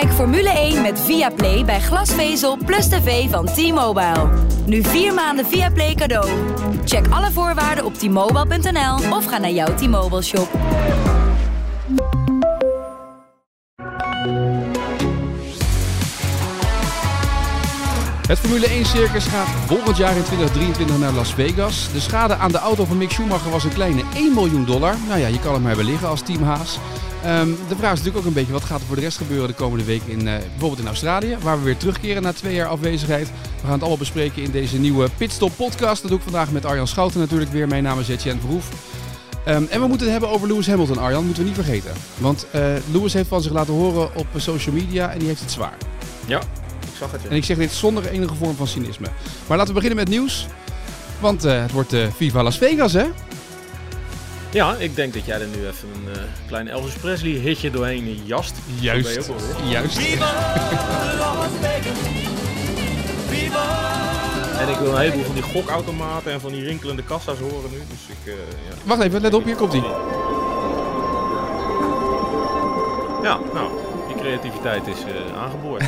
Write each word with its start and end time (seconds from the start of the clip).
Kijk 0.00 0.12
Formule 0.12 0.50
1 0.50 0.82
met 0.82 1.00
Viaplay 1.00 1.64
bij 1.64 1.80
glasvezel 1.80 2.58
plus 2.66 2.88
tv 2.88 3.30
van 3.30 3.46
T-Mobile. 3.46 4.28
Nu 4.66 4.82
vier 4.82 5.14
maanden 5.14 5.46
Viaplay 5.46 5.94
cadeau. 5.94 6.28
Check 6.84 7.06
alle 7.10 7.30
voorwaarden 7.30 7.84
op 7.84 7.94
t-mobile.nl 7.94 9.12
of 9.12 9.24
ga 9.26 9.38
naar 9.38 9.50
jouw 9.50 9.74
T-Mobile 9.74 10.22
shop. 10.22 10.48
Het 18.26 18.38
Formule 18.38 18.66
1-circus 18.66 19.26
gaat 19.26 19.48
volgend 19.66 19.96
jaar 19.96 20.16
in 20.16 20.24
2023 20.24 20.98
naar 20.98 21.12
Las 21.12 21.34
Vegas. 21.34 21.92
De 21.92 22.00
schade 22.00 22.34
aan 22.34 22.52
de 22.52 22.58
auto 22.58 22.84
van 22.84 22.96
Mick 22.96 23.10
Schumacher 23.10 23.50
was 23.50 23.64
een 23.64 23.74
kleine 23.74 24.02
1 24.14 24.34
miljoen 24.34 24.64
dollar. 24.64 24.94
Nou 25.08 25.20
ja, 25.20 25.26
je 25.26 25.40
kan 25.40 25.62
maar 25.62 25.76
wel 25.76 25.84
liggen 25.84 26.08
als 26.08 26.22
Team 26.22 26.42
Haas. 26.42 26.78
Ehm, 27.24 27.48
de 27.68 27.76
vraag 27.76 27.92
is 27.92 27.98
natuurlijk 27.98 28.16
ook 28.16 28.24
een 28.24 28.32
beetje, 28.32 28.52
wat 28.52 28.64
gaat 28.64 28.80
er 28.80 28.86
voor 28.86 28.96
de 28.96 29.02
rest 29.02 29.16
gebeuren 29.16 29.48
de 29.48 29.54
komende 29.54 29.84
week 29.84 30.02
in, 30.06 30.18
uh, 30.20 30.24
bijvoorbeeld 30.24 30.80
in 30.80 30.86
Australië, 30.86 31.36
waar 31.42 31.58
we 31.58 31.64
weer 31.64 31.76
terugkeren 31.76 32.22
na 32.22 32.32
twee 32.32 32.54
jaar 32.54 32.68
afwezigheid. 32.68 33.26
We 33.26 33.62
gaan 33.62 33.70
het 33.70 33.80
allemaal 33.80 33.98
bespreken 33.98 34.42
in 34.42 34.50
deze 34.50 34.78
nieuwe 34.78 35.08
Pitstop 35.16 35.52
podcast. 35.56 36.00
Dat 36.00 36.10
doe 36.10 36.18
ik 36.18 36.24
vandaag 36.24 36.50
met 36.50 36.64
Arjan 36.64 36.86
Schouten 36.86 37.20
natuurlijk 37.20 37.52
weer. 37.52 37.68
Mijn 37.68 37.82
naam 37.82 38.00
is 38.00 38.08
Etienne 38.08 38.40
Verhoef. 38.40 38.68
Um, 39.48 39.66
en 39.70 39.80
we 39.80 39.86
moeten 39.86 40.06
het 40.06 40.10
hebben 40.10 40.28
over 40.28 40.48
Lewis 40.48 40.66
Hamilton, 40.66 40.98
Arjan, 40.98 41.24
moeten 41.24 41.42
we 41.42 41.48
niet 41.48 41.58
vergeten. 41.58 41.92
Want 42.18 42.46
uh, 42.54 42.60
Lewis 42.92 43.12
heeft 43.12 43.28
van 43.28 43.42
zich 43.42 43.52
laten 43.52 43.74
horen 43.74 44.16
op 44.16 44.26
social 44.36 44.74
media 44.74 45.10
en 45.10 45.18
die 45.18 45.28
heeft 45.28 45.40
het 45.40 45.50
zwaar. 45.50 45.76
Ja, 46.26 46.38
ik 46.80 46.96
zag 46.98 47.12
het. 47.12 47.22
Ja. 47.22 47.28
En 47.28 47.36
ik 47.36 47.44
zeg 47.44 47.56
dit 47.56 47.72
zonder 47.72 48.06
enige 48.06 48.34
vorm 48.34 48.56
van 48.56 48.66
cynisme. 48.66 49.06
Maar 49.46 49.56
laten 49.56 49.74
we 49.74 49.80
beginnen 49.80 50.04
met 50.04 50.08
nieuws. 50.08 50.46
Want 51.20 51.44
uh, 51.44 51.60
het 51.60 51.72
wordt 51.72 51.94
Viva 52.16 52.42
Las 52.42 52.58
Vegas, 52.58 52.92
hè? 52.92 53.04
Ja, 54.54 54.76
ik 54.76 54.96
denk 54.96 55.14
dat 55.14 55.24
jij 55.24 55.40
er 55.40 55.46
nu 55.46 55.66
even 55.66 55.88
een 55.94 56.16
uh, 56.16 56.22
klein 56.46 56.68
Elvis 56.68 56.94
Presley 56.94 57.30
hitje 57.30 57.70
doorheen 57.70 58.22
jast. 58.24 58.54
Juist, 58.80 59.30
juist. 59.68 59.98
Vegas. 59.98 61.96
Viva. 63.28 63.92
En 64.60 64.68
ik 64.68 64.76
wil 64.76 64.92
een 64.92 64.98
heleboel 64.98 65.24
van 65.24 65.34
die 65.34 65.42
gokautomaten 65.42 66.32
en 66.32 66.40
van 66.40 66.52
die 66.52 66.64
rinkelende 66.64 67.02
kassa's 67.02 67.38
horen 67.38 67.70
nu. 67.70 67.78
Dus 67.88 68.16
ik, 68.16 68.26
uh, 68.26 68.34
ja. 68.34 68.74
Wacht 68.84 69.02
even, 69.02 69.20
let 69.20 69.34
op, 69.34 69.44
hier 69.44 69.56
komt 69.56 69.72
hij. 69.72 69.80
Ja, 73.22 73.38
nou, 73.54 73.70
die 74.06 74.16
creativiteit 74.16 74.86
is 74.86 74.98
uh, 74.98 75.42
aangeboord. 75.42 75.84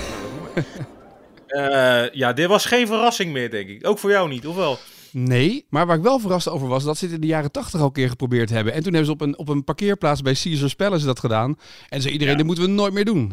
uh, 1.49 2.11
ja, 2.23 2.33
dit 2.33 2.47
was 2.47 2.65
geen 2.65 2.87
verrassing 2.87 3.33
meer, 3.33 3.51
denk 3.51 3.69
ik. 3.69 3.87
Ook 3.87 3.99
voor 3.99 4.11
jou 4.11 4.29
niet, 4.29 4.47
of 4.47 4.57
wel? 4.57 4.79
Nee, 5.19 5.67
maar 5.69 5.87
waar 5.87 5.97
ik 5.97 6.03
wel 6.03 6.19
verrast 6.19 6.49
over 6.49 6.69
was, 6.69 6.85
dat 6.85 6.97
ze 6.97 7.05
het 7.05 7.15
in 7.15 7.21
de 7.21 7.27
jaren 7.27 7.53
tachtig 7.53 7.81
al 7.81 7.87
een 7.87 7.93
keer 7.93 8.09
geprobeerd 8.09 8.51
hebben. 8.51 8.73
En 8.73 8.83
toen 8.83 8.95
hebben 8.95 9.07
ze 9.07 9.13
op 9.13 9.21
een, 9.21 9.39
op 9.39 9.49
een 9.49 9.65
parkeerplaats 9.65 10.23
bij 10.23 10.35
Caesars 10.35 10.75
Palace 10.75 11.07
dat 11.07 11.19
gedaan. 11.19 11.59
En 11.89 12.01
zei 12.01 12.13
iedereen, 12.13 12.33
ja. 12.33 12.39
dat 12.39 12.47
moeten 12.47 12.65
we 12.65 12.71
nooit 12.71 12.93
meer 12.93 13.05
doen. 13.05 13.33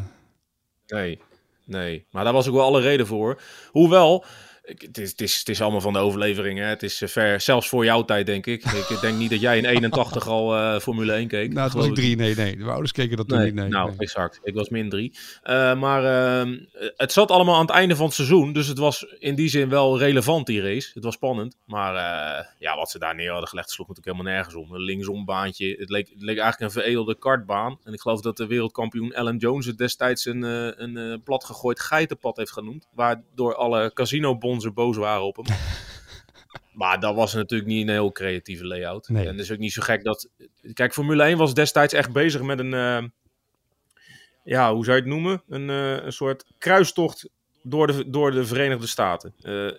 Nee, 0.87 1.19
nee. 1.65 2.05
Maar 2.11 2.23
daar 2.23 2.33
was 2.33 2.47
ook 2.47 2.53
wel 2.53 2.63
alle 2.63 2.81
reden 2.81 3.07
voor. 3.07 3.41
Hoewel, 3.71 4.25
het 4.63 4.97
is, 4.97 5.09
het, 5.09 5.21
is, 5.21 5.35
het 5.39 5.49
is 5.49 5.61
allemaal 5.61 5.81
van 5.81 5.93
de 5.93 5.99
overlevering. 5.99 6.59
Hè? 6.59 6.65
Het 6.65 6.83
is 6.83 7.01
ver, 7.05 7.41
zelfs 7.41 7.67
voor 7.67 7.85
jouw 7.85 8.05
tijd, 8.05 8.25
denk 8.25 8.45
ik. 8.45 8.63
Ik 8.63 8.97
denk 9.01 9.17
niet 9.17 9.29
dat 9.29 9.39
jij 9.39 9.57
in 9.57 9.65
81 9.65 10.27
al 10.27 10.57
uh, 10.57 10.79
Formule 10.79 11.13
1 11.13 11.27
keek. 11.27 11.53
Nou, 11.53 11.65
het 11.65 11.73
was 11.73 11.85
ik 11.85 11.95
drie. 11.95 12.15
Nee, 12.15 12.35
nee. 12.35 12.57
De 12.57 12.63
ouders 12.63 12.91
keken 12.91 13.17
dat 13.17 13.27
toen 13.27 13.37
nee, 13.37 13.45
niet. 13.45 13.55
Nee, 13.55 13.69
nou, 13.69 13.89
nee. 13.89 13.97
exact. 13.97 14.39
Ik 14.43 14.53
was 14.53 14.69
min 14.69 14.89
drie. 14.89 15.17
Uh, 15.43 15.75
maar 15.75 16.03
uh, 16.47 16.57
het 16.95 17.11
zat 17.11 17.31
allemaal 17.31 17.55
aan 17.55 17.65
het 17.65 17.69
einde 17.69 17.95
van 17.95 18.05
het 18.05 18.15
seizoen. 18.15 18.53
Dus 18.53 18.67
het 18.67 18.77
was 18.77 19.03
in 19.19 19.35
die 19.35 19.47
zin 19.47 19.69
wel 19.69 19.99
relevant, 19.99 20.45
die 20.45 20.61
race. 20.61 20.91
Het 20.93 21.03
was 21.03 21.13
spannend. 21.13 21.57
Maar 21.65 21.93
ja, 22.59 22.75
wat 22.75 22.91
ze 22.91 22.99
daar 22.99 23.15
neer 23.15 23.31
hadden 23.31 23.49
gelegd, 23.49 23.69
sloeg 23.69 23.87
natuurlijk 23.87 24.15
helemaal 24.15 24.35
nergens 24.35 24.55
om. 24.55 24.75
Een 24.75 24.81
linksom 24.81 25.25
baantje. 25.25 25.75
Het 25.79 25.89
leek, 25.89 26.09
het 26.09 26.21
leek 26.21 26.37
eigenlijk 26.37 26.59
een 26.59 26.81
veredelde 26.81 27.17
kartbaan. 27.17 27.79
En 27.83 27.93
ik 27.93 28.01
geloof 28.01 28.21
dat 28.21 28.37
de 28.37 28.47
wereldkampioen 28.47 29.15
Alan 29.15 29.37
Jones 29.37 29.65
het 29.65 29.77
destijds 29.77 30.25
een, 30.25 30.41
een, 30.41 30.95
een 30.95 31.23
platgegooid 31.23 31.79
geitenpad 31.79 32.37
heeft 32.37 32.51
genoemd. 32.51 32.87
Waardoor 32.93 33.55
alle 33.55 33.91
casinobonzen 34.53 34.73
boos 34.73 34.97
waren 34.97 35.25
op 35.25 35.35
hem. 35.35 35.55
maar 36.81 36.99
dat 36.99 37.15
was 37.15 37.33
natuurlijk 37.33 37.69
niet 37.69 37.87
een 37.87 37.93
heel 37.93 38.11
creatieve 38.11 38.65
layout. 38.65 39.07
Nee. 39.07 39.25
En 39.25 39.31
het 39.31 39.39
is 39.39 39.51
ook 39.51 39.57
niet 39.57 39.73
zo 39.73 39.81
gek 39.81 40.03
dat... 40.03 40.29
Kijk, 40.73 40.93
Formule 40.93 41.23
1 41.23 41.37
was 41.37 41.53
destijds 41.53 41.93
echt 41.93 42.11
bezig 42.11 42.41
met 42.41 42.59
een... 42.59 42.73
Uh, 42.73 43.03
ja, 44.43 44.73
hoe 44.73 44.85
zou 44.85 44.97
je 44.97 45.03
het 45.03 45.11
noemen? 45.11 45.43
Een, 45.47 45.69
uh, 45.69 46.03
een 46.03 46.13
soort 46.13 46.45
kruistocht 46.57 47.29
door 47.63 47.87
de, 47.87 48.09
door 48.09 48.31
de 48.31 48.45
Verenigde 48.45 48.87
Staten. 48.87 49.33
Uh, 49.41 49.71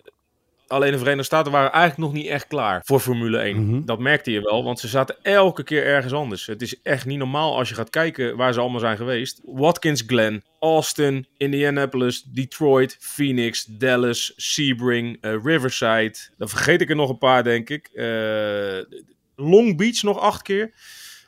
alleen 0.74 0.90
de 0.92 0.98
Verenigde 0.98 1.24
Staten 1.24 1.52
waren 1.52 1.72
eigenlijk 1.72 2.12
nog 2.12 2.22
niet 2.22 2.30
echt 2.30 2.46
klaar 2.46 2.82
voor 2.84 3.00
Formule 3.00 3.38
1. 3.38 3.66
Mhm. 3.66 3.84
Dat 3.84 3.98
merkte 3.98 4.30
je 4.30 4.40
wel, 4.40 4.64
want 4.64 4.80
ze 4.80 4.88
zaten 4.88 5.16
elke 5.22 5.62
keer 5.62 5.84
ergens 5.84 6.12
anders. 6.12 6.46
Het 6.46 6.62
is 6.62 6.82
echt 6.82 7.06
niet 7.06 7.18
normaal 7.18 7.56
als 7.56 7.68
je 7.68 7.74
gaat 7.74 7.90
kijken 7.90 8.36
waar 8.36 8.52
ze 8.52 8.60
allemaal 8.60 8.80
zijn 8.80 8.96
geweest. 8.96 9.40
Watkins 9.44 10.02
Glen, 10.06 10.44
Austin, 10.60 11.26
Indianapolis, 11.36 12.22
Detroit, 12.22 12.96
Phoenix, 13.00 13.64
Dallas, 13.64 14.32
Sebring, 14.36 15.18
uh, 15.20 15.34
Riverside. 15.42 16.14
Dan 16.38 16.48
vergeet 16.48 16.80
ik 16.80 16.90
er 16.90 16.96
nog 16.96 17.10
een 17.10 17.18
paar, 17.18 17.44
denk 17.44 17.70
ik. 17.70 17.90
Uh, 17.92 18.98
Long 19.36 19.76
Beach 19.76 20.02
nog 20.02 20.18
acht 20.18 20.42
keer. 20.42 20.72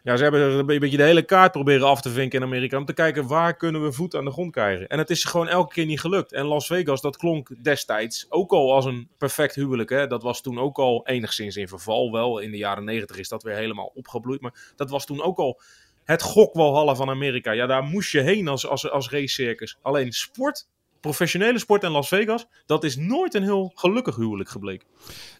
Ja, 0.07 0.17
ze 0.17 0.23
hebben 0.23 0.41
een 0.41 0.67
beetje 0.67 0.97
de 0.97 1.03
hele 1.03 1.23
kaart 1.23 1.53
proberen 1.53 1.87
af 1.87 2.01
te 2.01 2.11
vinken 2.11 2.39
in 2.39 2.47
Amerika. 2.47 2.77
Om 2.77 2.85
te 2.85 2.93
kijken 2.93 3.27
waar 3.27 3.57
kunnen 3.57 3.83
we 3.83 3.93
voet 3.93 4.15
aan 4.15 4.25
de 4.25 4.31
grond 4.31 4.53
krijgen. 4.53 4.89
En 4.89 4.99
het 4.99 5.11
is 5.11 5.25
gewoon 5.25 5.49
elke 5.49 5.75
keer 5.75 5.87
niet 5.87 6.01
gelukt. 6.01 6.33
En 6.33 6.45
Las 6.45 6.67
Vegas, 6.67 7.01
dat 7.01 7.17
klonk 7.17 7.65
destijds 7.65 8.27
ook 8.29 8.53
al 8.53 8.75
als 8.75 8.85
een 8.85 9.09
perfect 9.19 9.55
huwelijk. 9.55 9.91
Hè? 9.91 10.07
Dat 10.07 10.23
was 10.23 10.41
toen 10.41 10.59
ook 10.59 10.79
al 10.79 11.07
enigszins 11.07 11.57
in 11.57 11.69
verval. 11.69 12.13
Wel, 12.13 12.39
in 12.39 12.51
de 12.51 12.57
jaren 12.57 12.85
negentig 12.85 13.19
is 13.19 13.29
dat 13.29 13.43
weer 13.43 13.55
helemaal 13.55 13.93
opgebloeid. 13.95 14.41
Maar 14.41 14.73
dat 14.77 14.91
was 14.91 15.07
toen 15.07 15.23
ook 15.23 15.39
al 15.39 15.61
het 16.05 16.23
gokwalhalla 16.23 16.95
van 16.95 17.09
Amerika. 17.11 17.51
Ja, 17.53 17.67
daar 17.67 17.83
moest 17.83 18.13
je 18.13 18.21
heen 18.21 18.49
als, 18.49 18.67
als, 18.67 18.91
als 18.91 19.11
racecircus. 19.11 19.79
Alleen 19.83 20.13
sport 20.13 20.69
professionele 21.07 21.59
sport 21.59 21.83
in 21.83 21.91
Las 21.91 22.09
Vegas, 22.09 22.47
dat 22.67 22.85
is 22.85 22.97
nooit 22.97 23.35
een 23.35 23.43
heel 23.43 23.73
gelukkig 23.75 24.17
huwelijk 24.17 24.49
gebleken. 24.49 24.87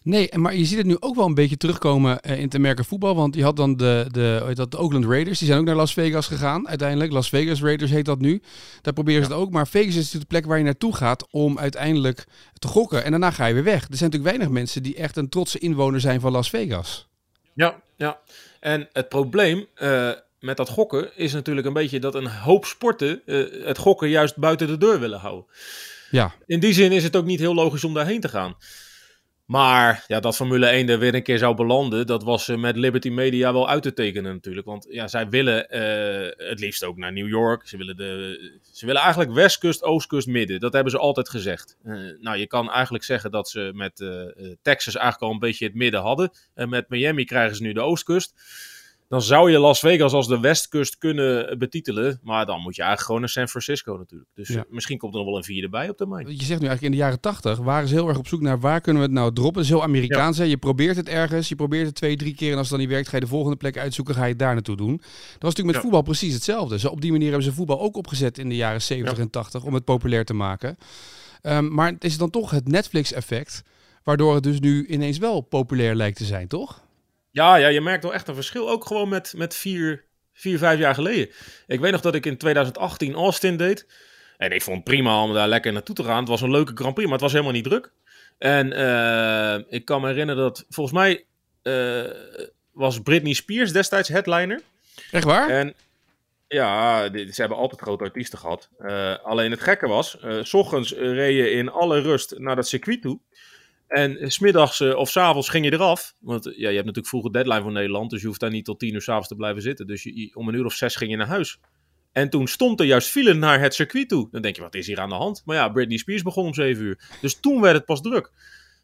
Nee, 0.03 0.37
maar 0.37 0.55
je 0.55 0.65
ziet 0.65 0.77
het 0.77 0.85
nu 0.87 0.97
ook 0.99 1.15
wel 1.15 1.25
een 1.25 1.33
beetje 1.33 1.57
terugkomen 1.57 2.19
uh, 2.21 2.37
in 2.37 2.43
het 2.43 2.57
merken 2.57 2.85
voetbal. 2.85 3.15
Want 3.15 3.35
je 3.35 3.43
had 3.43 3.55
dan 3.55 3.77
de, 3.77 4.05
de, 4.11 4.51
dat, 4.53 4.71
de 4.71 4.79
Oakland 4.79 5.05
Raiders, 5.05 5.39
die 5.39 5.47
zijn 5.47 5.59
ook 5.59 5.65
naar 5.65 5.75
Las 5.75 5.93
Vegas 5.93 6.27
gegaan 6.27 6.67
uiteindelijk. 6.67 7.11
Las 7.11 7.29
Vegas 7.29 7.61
Raiders 7.61 7.91
heet 7.91 8.05
dat 8.05 8.19
nu. 8.19 8.41
Daar 8.81 8.93
proberen 8.93 9.23
ze 9.23 9.29
ja. 9.29 9.35
het 9.35 9.45
ook. 9.45 9.51
Maar 9.51 9.67
Vegas 9.67 9.87
is 9.87 9.95
natuurlijk 9.95 10.21
de 10.21 10.27
plek 10.27 10.45
waar 10.45 10.57
je 10.57 10.63
naartoe 10.63 10.95
gaat 10.95 11.27
om 11.31 11.59
uiteindelijk 11.59 12.25
te 12.53 12.67
gokken. 12.67 13.03
En 13.03 13.11
daarna 13.11 13.31
ga 13.31 13.45
je 13.45 13.53
weer 13.53 13.63
weg. 13.63 13.81
Er 13.81 13.97
zijn 13.97 14.09
natuurlijk 14.11 14.37
weinig 14.37 14.49
mensen 14.49 14.83
die 14.83 14.95
echt 14.95 15.17
een 15.17 15.29
trotse 15.29 15.59
inwoner 15.59 15.99
zijn 15.99 16.19
van 16.19 16.31
Las 16.31 16.49
Vegas. 16.49 17.07
Ja, 17.53 17.81
ja. 17.95 18.19
En 18.59 18.89
het 18.93 19.09
probleem... 19.09 19.65
Uh 19.81 20.11
met 20.47 20.57
dat 20.57 20.69
gokken 20.69 21.15
is 21.15 21.33
natuurlijk 21.33 21.67
een 21.67 21.73
beetje 21.73 21.99
dat 21.99 22.15
een 22.15 22.27
hoop 22.27 22.65
sporten 22.65 23.21
uh, 23.25 23.65
het 23.65 23.77
gokken 23.77 24.09
juist 24.09 24.37
buiten 24.37 24.67
de 24.67 24.77
deur 24.77 24.99
willen 24.99 25.19
houden. 25.19 25.45
Ja. 26.11 26.33
In 26.45 26.59
die 26.59 26.73
zin 26.73 26.91
is 26.91 27.03
het 27.03 27.15
ook 27.15 27.25
niet 27.25 27.39
heel 27.39 27.53
logisch 27.53 27.83
om 27.83 27.93
daarheen 27.93 28.21
te 28.21 28.29
gaan. 28.29 28.55
Maar 29.45 30.03
ja, 30.07 30.19
dat 30.19 30.35
Formule 30.35 30.65
1 30.65 30.89
er 30.89 30.99
weer 30.99 31.15
een 31.15 31.23
keer 31.23 31.37
zou 31.37 31.55
belanden, 31.55 32.07
dat 32.07 32.23
was 32.23 32.47
uh, 32.47 32.57
met 32.57 32.75
Liberty 32.75 33.09
Media 33.09 33.53
wel 33.53 33.69
uit 33.69 33.83
te 33.83 33.93
tekenen 33.93 34.33
natuurlijk. 34.33 34.67
Want 34.67 34.87
ja, 34.89 35.07
zij 35.07 35.29
willen 35.29 35.67
uh, 35.69 36.47
het 36.49 36.59
liefst 36.59 36.83
ook 36.83 36.97
naar 36.97 37.13
New 37.13 37.27
York. 37.27 37.67
Ze 37.67 37.77
willen, 37.77 37.97
de, 37.97 38.59
ze 38.71 38.85
willen 38.85 39.01
eigenlijk 39.01 39.33
westkust, 39.33 39.83
oostkust, 39.83 40.27
midden. 40.27 40.59
Dat 40.59 40.73
hebben 40.73 40.91
ze 40.91 40.97
altijd 40.97 41.29
gezegd. 41.29 41.77
Uh, 41.85 42.19
nou, 42.19 42.37
je 42.37 42.47
kan 42.47 42.71
eigenlijk 42.71 43.03
zeggen 43.03 43.31
dat 43.31 43.49
ze 43.49 43.71
met 43.73 43.95
Texas 44.61 44.95
eigenlijk 44.95 45.23
al 45.23 45.31
een 45.31 45.39
beetje 45.39 45.65
het 45.65 45.75
midden 45.75 46.01
hadden. 46.01 46.31
En 46.53 46.69
met 46.69 46.89
Miami 46.89 47.25
krijgen 47.25 47.55
ze 47.55 47.61
nu 47.61 47.73
de 47.73 47.81
oostkust 47.81 48.33
dan 49.07 49.21
zou 49.21 49.51
je 49.51 49.59
Las 49.59 49.79
Vegas 49.79 50.13
als 50.13 50.27
de 50.27 50.39
westkust 50.39 50.97
kunnen 50.97 51.59
betitelen. 51.59 52.19
Maar 52.23 52.45
dan 52.45 52.61
moet 52.61 52.75
je 52.75 52.81
eigenlijk 52.81 53.01
gewoon 53.01 53.19
naar 53.19 53.29
San 53.29 53.47
Francisco 53.47 53.97
natuurlijk. 53.97 54.29
Dus 54.33 54.47
ja. 54.47 54.65
misschien 54.69 54.97
komt 54.97 55.13
er 55.13 55.19
nog 55.19 55.27
wel 55.27 55.37
een 55.37 55.43
vierde 55.43 55.69
bij 55.69 55.89
op 55.89 55.97
termijn. 55.97 56.27
Je 56.27 56.33
zegt 56.33 56.59
nu 56.61 56.67
eigenlijk 56.67 56.81
in 56.81 56.91
de 56.91 56.97
jaren 56.97 57.19
tachtig 57.19 57.57
waren 57.57 57.87
ze 57.87 57.93
heel 57.93 58.07
erg 58.07 58.17
op 58.17 58.27
zoek 58.27 58.41
naar 58.41 58.59
waar 58.59 58.81
kunnen 58.81 59.01
we 59.01 59.07
het 59.07 59.17
nou 59.17 59.33
droppen. 59.33 59.53
Dat 59.53 59.63
is 59.63 59.69
heel 59.69 59.83
Amerikaans. 59.83 60.37
Ja. 60.37 60.43
Je 60.43 60.57
probeert 60.57 60.95
het 60.95 61.09
ergens, 61.09 61.49
je 61.49 61.55
probeert 61.55 61.85
het 61.85 61.95
twee, 61.95 62.15
drie 62.15 62.35
keer. 62.35 62.51
En 62.51 62.57
als 62.57 62.69
het 62.69 62.77
dan 62.77 62.79
niet 62.79 62.89
werkt, 62.89 63.07
ga 63.07 63.15
je 63.15 63.23
de 63.23 63.29
volgende 63.29 63.57
plek 63.57 63.77
uitzoeken, 63.77 64.15
ga 64.15 64.23
je 64.23 64.29
het 64.29 64.39
daar 64.39 64.53
naartoe 64.53 64.77
doen. 64.77 64.97
Dat 64.97 65.07
was 65.07 65.39
natuurlijk 65.39 65.65
met 65.65 65.75
ja. 65.75 65.81
voetbal 65.81 66.01
precies 66.01 66.33
hetzelfde. 66.33 66.79
Zo 66.79 66.87
op 66.87 67.01
die 67.01 67.11
manier 67.11 67.27
hebben 67.27 67.45
ze 67.45 67.53
voetbal 67.53 67.79
ook 67.79 67.97
opgezet 67.97 68.37
in 68.37 68.49
de 68.49 68.55
jaren 68.55 68.81
70 68.81 69.17
en 69.17 69.29
80 69.29 69.63
om 69.63 69.73
het 69.73 69.83
populair 69.83 70.25
te 70.25 70.33
maken. 70.33 70.77
Um, 71.41 71.73
maar 71.73 71.91
het 71.91 72.03
is 72.03 72.17
dan 72.17 72.29
toch 72.29 72.51
het 72.51 72.67
Netflix-effect, 72.67 73.63
waardoor 74.03 74.33
het 74.33 74.43
dus 74.43 74.59
nu 74.59 74.85
ineens 74.85 75.17
wel 75.17 75.41
populair 75.41 75.95
lijkt 75.95 76.17
te 76.17 76.25
zijn, 76.25 76.47
toch? 76.47 76.85
Ja, 77.31 77.55
ja, 77.55 77.67
je 77.67 77.81
merkt 77.81 78.03
wel 78.03 78.13
echt 78.13 78.27
een 78.27 78.35
verschil. 78.35 78.69
Ook 78.69 78.85
gewoon 78.85 79.09
met, 79.09 79.33
met 79.37 79.55
vier, 79.55 80.05
vier, 80.33 80.57
vijf 80.57 80.79
jaar 80.79 80.93
geleden. 80.93 81.29
Ik 81.67 81.79
weet 81.79 81.91
nog 81.91 82.01
dat 82.01 82.15
ik 82.15 82.25
in 82.25 82.37
2018 82.37 83.13
Austin 83.13 83.57
deed. 83.57 83.87
En 84.37 84.51
ik 84.51 84.61
vond 84.61 84.75
het 84.75 84.85
prima 84.85 85.23
om 85.23 85.33
daar 85.33 85.47
lekker 85.47 85.73
naartoe 85.73 85.95
te 85.95 86.03
gaan. 86.03 86.19
Het 86.19 86.27
was 86.27 86.41
een 86.41 86.51
leuke 86.51 86.71
Grand 86.75 86.93
Prix, 86.93 87.09
maar 87.09 87.19
het 87.19 87.25
was 87.25 87.31
helemaal 87.31 87.53
niet 87.53 87.63
druk. 87.63 87.91
En 88.37 88.73
uh, 88.73 89.73
ik 89.73 89.85
kan 89.85 90.01
me 90.01 90.07
herinneren 90.07 90.41
dat 90.41 90.65
volgens 90.69 90.97
mij 90.97 91.25
uh, 91.63 92.11
was 92.71 93.01
Britney 93.01 93.33
Spears 93.33 93.71
destijds 93.71 94.09
headliner. 94.09 94.61
Echt 95.11 95.23
waar? 95.23 95.49
En 95.49 95.73
ja, 96.47 97.09
ze 97.11 97.33
hebben 97.35 97.57
altijd 97.57 97.81
grote 97.81 98.03
artiesten 98.03 98.39
gehad. 98.39 98.69
Eh, 98.77 99.15
alleen 99.23 99.51
het 99.51 99.61
gekke 99.61 99.87
was, 99.87 100.19
eh, 100.19 100.43
s 100.43 100.53
ochtends 100.53 100.93
eh, 100.93 101.11
reed 101.11 101.35
je 101.35 101.51
in 101.51 101.69
alle 101.69 102.01
rust 102.01 102.37
naar 102.37 102.55
dat 102.55 102.67
circuit 102.67 103.01
toe. 103.01 103.19
En 103.87 104.17
eh, 104.17 104.29
smiddags 104.29 104.79
eh, 104.79 104.95
of 104.95 105.09
's 105.09 105.17
avonds 105.17 105.49
ging 105.49 105.65
je 105.65 105.73
eraf. 105.73 106.15
Want 106.19 106.45
eh, 106.45 106.57
ja, 106.57 106.69
je 106.69 106.75
hebt 106.75 106.77
natuurlijk 106.77 107.07
vroeger 107.07 107.31
deadline 107.31 107.61
voor 107.61 107.71
Nederland. 107.71 108.09
Dus 108.09 108.21
je 108.21 108.27
hoeft 108.27 108.39
daar 108.39 108.49
niet 108.49 108.65
tot 108.65 108.79
tien 108.79 108.93
uur 108.93 109.01
's 109.01 109.09
avonds 109.09 109.27
te 109.27 109.35
blijven 109.35 109.61
zitten. 109.61 109.87
Dus 109.87 110.03
je, 110.03 110.31
om 110.33 110.47
een 110.47 110.55
uur 110.55 110.65
of 110.65 110.73
zes 110.73 110.95
ging 110.95 111.11
je 111.11 111.17
naar 111.17 111.27
huis. 111.27 111.59
En 112.11 112.29
toen 112.29 112.47
stond 112.47 112.79
er 112.79 112.85
juist 112.85 113.09
file 113.09 113.33
naar 113.33 113.59
het 113.59 113.73
circuit 113.73 114.09
toe. 114.09 114.27
Dan 114.31 114.41
denk 114.41 114.55
je, 114.55 114.61
wat 114.61 114.75
is 114.75 114.87
hier 114.87 114.99
aan 114.99 115.09
de 115.09 115.15
hand? 115.15 115.41
Maar 115.45 115.55
ja, 115.55 115.69
Britney 115.69 115.97
Spears 115.97 116.21
begon 116.21 116.45
om 116.45 116.53
7 116.53 116.83
uur. 116.83 117.17
Dus 117.21 117.39
toen 117.39 117.61
werd 117.61 117.75
het 117.75 117.85
pas 117.85 118.01
druk. 118.01 118.31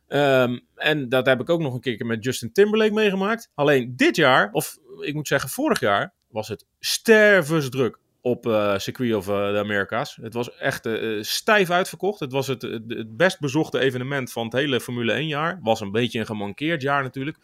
Ehm, 0.07 0.59
en 0.75 1.09
dat 1.09 1.25
heb 1.25 1.41
ik 1.41 1.49
ook 1.49 1.61
nog 1.61 1.73
een 1.73 1.81
keer 1.81 2.05
met 2.05 2.23
Justin 2.23 2.51
Timberlake 2.51 2.93
meegemaakt. 2.93 3.51
Alleen 3.55 3.93
dit 3.95 4.15
jaar, 4.15 4.51
of 4.51 4.77
ik 4.99 5.13
moet 5.13 5.27
zeggen 5.27 5.49
vorig 5.49 5.79
jaar, 5.79 6.13
was 6.27 6.47
het 6.47 6.65
stervensdruk 6.79 7.99
op 8.23 8.47
eh 8.47 8.77
Circuit 8.77 9.13
of 9.13 9.27
eh, 9.27 9.51
de 9.51 9.57
America's. 9.57 10.17
Het 10.21 10.33
was 10.33 10.57
echt 10.57 10.85
eh, 10.85 11.21
stijf 11.21 11.69
uitverkocht. 11.69 12.19
Het 12.19 12.31
was 12.31 12.47
het, 12.47 12.61
het, 12.61 13.17
best 13.17 13.39
bezochte 13.39 13.79
evenement 13.79 14.31
van 14.31 14.43
het 14.43 14.53
hele 14.53 14.81
Formule 14.81 15.11
1 15.11 15.27
jaar. 15.27 15.59
Was 15.61 15.81
een 15.81 15.91
beetje 15.91 16.19
een 16.19 16.25
gemankeerd 16.25 16.81
jaar 16.81 17.03
natuurlijk. 17.03 17.37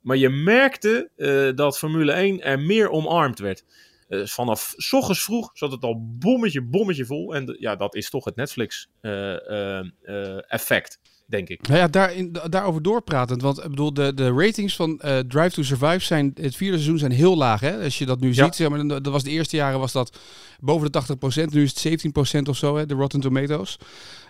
Maar 0.00 0.16
je 0.16 0.28
merkte 0.28 1.10
dat 1.54 1.78
Formule 1.78 2.12
1 2.12 2.42
er 2.42 2.60
meer 2.60 2.90
omarmd 2.90 3.38
werd. 3.38 3.64
Vanaf 4.08 4.74
s 4.76 4.92
ochtends 4.92 5.22
vroeg 5.22 5.50
zat 5.52 5.72
het 5.72 5.82
al 5.82 6.16
bommetje, 6.18 6.62
bommetje 6.62 7.06
vol. 7.06 7.34
En 7.34 7.56
ja, 7.58 7.76
dat 7.76 7.94
is 7.94 8.10
toch 8.10 8.24
het 8.24 8.36
Netflix-effect, 8.36 11.00
denk 11.28 11.48
ik. 11.48 11.68
Nou 11.68 11.78
ja, 11.80 11.88
daar, 11.88 12.14
in, 12.14 12.32
da- 12.32 12.48
daarover 12.48 12.82
doorpratend. 12.82 13.42
Want 13.42 13.58
ik 13.64 13.68
bedoel, 13.70 13.92
de, 13.94 14.14
de 14.14 14.32
ratings 14.32 14.76
van 14.76 15.00
eh, 15.00 15.18
Drive 15.18 15.50
to 15.50 15.62
Survive 15.62 15.98
zijn 16.04 16.30
het 16.40 16.56
vierde 16.56 16.76
seizoen 16.76 16.98
zijn 16.98 17.12
heel 17.12 17.36
laag. 17.36 17.60
Hè? 17.60 17.82
Als 17.84 17.98
je 17.98 18.06
dat 18.06 18.20
nu 18.20 18.28
Ja. 18.34 18.44
ziet, 18.44 18.54
zeg 18.54 18.68
maar, 18.68 18.86
dat 18.86 19.06
was 19.06 19.22
de 19.22 19.30
eerste 19.30 19.56
jaren 19.56 19.78
was 19.78 19.92
dat 19.92 20.18
boven 20.60 20.92
de 20.92 20.98
80%. 20.98 21.52
Nu 21.52 21.62
is 21.62 21.82
het 21.82 22.02
17% 22.44 22.48
of 22.48 22.56
zo, 22.56 22.76
hè, 22.76 22.86
de 22.86 22.94
Rotten 22.94 23.20
Tomatoes. 23.20 23.78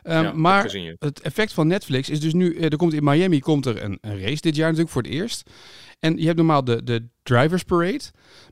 Ehm, 0.02 0.22
Ja, 0.24 0.32
maar 0.32 0.62
gezien 0.62 0.96
het 0.98 1.20
effect 1.20 1.52
van 1.52 1.66
Netflix 1.66 2.08
is 2.08 2.20
dus 2.20 2.32
nu, 2.32 2.56
eh, 2.56 2.64
er 2.64 2.76
komt 2.76 2.92
in 2.92 3.04
Miami 3.04 3.40
komt 3.40 3.66
er 3.66 3.82
een, 3.82 3.98
een 4.00 4.20
race 4.20 4.40
dit 4.40 4.56
jaar 4.56 4.66
natuurlijk 4.66 4.92
voor 4.92 5.02
het 5.02 5.10
eerst. 5.10 5.50
En 5.98 6.16
je 6.16 6.24
hebt 6.24 6.36
normaal 6.36 6.64
de, 6.64 6.84
de 6.84 7.08
Drivers 7.22 7.62
Parade. 7.62 8.00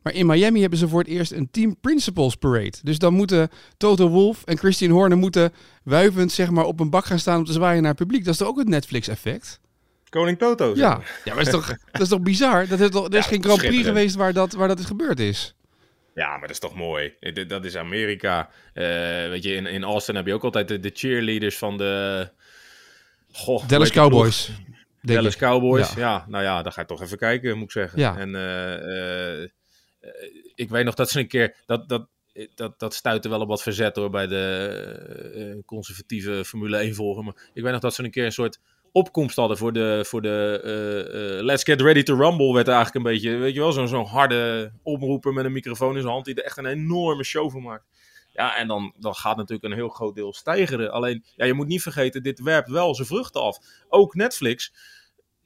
Maar 0.02 0.14
in 0.14 0.26
Miami 0.26 0.60
hebben 0.60 0.78
ze 0.78 0.88
voor 0.88 0.98
het 1.00 1.08
eerst 1.08 1.32
een 1.32 1.50
Team 1.50 1.80
Principals 1.80 2.34
Parade. 2.34 2.72
Dus 2.82 2.98
dan 2.98 3.12
moeten 3.12 3.48
Toto 3.76 4.08
Wolff 4.08 4.44
en 4.44 4.58
Christian 4.58 4.90
Horner 4.90 5.18
moeten 5.18 5.52
wuivend 5.82 6.32
zeg 6.32 6.50
maar, 6.50 6.64
op 6.64 6.80
een 6.80 6.90
bak 6.90 7.04
gaan 7.04 7.18
staan 7.18 7.38
om 7.38 7.44
te 7.44 7.52
zwaaien 7.52 7.82
naar 7.82 7.90
het 7.90 8.00
publiek. 8.00 8.24
Dat 8.24 8.32
is 8.32 8.38
toch 8.38 8.48
ook 8.48 8.58
het 8.58 8.68
Netflix-effect? 8.68 9.60
Koning 10.08 10.38
Toto. 10.38 10.72
Ja. 10.74 11.00
ja, 11.24 11.34
maar 11.34 11.44
dat 11.44 11.46
is 11.46 11.52
toch, 11.52 11.66
dat 11.92 12.00
is 12.00 12.08
toch 12.08 12.20
bizar? 12.20 12.66
Dat 12.68 12.80
is 12.80 12.90
toch, 12.90 13.06
er 13.06 13.14
is 13.14 13.24
Ja, 13.24 13.30
geen 13.30 13.42
Grand 13.42 13.58
Prix 13.58 13.84
geweest 13.84 14.14
waar 14.14 14.32
dat, 14.32 14.52
waar 14.52 14.68
dat 14.68 14.84
gebeurd 14.84 15.20
is. 15.20 15.54
Ja, 16.16 16.30
maar 16.30 16.40
dat 16.40 16.50
is 16.50 16.58
toch 16.58 16.74
mooi. 16.74 17.14
Eh, 17.20 17.48
Dat 17.48 17.64
is 17.64 17.76
Amerika. 17.76 18.50
Eh, 18.72 18.84
weet 19.28 19.42
je, 19.42 19.54
in, 19.54 19.66
in 19.66 19.84
Austin 19.84 20.14
heb 20.14 20.26
je 20.26 20.34
ook 20.34 20.44
altijd 20.44 20.68
de, 20.68 20.80
de 20.80 20.90
cheerleaders 20.94 21.58
van 21.58 21.76
de... 21.76 22.28
Goh, 23.32 23.68
Dallas? 23.68 23.90
Cowboys. 23.90 24.50
Dallas 25.02 25.34
ik. 25.34 25.40
Cowboys. 25.40 25.94
Ja. 25.94 26.00
Ja. 26.00 26.24
nou 26.28 26.44
ja, 26.44 26.62
dan 26.62 26.72
ga 26.72 26.80
je 26.80 26.86
toch 26.86 27.02
even 27.02 27.18
kijken, 27.18 27.54
moet 27.54 27.64
ik 27.64 27.70
zeggen. 27.70 27.98
Ja. 27.98 28.18
En 28.18 28.34
eh, 28.34 29.48
ik 30.54 30.68
weet 30.68 30.84
nog 30.84 30.94
dat 30.94 31.10
ze 31.10 31.18
een 31.18 31.28
keer... 31.28 31.56
Dat, 31.66 31.88
dat, 31.88 32.08
dat, 32.54 32.78
dat 32.78 32.94
stuitte 32.94 33.28
wel 33.28 33.40
op 33.40 33.48
wat 33.48 33.62
verzet 33.62 33.96
hoor 33.96 34.10
bij 34.10 34.26
de 34.26 35.62
conservatieve 35.66 36.44
Formule 36.44 36.76
1 36.76 36.94
volger. 36.94 37.24
Maar 37.24 37.50
ik 37.54 37.62
weet 37.62 37.72
nog 37.72 37.80
dat 37.80 37.94
ze 37.94 38.04
een 38.04 38.10
keer 38.10 38.24
een 38.24 38.32
soort 38.32 38.60
opkomst 38.96 39.36
hadden 39.36 39.56
voor 39.56 39.72
de, 39.72 40.04
voor 40.06 40.22
de 40.22 40.60
eh, 40.64 41.38
eh, 41.38 41.44
Let's 41.44 41.64
Get 41.64 41.80
Ready 41.80 42.02
to 42.02 42.16
Rumble. 42.16 42.54
Werd 42.54 42.68
eigenlijk 42.68 42.96
een 42.96 43.12
beetje, 43.12 43.36
weet 43.36 43.54
je 43.54 43.60
wel, 43.60 43.72
zo'n 43.72 43.88
zo'n 43.88 44.06
harde 44.06 44.72
omroeper 44.82 45.32
met 45.32 45.44
een 45.44 45.52
microfoon 45.52 45.94
in 45.94 46.00
zijn 46.00 46.12
hand 46.12 46.24
die 46.24 46.34
er 46.34 46.44
echt 46.44 46.56
een 46.56 46.66
enorme 46.66 47.24
show 47.24 47.50
van 47.50 47.62
maakt. 47.62 47.84
Ja, 48.32 48.56
en 48.56 48.68
dan, 48.68 48.94
dan 48.98 49.14
gaat 49.14 49.36
natuurlijk 49.36 49.64
een 49.64 49.78
heel 49.78 49.88
groot 49.88 50.14
deel 50.14 50.32
stijgeren. 50.32 50.92
Alleen, 50.92 51.24
ja, 51.36 51.44
je 51.44 51.52
moet 51.52 51.66
niet 51.66 51.82
vergeten, 51.82 52.22
dit 52.22 52.40
werpt 52.40 52.70
wel 52.70 52.94
zijn 52.94 53.06
vruchten 53.06 53.42
af. 53.42 53.58
Ook 53.88 54.14
Netflix. 54.14 54.72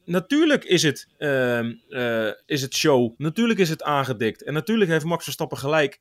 Natuurlijk 0.04 0.64
is 0.64 0.82
het, 0.82 1.08
ehm, 1.18 1.72
eh, 1.88 2.30
is 2.46 2.62
het 2.62 2.74
show. 2.74 3.14
Natuurlijk 3.16 3.58
is 3.58 3.68
het 3.68 3.82
aangedikt. 3.82 4.42
En 4.42 4.52
natuurlijk 4.52 4.90
heeft 4.90 5.04
Max 5.04 5.24
Verstappen 5.24 5.58
gelijk 5.58 6.00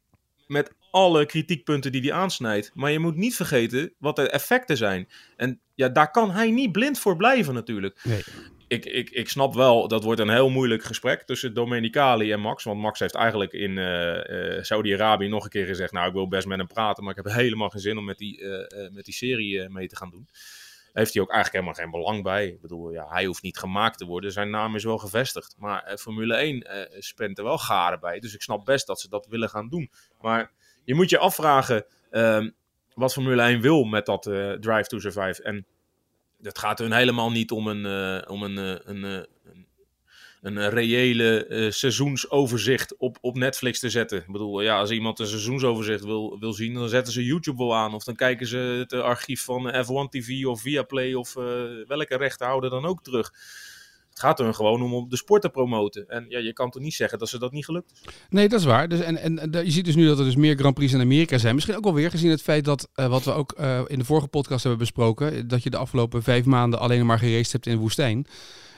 met 0.50 0.74
alle 0.92 1.26
kritiekpunten 1.26 1.92
die 1.92 2.02
hij 2.02 2.14
aansnijdt. 2.14 2.72
Maar 2.74 2.92
je 2.92 3.00
moet 3.00 3.16
niet 3.16 3.36
vergeten 3.36 3.94
wat 3.98 4.16
de 4.16 4.30
effecten 4.30 4.78
zijn. 4.78 5.08
En 5.36 5.60
ja, 5.76 5.90
daar 5.90 6.12
kan 6.12 6.32
hij 6.32 6.52
niet 6.52 6.72
blind 6.72 7.00
voor 7.00 7.16
blijven 7.16 7.54
natuurlijk. 7.54 8.00
Nee. 8.04 8.24
Ik, 8.68 8.86
ik, 8.86 9.10
ik 9.10 9.30
snap 9.30 9.54
wel, 9.54 9.88
dat 9.88 10.04
wordt 10.04 10.20
een 10.20 10.30
heel 10.30 10.50
moeilijk 10.50 10.84
gesprek 10.84 11.22
tussen 11.22 11.54
Domenicali 11.54 12.32
en 12.32 12.40
Max. 12.40 12.64
Want 12.64 12.80
Max 12.80 13.00
heeft 13.00 13.16
eigenlijk 13.16 13.54
in 13.54 13.78
eh, 13.78 14.58
eh, 14.58 14.64
Saudi-Arabië 14.64 15.28
nog 15.28 15.44
een 15.44 15.50
keer 15.50 15.66
gezegd... 15.66 15.92
nou, 15.92 16.08
ik 16.08 16.14
wil 16.14 16.28
best 16.28 16.48
met 16.48 16.58
hem 16.58 16.68
praten, 16.68 17.04
maar 17.04 17.18
ik 17.18 17.24
heb 17.24 17.34
helemaal 17.34 17.70
geen 17.70 17.82
zin 17.82 17.98
om 17.98 18.06
met 18.06 18.18
die, 18.18 18.42
eh, 18.42 18.92
met 18.92 19.06
die 19.06 19.14
serie 19.14 19.70
mee 19.70 19.88
te 19.88 19.96
gaan 19.96 20.10
doen. 20.10 20.28
Heeft 20.94 21.14
hij 21.14 21.24
ook 21.24 21.32
eigenlijk 21.32 21.66
helemaal 21.66 21.84
geen 21.84 22.02
belang 22.02 22.24
bij. 22.24 22.48
Ik 22.48 22.62
bedoel, 22.62 22.92
ja, 22.92 23.08
hij 23.10 23.26
hoeft 23.26 23.42
niet 23.42 23.58
gemaakt 23.58 23.98
te 23.98 24.06
worden. 24.06 24.32
Zijn 24.32 24.50
naam 24.50 24.76
is 24.76 24.84
wel 24.84 24.98
gevestigd. 24.98 25.56
Maar 25.58 25.84
eh, 25.84 25.98
Formule 25.98 26.36
1 26.36 26.62
eh 26.62 27.02
spent 27.02 27.38
er 27.38 27.44
wel 27.44 27.58
garen 27.58 28.00
bij. 28.00 28.20
Dus 28.20 28.34
ik 28.34 28.42
snap 28.42 28.66
best 28.66 28.88
dat 28.88 29.00
ze 29.00 29.10
dat 29.10 29.28
willen 29.28 29.50
gaan 29.50 29.70
doen. 29.70 29.92
Maar 30.22 30.52
je 30.84 30.96
moet 30.96 31.10
je 31.10 31.18
afvragen 31.18 31.86
ehm, 32.10 32.50
wat 32.94 33.14
Formule 33.14 33.42
1 33.42 33.62
wil 33.62 33.84
met 33.84 34.06
dat 34.06 34.28
eh, 34.28 34.52
Drive 34.52 34.88
to 34.88 35.00
Survive. 35.00 35.44
En 35.44 35.66
het 36.42 36.58
gaat 36.58 36.80
hun 36.80 36.92
helemaal 36.92 37.32
niet 37.32 37.52
om 37.52 37.68
een, 37.68 38.28
om 38.30 38.44
een, 38.44 38.58
een, 38.58 39.04
een, 39.04 39.28
een 40.42 40.58
eh, 40.58 40.68
reële 40.68 41.46
eh, 41.46 41.72
seizoensoverzicht 41.72 42.98
op, 42.98 43.18
op 43.22 43.38
Netflix 43.38 43.80
te 43.80 43.90
zetten. 43.90 44.18
Ik 44.18 44.32
bedoel, 44.32 44.62
ja, 44.62 44.80
als 44.80 44.92
iemand 44.92 45.20
een 45.20 45.28
seizoensoverzicht 45.28 46.04
wil, 46.04 46.38
wil 46.40 46.54
zien, 46.54 46.74
dan 46.74 46.90
zetten 46.90 47.14
ze 47.14 47.26
YouTube 47.26 47.58
wel 47.58 47.76
aan. 47.76 47.94
Of 47.94 48.04
dan 48.04 48.16
kijken 48.16 48.48
ze 48.48 48.58
het 48.58 48.94
eh, 48.94 49.02
archief 49.02 49.44
van 49.44 49.70
eh, 49.70 49.86
F1 49.86 50.10
TV 50.10 50.46
of 50.46 50.62
Viaplay 50.62 51.14
of 51.14 51.36
eh, 51.36 51.44
welke 51.88 52.18
rechtenhouder 52.18 52.70
dan 52.70 52.86
ook 52.86 53.04
terug. 53.04 53.34
Het 54.10 54.20
gaat 54.20 54.40
er 54.40 54.54
gewoon 54.54 54.82
om 54.82 54.94
om 54.94 55.10
de 55.10 55.18
sport 55.18 55.42
te 55.42 55.50
promoten. 55.50 56.08
En 56.08 56.26
ja, 56.30 56.40
je 56.40 56.54
kan 56.54 56.70
toch 56.70 56.82
niet 56.82 56.94
zeggen 56.94 57.20
dat 57.20 57.30
ze 57.30 57.40
dat 57.40 57.52
niet 57.52 57.66
gelukt 57.66 57.92
is. 57.92 58.02
Nee, 58.30 58.50
dat 58.50 58.60
is 58.60 58.66
waar. 58.66 58.88
Dus, 58.88 59.00
en, 59.00 59.18
en, 59.18 59.52
je 59.66 59.72
ziet 59.72 59.86
dus 59.86 59.96
nu 59.96 60.08
dat 60.08 60.20
er 60.20 60.26
dus 60.26 60.36
meer 60.36 60.58
Grand 60.58 60.74
Prix 60.74 60.94
in 60.94 61.02
Amerika 61.02 61.38
zijn. 61.38 61.56
Misschien 61.56 61.76
ook 61.76 61.84
wel 61.84 61.94
weer 61.94 62.10
gezien 62.10 62.30
het 62.30 62.42
feit 62.42 62.66
dat, 62.66 62.90
wat 62.94 63.24
we 63.24 63.32
ook 63.32 63.52
in 63.88 64.00
de 64.00 64.06
vorige 64.06 64.28
podcast 64.28 64.64
hebben 64.64 64.80
besproken, 64.80 65.48
dat 65.48 65.64
je 65.64 65.70
de 65.70 65.78
afgelopen 65.78 66.24
vijf 66.24 66.46
maanden 66.46 66.80
alleen 66.80 67.06
maar 67.06 67.20
geraced 67.20 67.52
hebt 67.52 67.66
in 67.66 67.74
de 67.74 67.80
woestijn. 67.80 68.28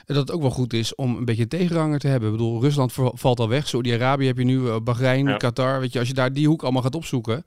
En 0.06 0.14
dat 0.14 0.26
het 0.26 0.30
ook 0.32 0.40
wel 0.40 0.50
goed 0.50 0.72
is 0.72 0.94
om 0.94 1.16
een 1.16 1.24
beetje 1.24 1.42
een 1.42 1.48
tegenhanger 1.48 1.98
te 1.98 2.08
hebben. 2.08 2.28
Ik 2.30 2.36
bedoel, 2.36 2.60
Rusland 2.60 2.92
val- 2.92 3.12
valt 3.16 3.40
al 3.40 3.48
weg. 3.48 3.68
Saudi-Arabië 3.68 4.26
heb 4.26 4.38
je 4.38 4.44
nu, 4.44 4.68
eh, 4.68 4.76
Bahrein, 4.80 5.26
Ja. 5.26 5.36
Qatar. 5.36 5.80
Weet 5.80 5.92
je, 5.92 5.98
als 5.98 6.08
je 6.08 6.14
daar 6.14 6.32
die 6.32 6.46
hoek 6.46 6.62
allemaal 6.62 6.82
gaat 6.82 6.94
opzoeken. 6.94 7.44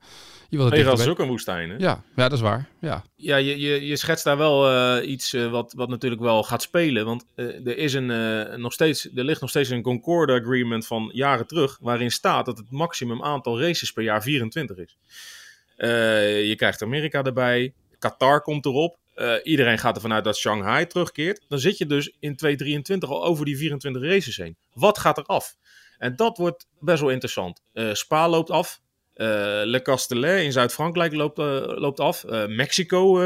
Je 0.48 0.56
wil 0.56 0.70
het 0.70 1.08
ook 1.08 1.18
een 1.18 1.28
woestijn, 1.28 1.70
hè? 1.70 1.76
Ja, 1.76 2.02
ja, 2.16 2.22
dat 2.28 2.32
is 2.32 2.40
waar. 2.40 2.68
Ja. 2.80 3.04
Ja, 3.16 3.36
je, 3.36 3.60
je, 3.60 3.86
je 3.86 3.96
schetst 3.96 4.24
daar 4.24 4.36
wel 4.36 4.70
eh, 4.70 5.10
iets 5.10 5.32
eh, 5.32 5.50
wat, 5.50 5.72
wat 5.76 5.88
natuurlijk 5.88 6.22
wel 6.22 6.42
gaat 6.42 6.62
spelen. 6.62 7.04
Want 7.04 7.24
er, 7.34 7.76
is 7.78 7.94
een, 7.94 8.10
eh, 8.10 8.56
nog 8.56 8.72
steeds, 8.72 9.08
er 9.14 9.24
ligt 9.24 9.40
nog 9.40 9.50
steeds 9.50 9.68
een 9.70 9.82
Concorde 9.82 10.32
Agreement 10.40 10.86
van 10.86 11.10
jaren 11.12 11.46
terug. 11.46 11.78
Waarin 11.80 12.10
staat 12.10 12.46
dat 12.46 12.58
het 12.58 12.70
maximum 12.70 13.22
aantal 13.22 13.60
races 13.60 13.90
per 13.92 14.02
jaar 14.02 14.22
24 14.22 14.76
is. 14.76 14.96
Eh, 15.76 16.48
je 16.48 16.56
krijgt 16.56 16.82
Amerika 16.82 17.22
erbij. 17.22 17.72
Qatar 17.98 18.40
komt 18.42 18.64
erop. 18.66 18.96
Eh, 19.16 19.34
iedereen 19.42 19.78
gaat 19.78 19.94
ervan 19.94 20.12
uit 20.12 20.24
dat 20.24 20.36
Shanghai 20.36 20.86
terugkeert. 20.86 21.44
Dan 21.48 21.58
zit 21.58 21.78
je 21.78 21.86
dus 21.86 22.06
in 22.06 22.36
2023 22.36 23.08
al 23.08 23.24
over 23.24 23.44
die 23.44 23.56
24 23.56 24.02
races 24.02 24.36
heen. 24.36 24.56
Wat 24.72 24.98
gaat 24.98 25.18
er 25.18 25.24
af? 25.24 25.56
En 25.98 26.16
dat 26.16 26.38
wordt 26.38 26.66
best 26.80 27.00
wel 27.00 27.10
interessant. 27.10 27.62
Eh, 27.72 27.92
Spa 27.92 28.28
loopt 28.28 28.50
af. 28.50 28.80
Eh, 29.14 29.26
Le 29.64 29.82
Castellet 29.82 30.42
in 30.42 30.52
Zuid-Frankrijk 30.52 31.14
loopt, 31.14 31.38
loopt 31.78 32.00
af. 32.00 32.24
Mexico 32.46 33.16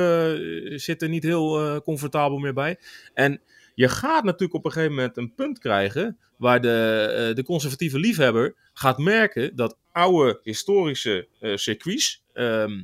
zit 0.77 1.03
er 1.03 1.09
niet 1.09 1.23
heel 1.23 1.83
comfortabel 1.83 2.39
meer 2.39 2.55
bij. 2.55 2.79
En 3.15 3.41
je 3.75 3.89
gaat 3.89 4.25
natuurlijk 4.25 4.55
op 4.55 4.65
een 4.65 4.73
gegeven 4.73 4.95
moment 4.95 5.17
een 5.17 5.35
punt 5.35 5.59
krijgen 5.59 6.19
waar 6.37 6.61
de, 6.61 7.33
de 7.35 7.45
conservatieve 7.45 7.99
liefhebber 7.99 8.55
gaat 8.73 8.99
merken 8.99 9.57
dat 9.57 9.77
oude 9.93 10.41
historische 10.43 11.29
circuits, 11.55 12.25
ehm, 12.33 12.83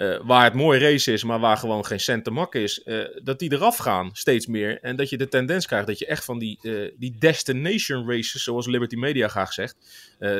eh, 0.00 0.18
waar 0.22 0.44
het 0.44 0.54
mooi 0.54 0.80
race 0.80 1.12
is, 1.12 1.24
maar 1.24 1.40
waar 1.40 1.56
gewoon 1.56 1.86
geen 1.86 2.00
cent 2.00 2.24
te 2.24 2.30
mak 2.30 2.54
is, 2.54 2.82
eh, 2.82 2.98
dat 3.22 3.38
die 3.38 3.52
eraf 3.52 3.76
gaan 3.76 4.10
steeds 4.12 4.46
meer. 4.46 4.80
En 4.80 4.96
dat 4.96 5.08
je 5.08 5.16
de 5.16 5.28
tendens 5.28 5.66
krijgt 5.66 5.86
dat 5.86 5.98
je 5.98 6.06
echt 6.06 6.24
van 6.24 6.38
die, 6.38 6.58
eh, 6.62 6.92
die 6.96 7.14
destination 7.18 8.10
races, 8.10 8.42
zoals 8.42 8.66
Liberty 8.66 8.96
Media 8.96 9.28
graag 9.28 9.52
zegt, 9.52 9.76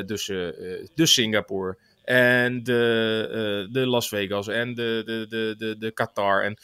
dus 0.05 0.25
de 0.25 1.05
Singapore 1.05 1.77
en 2.03 2.63
de, 2.63 3.67
de 3.71 3.87
Las 3.87 4.07
Vegas 4.07 4.47
en 4.47 4.73
de, 4.73 5.01
de, 5.05 5.25
de, 5.29 5.55
de, 5.57 5.77
de 5.77 5.91
Qatar 5.91 6.43
en 6.43 6.57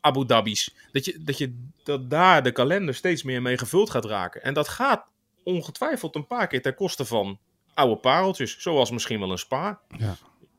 Abu 0.00 0.26
Dhabi's. 0.26 0.74
Dat, 0.92 1.04
je, 1.04 1.18
dat, 1.24 1.38
je, 1.38 1.68
dat 1.84 2.10
daar 2.10 2.42
de 2.42 2.52
kalender 2.52 2.94
steeds 2.94 3.22
meer 3.22 3.42
mee 3.42 3.58
gevuld 3.58 3.90
gaat 3.90 4.04
raken. 4.04 4.42
En 4.42 4.54
dat 4.54 4.68
gaat 4.68 5.04
ongetwijfeld 5.42 6.14
een 6.14 6.26
paar 6.26 6.46
keer 6.46 6.62
ten 6.62 6.74
koste 6.74 7.04
van 7.04 7.38
oude 7.74 7.96
pareltjes, 7.96 8.56
zoals 8.58 8.90
misschien 8.90 9.20
wel 9.20 9.30
een 9.30 9.38
spa. 9.38 9.80
Ja. 9.98 10.16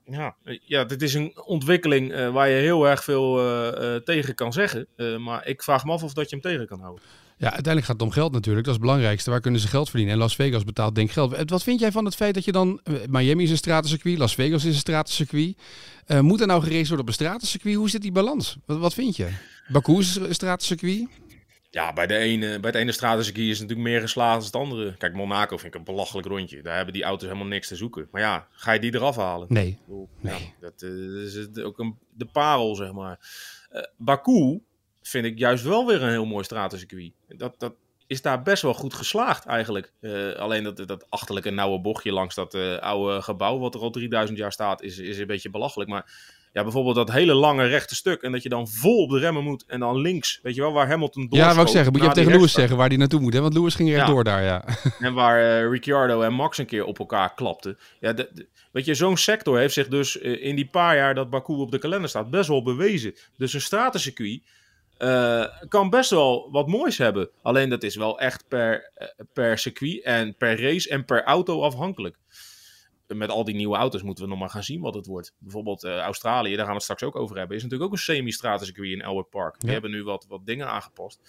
Ja, 0.09 0.35
ja, 0.65 0.83
dit 0.83 1.01
is 1.01 1.13
een 1.13 1.41
ontwikkeling 1.45 2.11
eh, 2.11 2.29
waar 2.29 2.49
je 2.49 2.61
heel 2.61 2.87
erg 2.87 3.03
veel 3.03 3.39
eh, 3.39 3.95
eh, 3.95 4.01
tegen 4.01 4.35
kan 4.35 4.53
zeggen. 4.53 4.87
Eh, 4.95 5.17
maar 5.17 5.47
ik 5.47 5.63
vraag 5.63 5.85
me 5.85 5.91
af 5.91 6.03
of 6.03 6.13
dat 6.13 6.29
je 6.29 6.35
hem 6.35 6.51
tegen 6.51 6.67
kan 6.67 6.79
houden. 6.79 7.03
Ja, 7.37 7.45
uiteindelijk 7.45 7.85
gaat 7.85 7.95
het 7.95 8.07
om 8.07 8.11
geld 8.11 8.31
natuurlijk. 8.31 8.65
Dat 8.65 8.75
is 8.75 8.79
het 8.79 8.89
belangrijkste. 8.89 9.29
Waar 9.29 9.41
kunnen 9.41 9.61
ze 9.61 9.67
geld 9.67 9.89
verdienen? 9.89 10.15
En 10.15 10.19
Las 10.21 10.35
Vegas 10.35 10.63
betaalt 10.63 10.95
denk 10.95 11.07
ik 11.07 11.13
geld. 11.13 11.49
Wat 11.49 11.63
vind 11.63 11.79
jij 11.79 11.91
van 11.91 12.05
het 12.05 12.15
feit 12.15 12.33
dat 12.33 12.45
je 12.45 12.51
dan... 12.51 12.79
Miami 13.09 13.43
is 13.43 13.49
een 13.49 13.57
stratencircuit, 13.57 14.17
Las 14.17 14.35
Vegas 14.35 14.65
is 14.65 14.73
een 14.73 14.79
stratencircuit. 14.79 15.57
Eh 16.05 16.19
moet 16.19 16.41
er 16.41 16.47
nou 16.47 16.61
geraced 16.61 16.87
worden 16.87 16.99
op 16.99 17.07
een 17.07 17.13
stratencircuit? 17.13 17.75
Hoe 17.75 17.89
zit 17.89 18.01
die 18.01 18.11
balans? 18.11 18.57
Wat, 18.65 18.77
wat 18.77 18.93
vind 18.93 19.15
je? 19.15 19.27
Baku 19.67 19.97
is 19.97 20.15
een 20.15 20.33
stratencircuit. 20.33 21.07
Ja, 21.77 21.93
bij, 21.93 22.07
de 22.07 22.17
ene, 22.17 22.59
bij 22.59 22.69
het 22.69 22.79
ene 22.79 22.91
stratencircuit 22.91 23.47
is 23.47 23.59
het 23.59 23.67
natuurlijk 23.67 23.89
meer 23.89 24.01
geslaagd 24.01 24.51
dan 24.51 24.61
het 24.61 24.71
andere. 24.71 24.97
Kijk, 24.97 25.13
Monaco 25.13 25.57
vind 25.57 25.73
ik 25.73 25.79
een 25.79 25.85
belachelijk 25.85 26.27
rondje. 26.27 26.61
Daar 26.61 26.75
hebben 26.75 26.93
die 26.93 27.03
auto's 27.03 27.27
helemaal 27.27 27.47
niks 27.47 27.67
te 27.67 27.75
zoeken. 27.75 28.07
Maar 28.11 28.21
ja, 28.21 28.47
ga 28.51 28.71
je 28.71 28.79
die 28.79 28.95
eraf 28.95 29.15
halen? 29.15 29.47
Nee. 29.49 29.79
Bedoel, 29.85 30.09
Nee. 30.19 30.33
ja, 30.33 30.53
dat 30.59 30.81
eh, 30.81 30.89
is 30.89 31.63
ook 31.63 31.79
een, 31.79 31.97
de 32.13 32.25
parel, 32.25 32.75
zeg 32.75 32.91
maar. 32.91 33.19
Eh, 33.69 33.83
Baku 33.97 34.61
vind 35.01 35.25
ik 35.25 35.37
juist 35.37 35.63
wel 35.63 35.85
weer 35.85 36.03
een 36.03 36.09
heel 36.09 36.25
mooi 36.25 36.43
stratencircuit. 36.43 37.11
Dat, 37.27 37.59
dat 37.59 37.73
is 38.07 38.21
daar 38.21 38.41
best 38.41 38.61
wel 38.61 38.73
goed 38.73 38.93
geslaagd 38.93 39.45
eigenlijk. 39.45 39.93
Eh, 39.99 40.31
alleen 40.31 40.63
dat, 40.63 40.87
dat 40.87 41.05
achterlijke 41.09 41.49
nauwe 41.49 41.79
bochtje 41.79 42.11
langs 42.11 42.35
dat 42.35 42.55
oude 42.79 43.21
gebouw... 43.21 43.59
wat 43.59 43.75
er 43.75 43.81
al 43.81 43.89
3000 43.89 44.37
jaar 44.37 44.51
staat, 44.51 44.81
is, 44.81 44.97
is 44.97 45.17
een 45.17 45.27
beetje 45.27 45.49
belachelijk. 45.49 45.89
Maar 45.89 46.11
ja, 46.57 46.63
bijvoorbeeld 46.63 46.95
dat 46.95 47.11
hele 47.11 47.33
lange 47.33 47.65
rechte 47.65 47.95
stuk... 47.95 48.21
en 48.21 48.31
dat 48.31 48.43
je 48.43 48.49
dan 48.49 48.67
vol 48.67 49.03
op 49.03 49.09
de 49.09 49.19
remmen 49.19 49.43
moet 49.43 49.63
en 49.67 49.79
dan 49.79 49.97
links... 50.01 50.39
weet 50.43 50.55
je 50.55 50.61
wel, 50.61 50.71
waar 50.71 50.87
Hamilton 50.87 51.27
door 51.29 51.39
Ja, 51.39 51.49
wou 51.53 51.61
ik 51.61 51.67
zeggen. 51.67 51.91
Moet 51.93 52.01
je 52.01 52.11
tegen 52.11 52.31
Lewis 52.31 52.51
zeggen 52.51 52.77
waar 52.77 52.89
die 52.89 52.97
naartoe 52.97 53.19
moet. 53.19 53.33
Hè? 53.33 53.41
Want 53.41 53.53
Lewis 53.53 53.75
ging 53.75 53.89
Ja. 53.89 53.95
rechtdoor 53.95 54.23
daar, 54.23 54.43
ja. 54.43 54.63
En 54.99 55.13
waar 55.13 55.41
eh, 55.63 55.69
Ricciardo 55.69 56.21
en 56.21 56.33
Max 56.33 56.57
een 56.57 56.65
keer 56.65 56.85
op 56.85 56.99
elkaar 56.99 57.33
klapten. 57.33 57.77
Ja, 57.99 58.13
de- 58.13 58.29
de- 58.33 58.47
weet 58.71 58.85
je, 58.85 58.93
zo'n 58.93 59.17
sector 59.17 59.57
heeft 59.57 59.73
zich 59.73 59.87
dus 59.87 60.19
eh, 60.19 60.43
in 60.45 60.55
die 60.55 60.67
paar 60.67 60.95
jaar 60.95 61.15
dat 61.15 61.29
Baku 61.29 61.53
op 61.53 61.71
de 61.71 61.79
kalender 61.79 62.09
staat 62.09 62.29
best 62.29 62.47
wel 62.47 62.63
bewezen. 62.63 63.15
Dus 63.37 63.53
een 63.53 63.61
stratencircuit 63.61 64.41
eh, 64.97 65.45
kan 65.69 65.89
best 65.89 66.09
wel 66.09 66.49
wat 66.51 66.67
moois 66.67 66.97
hebben. 66.97 67.29
Alleen 67.41 67.69
dat 67.69 67.83
is 67.83 67.95
wel 67.95 68.19
echt 68.19 68.43
per, 68.47 68.91
per 69.33 69.57
circuit 69.57 70.03
en 70.03 70.35
per 70.37 70.61
race 70.61 70.89
en 70.89 71.05
per 71.05 71.23
auto 71.23 71.61
afhankelijk. 71.61 72.15
Met 73.07 73.29
al 73.29 73.43
die 73.43 73.55
nieuwe 73.55 73.77
auto's 73.77 74.01
moeten 74.01 74.23
we 74.23 74.29
nog 74.29 74.39
maar 74.39 74.49
gaan 74.49 74.63
zien 74.63 74.81
wat 74.81 74.93
het 74.93 75.05
wordt. 75.05 75.33
Bijvoorbeeld 75.39 75.83
eh, 75.83 75.97
Australië, 75.97 76.49
daar 76.49 76.57
gaan 76.59 76.67
we 76.67 76.73
het 76.73 76.83
straks 76.83 77.03
ook 77.03 77.15
over 77.15 77.37
hebben. 77.37 77.55
Is 77.57 77.63
natuurlijk 77.63 77.89
ook 77.91 77.97
een 77.97 78.03
semi-stratencircuit 78.03 78.89
in 78.91 79.03
Albert 79.03 79.29
Park. 79.29 79.59
Die 79.59 79.67
Ja. 79.67 79.73
hebben 79.73 79.91
nu 79.91 80.03
wat, 80.03 80.25
wat 80.27 80.45
dingen 80.45 80.67
aangepast. 80.67 81.19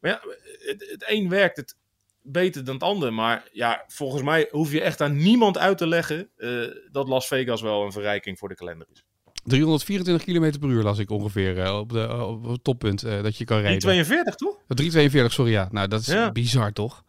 Maar 0.00 0.10
ja, 0.10 0.20
het, 0.58 0.90
het 0.90 1.04
een 1.08 1.28
werkt 1.28 1.56
het 1.56 1.76
beter 2.22 2.64
dan 2.64 2.74
het 2.74 2.82
ander. 2.82 3.12
Maar 3.12 3.48
ja, 3.52 3.84
volgens 3.88 4.22
mij 4.22 4.48
hoef 4.50 4.72
je 4.72 4.80
echt 4.80 5.00
aan 5.00 5.16
niemand 5.16 5.58
uit 5.58 5.78
te 5.78 5.86
leggen 5.86 6.28
eh, 6.36 6.50
dat 6.90 7.08
Las 7.08 7.26
Vegas 7.26 7.60
wel 7.62 7.84
een 7.84 7.92
verrijking 7.92 8.38
voor 8.38 8.48
de 8.48 8.54
kalender 8.54 8.86
is. 8.92 9.04
324 9.44 10.24
km 10.24 10.58
per 10.58 10.68
uur 10.68 10.82
las 10.82 10.98
ik 10.98 11.10
ongeveer 11.10 11.58
eh, 11.60 11.78
op, 11.78 11.92
de, 11.92 12.24
op 12.24 12.44
het 12.44 12.64
toppunt 12.64 13.00
dat 13.00 13.36
je 13.36 13.44
kan 13.44 13.60
rijden. 13.60 13.78
42, 13.80 14.34
toch? 14.34 14.54
Oh, 14.54 14.60
342, 14.66 15.32
sorry, 15.32 15.52
ja. 15.52 15.68
Nou, 15.70 15.88
dat 15.88 16.00
is 16.00 16.06
Ja. 16.06 16.32
bizar, 16.32 16.72
toch? 16.72 17.04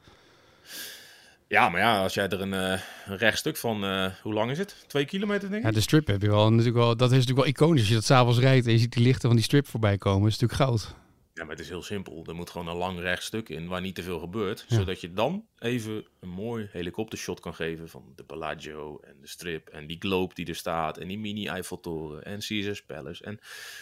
Ja, 1.55 1.69
maar 1.69 1.81
ja, 1.81 2.01
als 2.01 2.13
jij 2.13 2.27
er 2.27 2.41
een, 2.41 2.53
eh, 2.53 2.81
een 3.05 3.17
rechtstuk 3.17 3.57
van, 3.57 3.83
eh, 3.83 4.11
hoe 4.21 4.33
lang 4.33 4.51
is 4.51 4.57
het? 4.57 4.83
Twee 4.87 5.05
kilometer, 5.05 5.49
denk 5.49 5.61
ik? 5.61 5.67
Ja, 5.67 5.73
de 5.73 5.81
strip 5.81 6.07
heb 6.07 6.21
je 6.21 6.27
wel 6.27 6.49
natuurlijk 6.49 6.77
wel. 6.77 6.97
Dat 6.97 7.11
is 7.11 7.17
natuurlijk 7.17 7.45
wel 7.45 7.47
iconisch. 7.47 7.79
Als 7.79 7.89
je 7.89 7.95
dat 7.95 8.03
s'avonds 8.03 8.39
rijdt 8.39 8.65
en 8.65 8.71
je 8.71 8.77
ziet 8.77 8.93
die 8.93 9.03
lichten 9.03 9.27
van 9.27 9.35
die 9.35 9.45
strip 9.45 9.67
voorbij 9.67 9.97
komen, 9.97 10.27
is 10.27 10.39
natuurlijk 10.39 10.69
goud. 10.69 10.95
Ja, 11.33 11.43
maar 11.43 11.51
het 11.51 11.59
is 11.59 11.69
heel 11.69 11.83
simpel. 11.83 12.23
Er 12.27 12.35
moet 12.35 12.49
gewoon 12.49 12.67
een 12.67 12.75
lang 12.75 12.99
rechtstuk 12.99 13.49
in 13.49 13.67
waar 13.67 13.81
niet 13.81 13.95
te 13.95 14.03
veel 14.03 14.19
gebeurt. 14.19 14.65
Ja. 14.67 14.75
Zodat 14.75 15.01
je 15.01 15.13
dan 15.13 15.45
even 15.59 16.05
een 16.19 16.29
mooi 16.29 16.69
helikoptershot 16.71 17.39
kan 17.39 17.55
geven 17.55 17.89
van 17.89 18.13
de 18.15 18.23
Bellagio 18.23 18.99
en 18.99 19.15
de 19.21 19.27
strip. 19.27 19.67
En 19.67 19.87
die 19.87 19.97
globe 19.99 20.33
die 20.33 20.45
er 20.45 20.55
staat. 20.55 20.97
En 20.97 21.07
die 21.07 21.19
mini 21.19 21.47
Eiffeltoren. 21.47 22.23
En 22.23 22.39
Caesars 22.39 22.83
Palace. 22.83 23.23
En 23.23 23.39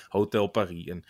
Hotel 0.07 0.47
Paris. 0.47 0.85
En 0.85 1.03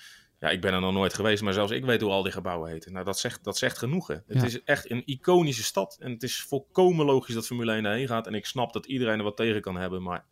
ja, 0.44 0.50
ik 0.50 0.62
ben 0.62 0.74
er 0.74 0.82
nog 0.82 0.94
nooit 0.94 1.14
geweest. 1.14 1.44
Maar 1.44 1.54
zelfs 1.54 1.72
ik 1.72 1.86
weet 1.86 2.02
hoe 2.02 2.12
al 2.12 2.24
die 2.24 2.32
gebouwen 2.32 2.70
heten. 2.72 2.94
Nou, 2.94 3.06
dat 3.06 3.20
zegt, 3.20 3.44
dat 3.44 3.58
zegt 3.58 3.78
genoeg. 3.78 4.08
Hè. 4.08 4.14
Het 4.14 4.24
Ja. 4.42 4.44
is 4.44 4.64
echt 4.64 4.92
een 4.92 5.02
iconische 5.06 5.64
stad. 5.64 5.98
En 6.00 6.12
het 6.12 6.24
is 6.24 6.42
volkomen 6.42 7.06
logisch 7.06 7.34
dat 7.36 7.46
Formule 7.48 7.74
1 7.74 7.84
daarheen 7.84 8.08
gaat. 8.08 8.28
En 8.28 8.34
ik 8.34 8.46
snap 8.46 8.74
dat 8.74 8.86
iedereen 8.86 9.18
er 9.18 9.24
wat 9.24 9.38
tegen 9.38 9.62
kan 9.62 9.76
hebben. 9.76 10.02
Maar 10.04 10.26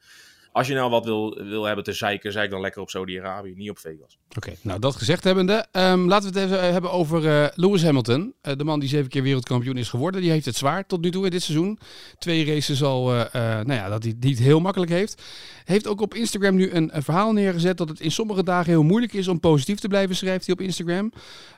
als 0.52 0.68
je 0.68 0.74
nou 0.74 0.90
wat 0.90 1.06
wil, 1.06 1.44
wil 1.44 1.64
hebben 1.64 1.84
te 1.84 1.94
zeiken, 1.94 2.32
zeik 2.32 2.50
dan 2.50 2.62
lekker 2.62 2.82
op 2.82 2.90
Saudi-Arabië. 2.90 3.54
Niet 3.56 3.70
op 3.70 3.80
Vegas. 3.80 4.18
Oké, 4.38 4.54
nou 4.62 4.80
dat 4.80 4.96
gezegd 4.96 5.24
hebbende, 5.24 5.66
ehm, 5.72 6.06
laten 6.06 6.34
we 6.34 6.40
het 6.40 6.50
even 6.50 6.72
hebben 6.72 6.92
over 6.92 7.28
eh, 7.28 7.48
Lewis 7.56 7.84
Hamilton. 7.84 8.34
Eh, 8.42 8.56
de 8.58 8.64
man 8.64 8.80
die 8.80 8.90
zeven 8.90 9.10
keer 9.10 9.24
wereldkampioen 9.24 9.78
is 9.78 9.90
geworden. 9.90 10.22
Die 10.22 10.32
heeft 10.32 10.46
het 10.46 10.56
zwaar 10.56 10.86
tot 10.86 11.02
nu 11.02 11.12
toe 11.12 11.26
in 11.26 11.32
dit 11.32 11.44
seizoen. 11.44 11.80
Twee 12.18 12.46
races 12.46 12.84
al, 12.84 13.14
eh, 13.14 13.22
eh, 13.22 13.66
nou 13.66 13.80
ja, 13.80 13.90
dat 13.90 14.04
hij 14.04 14.12
het 14.12 14.24
niet 14.24 14.40
heel 14.40 14.60
makkelijk 14.60 14.92
heeft. 14.92 15.22
Heeft 15.66 15.88
ook 15.88 16.02
op 16.02 16.14
Instagram 16.14 16.56
nu 16.56 16.72
een, 16.72 16.92
verhaal 16.94 17.34
neergezet 17.34 17.78
dat 17.78 17.90
het 17.90 18.00
in 18.00 18.12
sommige 18.12 18.44
dagen 18.44 18.72
heel 18.72 18.84
moeilijk 18.84 19.14
is 19.14 19.28
om 19.28 19.40
positief 19.40 19.80
te 19.80 19.88
blijven, 19.88 20.16
schrijft 20.16 20.46
hij 20.46 20.56
op 20.56 20.62
Instagram. 20.62 21.12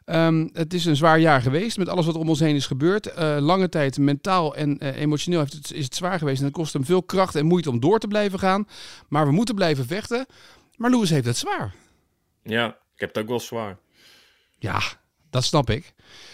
Ehm, 0.06 0.48
het 0.54 0.74
is 0.74 0.86
een 0.86 0.96
zwaar 0.96 1.20
jaar 1.20 1.42
geweest 1.42 1.78
met 1.78 1.90
alles 1.90 2.06
wat 2.06 2.16
om 2.16 2.30
ons 2.30 2.40
heen 2.40 2.56
is 2.56 2.66
gebeurd. 2.66 3.14
Eh, 3.14 3.38
lange 3.40 3.70
tijd 3.70 3.98
mentaal 3.98 4.56
en 4.56 4.78
eh, 4.78 5.02
emotioneel 5.02 5.40
heeft 5.40 5.54
het, 5.54 5.72
is 5.72 5.84
het 5.84 5.96
zwaar 5.96 6.18
geweest. 6.18 6.40
En 6.40 6.46
het 6.46 6.54
kost 6.54 6.74
hem 6.74 6.86
veel 6.86 7.04
kracht 7.04 7.36
en 7.36 7.46
moeite 7.46 7.70
om 7.70 7.80
door 7.80 8.00
te 8.00 8.08
blijven 8.08 8.40
gaan. 8.40 8.68
Maar 9.08 9.26
we 9.26 9.32
moeten 9.32 9.56
blijven 9.56 9.86
vechten. 9.86 10.26
Maar 10.76 10.90
Lewis 10.90 11.10
heeft 11.10 11.26
het 11.26 11.38
zwaar. 11.38 11.74
Ja, 12.44 12.68
ik 12.68 13.00
heb 13.00 13.10
het 13.14 13.24
ook 13.24 13.30
wel 13.30 13.40
zwaar. 13.40 13.78
Ja, 14.60 14.82
dat 15.30 15.44
snap 15.44 15.70
ik. 15.70 15.94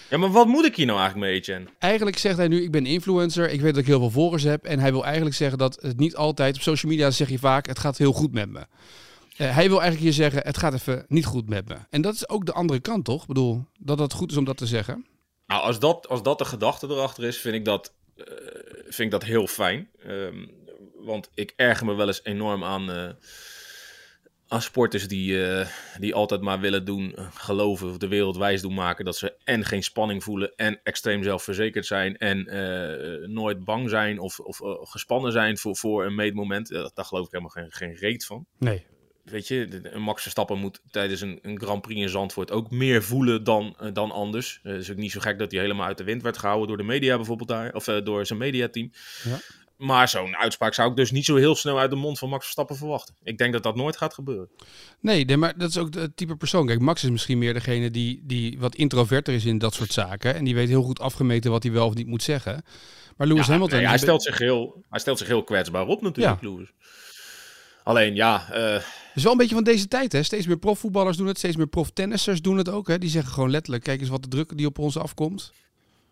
Ja, 0.09 0.17
maar 0.17 0.31
wat 0.31 0.47
moet 0.47 0.65
ik 0.65 0.75
hier 0.75 0.85
nou 0.85 0.99
eigenlijk 0.99 1.29
mee, 1.29 1.39
Etienne? 1.39 1.69
Eigenlijk 1.79 2.17
zegt 2.17 2.37
hij 2.37 2.47
nu, 2.47 2.63
ik 2.63 2.71
ben 2.71 2.85
influencer, 2.85 3.49
ik 3.49 3.61
weet 3.61 3.73
dat 3.73 3.81
ik 3.81 3.87
heel 3.87 3.99
veel 3.99 4.09
volgers 4.09 4.43
heb. 4.43 4.65
En 4.65 4.79
hij 4.79 4.91
wil 4.91 5.03
eigenlijk 5.05 5.35
zeggen 5.35 5.57
dat 5.57 5.77
het 5.81 5.99
niet 5.99 6.15
altijd, 6.15 6.55
op 6.55 6.61
social 6.61 6.91
media 6.91 7.11
zeg 7.11 7.29
je 7.29 7.39
vaak, 7.39 7.67
het 7.67 7.79
gaat 7.79 7.97
heel 7.97 8.13
goed 8.13 8.31
met 8.31 8.49
me. 8.49 8.65
Eh, 9.37 9.55
hij 9.55 9.67
wil 9.67 9.81
eigenlijk 9.81 10.01
hier 10.01 10.13
zeggen, 10.13 10.41
het 10.43 10.57
gaat 10.57 10.73
even 10.73 11.05
niet 11.07 11.25
goed 11.25 11.49
met 11.49 11.67
me. 11.67 11.75
En 11.89 12.01
dat 12.01 12.13
is 12.13 12.29
ook 12.29 12.45
de 12.45 12.53
andere 12.53 12.79
kant, 12.79 13.05
toch? 13.05 13.21
Ik 13.21 13.27
bedoel, 13.27 13.65
dat 13.79 13.99
het 13.99 14.13
goed 14.13 14.31
is 14.31 14.37
om 14.37 14.45
dat 14.45 14.57
te 14.57 14.67
zeggen. 14.67 15.05
Nou, 15.45 15.61
als 15.61 15.79
dat, 15.79 16.07
als 16.07 16.23
dat 16.23 16.37
de 16.37 16.45
gedachte 16.45 16.87
erachter 16.87 17.23
is, 17.23 17.37
vind 17.37 17.55
ik 17.55 17.65
dat, 17.65 17.93
eh, 18.15 18.25
vind 18.83 18.99
ik 18.99 19.11
dat 19.11 19.23
heel 19.23 19.47
fijn. 19.47 19.89
Ehm, 20.03 20.45
want 21.01 21.29
ik 21.33 21.53
erger 21.55 21.85
me 21.85 21.95
wel 21.95 22.07
eens 22.07 22.23
enorm 22.23 22.63
aan, 22.63 22.91
eh, 22.91 23.09
aan 24.47 24.61
sporters 24.61 25.07
die, 25.07 25.47
eh, 25.47 25.67
die 25.99 26.13
altijd 26.13 26.41
maar 26.41 26.59
willen 26.59 26.85
doen, 26.85 27.15
eh, 27.15 27.27
geloven 27.33 27.89
of 27.89 27.97
de 27.97 28.07
wereld 28.07 28.37
wijs 28.37 28.61
doen 28.61 28.73
maken 28.73 29.05
dat 29.05 29.17
ze 29.17 29.35
en 29.43 29.65
geen 29.65 29.83
spanning 29.83 30.23
voelen 30.23 30.55
en 30.55 30.79
extreem 30.83 31.23
zelfverzekerd 31.23 31.85
zijn 31.85 32.17
en 32.17 32.43
nooit 33.33 33.63
bang 33.63 33.89
zijn 33.89 34.19
of, 34.19 34.39
of 34.39 34.59
gespannen 34.81 35.31
zijn 35.31 35.57
voor, 35.57 35.75
voor 35.75 36.05
een 36.05 36.15
meetmoment. 36.15 36.69
Daar 36.69 37.05
geloof 37.05 37.25
ik 37.25 37.31
helemaal 37.31 37.53
geen, 37.53 37.71
geen 37.71 37.95
reet 37.95 38.25
van. 38.25 38.45
Nee. 38.57 38.85
Weet 39.23 39.47
je, 39.47 39.79
een 39.83 40.01
Max 40.01 40.21
Verstappen 40.21 40.59
moet 40.59 40.81
tijdens 40.91 41.21
een, 41.21 41.39
een 41.41 41.61
Grand 41.61 41.81
Prix 41.81 42.01
in 42.01 42.09
Zandvoort 42.09 42.51
ook 42.51 42.71
meer 42.71 43.03
voelen 43.03 43.43
dan, 43.43 43.77
dan 43.93 44.11
anders. 44.11 44.59
Het 44.63 44.81
is 44.81 44.91
ook 44.91 44.97
niet 44.97 45.11
zo 45.11 45.19
gek 45.19 45.39
dat 45.39 45.51
hij 45.51 45.61
helemaal 45.61 45.87
uit 45.87 45.97
de 45.97 46.03
wind 46.03 46.21
werd 46.21 46.37
gehouden 46.37 46.67
door 46.67 46.77
de 46.77 46.83
media 46.83 47.15
bijvoorbeeld 47.15 47.49
daar, 47.49 47.73
of 47.73 47.83
door 47.83 48.25
zijn 48.25 48.39
mediateam. 48.39 48.91
Ja. 49.23 49.39
Maar 49.79 50.09
zo'n 50.09 50.35
uitspraak 50.35 50.73
zou 50.73 50.89
ik 50.89 50.95
dus 50.95 51.11
niet 51.11 51.25
zo 51.25 51.35
heel 51.35 51.55
snel 51.55 51.79
uit 51.79 51.89
de 51.89 51.95
mond 51.95 52.19
van 52.19 52.29
Max 52.29 52.43
Verstappen 52.43 52.75
verwachten. 52.75 53.15
Ik 53.23 53.37
denk 53.37 53.53
dat 53.53 53.63
dat 53.63 53.75
nooit 53.75 53.97
gaat 53.97 54.13
gebeuren. 54.13 54.49
Nee, 54.99 55.25
nee, 55.25 55.37
maar 55.37 55.57
dat 55.57 55.69
is 55.69 55.77
ook 55.77 55.93
het 55.93 56.17
type 56.17 56.35
persoon. 56.35 56.67
Kijk, 56.67 56.79
Max 56.79 57.03
is 57.03 57.09
misschien 57.09 57.37
meer 57.37 57.53
degene 57.53 57.91
die, 57.91 58.21
die 58.23 58.59
wat 58.59 58.75
introverter 58.75 59.33
is 59.33 59.45
in 59.45 59.57
dat 59.57 59.73
soort 59.73 59.93
zaken. 59.93 60.35
En 60.35 60.43
die 60.43 60.55
weet 60.55 60.67
heel 60.67 60.83
goed 60.83 60.99
afgemeten 60.99 61.51
wat 61.51 61.63
hij 61.63 61.71
wel 61.71 61.87
of 61.87 61.93
niet 61.93 62.07
moet 62.07 62.23
zeggen. 62.23 62.63
Maar 63.17 63.27
Lewis 63.27 63.45
Ja, 63.45 63.51
Hamilton... 63.51 63.77
nee, 63.77 63.87
hij, 63.87 63.97
stelt 63.97 64.23
zich 64.23 64.37
heel, 64.37 64.83
hij 64.89 64.99
stelt 64.99 65.17
zich 65.17 65.27
heel 65.27 65.43
kwetsbaar 65.43 65.87
op 65.87 66.01
natuurlijk, 66.01 66.41
Lewis. 66.41 66.71
Alleen 67.83 68.15
ja, 68.15 68.51
eh, 68.51 68.73
Het 68.73 69.15
is 69.15 69.23
wel 69.23 69.31
een 69.31 69.37
beetje 69.37 69.55
van 69.55 69.63
deze 69.63 69.87
tijd, 69.87 70.11
hè? 70.11 70.23
Steeds 70.23 70.47
meer 70.47 70.57
profvoetballers 70.57 71.17
doen 71.17 71.27
het, 71.27 71.37
steeds 71.37 71.55
meer 71.55 71.67
proftennissers 71.67 72.41
doen 72.41 72.57
het 72.57 72.69
ook, 72.69 72.87
hè? 72.87 72.97
Die 72.97 73.09
zeggen 73.09 73.33
gewoon 73.33 73.51
letterlijk, 73.51 73.83
kijk 73.83 73.99
eens 73.99 74.09
wat 74.09 74.23
de 74.23 74.29
druk 74.29 74.57
die 74.57 74.65
op 74.65 74.79
ons 74.79 74.97
afkomt. 74.97 75.51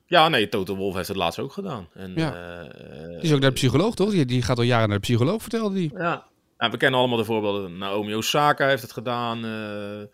Ja, 0.08 0.30
nee, 0.30 0.50
Toto 0.50 0.76
Wolff 0.76 0.96
heeft 0.96 1.08
het 1.08 1.18
laatst 1.18 1.40
ook 1.40 1.52
gedaan. 1.54 1.90
En, 1.94 2.12
Ja. 2.16 2.60
eh, 2.64 3.08
Die 3.10 3.18
is 3.22 3.34
ook 3.34 3.40
naar 3.40 3.50
de 3.50 3.56
psycholoog, 3.56 3.96
toch? 3.96 4.12
Die, 4.12 4.26
die 4.26 4.42
gaat 4.42 4.58
al 4.58 4.64
jaren 4.64 4.88
naar 4.90 4.98
de 4.98 5.04
psycholoog, 5.04 5.42
vertelde 5.42 5.76
hij. 5.80 5.92
Ja. 6.04 6.26
Nou, 6.58 6.72
we 6.72 6.78
kennen 6.78 7.00
allemaal 7.00 7.18
de 7.18 7.24
voorbeelden. 7.26 7.78
Naomi 7.78 8.16
Osaka 8.16 8.68
heeft 8.68 8.82
het 8.82 8.92
gedaan. 8.92 9.46
eh, 9.46 10.02
eh, 10.02 10.08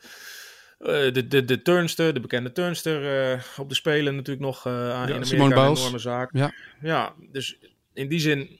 de, 1.13 1.27
de, 1.27 1.45
de 1.45 1.61
turnster, 1.61 2.13
de 2.13 2.19
bekende 2.19 2.51
turnster 2.51 3.45
op 3.57 3.69
de 3.69 3.75
Spelen 3.75 4.15
natuurlijk 4.15 4.45
nog 4.45 4.65
eh, 4.65 4.73
in 4.73 4.79
Amerika 4.79 5.23
Simone 5.23 5.55
een 5.55 5.61
Biles. 5.63 5.79
enorme 5.79 5.97
zaak. 5.97 6.29
Ja. 6.33 6.53
ja, 6.81 7.13
dus 7.31 7.57
in 7.93 8.07
die 8.09 8.19
zin 8.19 8.59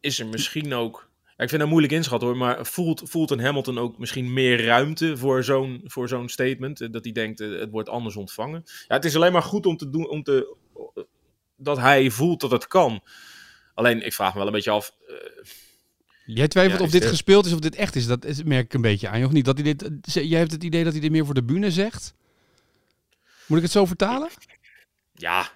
is 0.00 0.18
er 0.20 0.26
misschien 0.26 0.74
ook... 0.74 1.09
Ik 1.42 1.48
vind 1.48 1.60
dat 1.60 1.70
moeilijk 1.70 1.92
inschatten 1.92 2.28
hoor, 2.28 2.36
maar 2.36 2.66
voelt, 2.66 3.02
voelt 3.04 3.30
een 3.30 3.40
Hamilton 3.40 3.78
ook 3.78 3.98
misschien 3.98 4.32
meer 4.32 4.64
ruimte 4.64 5.16
voor 5.16 5.44
zo'n, 5.44 5.80
voor 5.84 6.08
zo'n 6.08 6.28
statement? 6.28 6.80
Eh, 6.80 6.90
Dat 6.90 7.04
hij 7.04 7.12
denkt, 7.12 7.40
eh, 7.40 7.58
het 7.58 7.70
wordt 7.70 7.88
anders 7.88 8.16
ontvangen. 8.16 8.62
Ja, 8.88 8.94
het 8.94 9.04
is 9.04 9.16
alleen 9.16 9.32
maar 9.32 9.42
goed 9.42 9.66
om 9.66 9.76
te 9.76 9.90
doen, 9.90 10.08
om 10.08 10.22
te, 10.22 10.56
dat 11.56 11.78
hij 11.78 12.10
voelt 12.10 12.40
dat 12.40 12.50
het 12.50 12.66
kan. 12.66 13.02
Alleen, 13.74 14.06
ik 14.06 14.12
vraag 14.12 14.32
me 14.32 14.38
wel 14.38 14.46
een 14.46 14.52
beetje 14.52 14.70
af... 14.70 14.94
eh, 15.08 15.14
Jij 16.26 16.48
twijfelt 16.48 16.78
Ja, 16.78 16.84
of 16.86 16.90
dit 16.90 17.04
gespeeld 17.06 17.46
is 17.46 17.52
of 17.52 17.58
dit 17.58 17.74
echt 17.74 17.96
is. 17.96 18.06
Dat 18.06 18.24
is, 18.24 18.42
merk 18.42 18.64
ik 18.64 18.74
een 18.74 18.80
beetje 18.80 19.08
aan 19.08 19.18
je, 19.18 19.24
of 19.26 19.32
niet? 19.32 19.44
Dat 19.44 19.58
hij 19.58 19.74
dit, 19.74 19.90
jij 20.12 20.38
hebt 20.38 20.52
het 20.52 20.64
idee 20.64 20.84
dat 20.84 20.92
hij 20.92 21.00
dit 21.00 21.10
meer 21.10 21.24
voor 21.24 21.34
de 21.34 21.44
bühne 21.44 21.70
zegt? 21.70 22.14
Moet 23.46 23.56
ik 23.58 23.64
het 23.64 23.72
zo 23.72 23.84
vertalen? 23.84 24.28
Ja, 25.12 25.50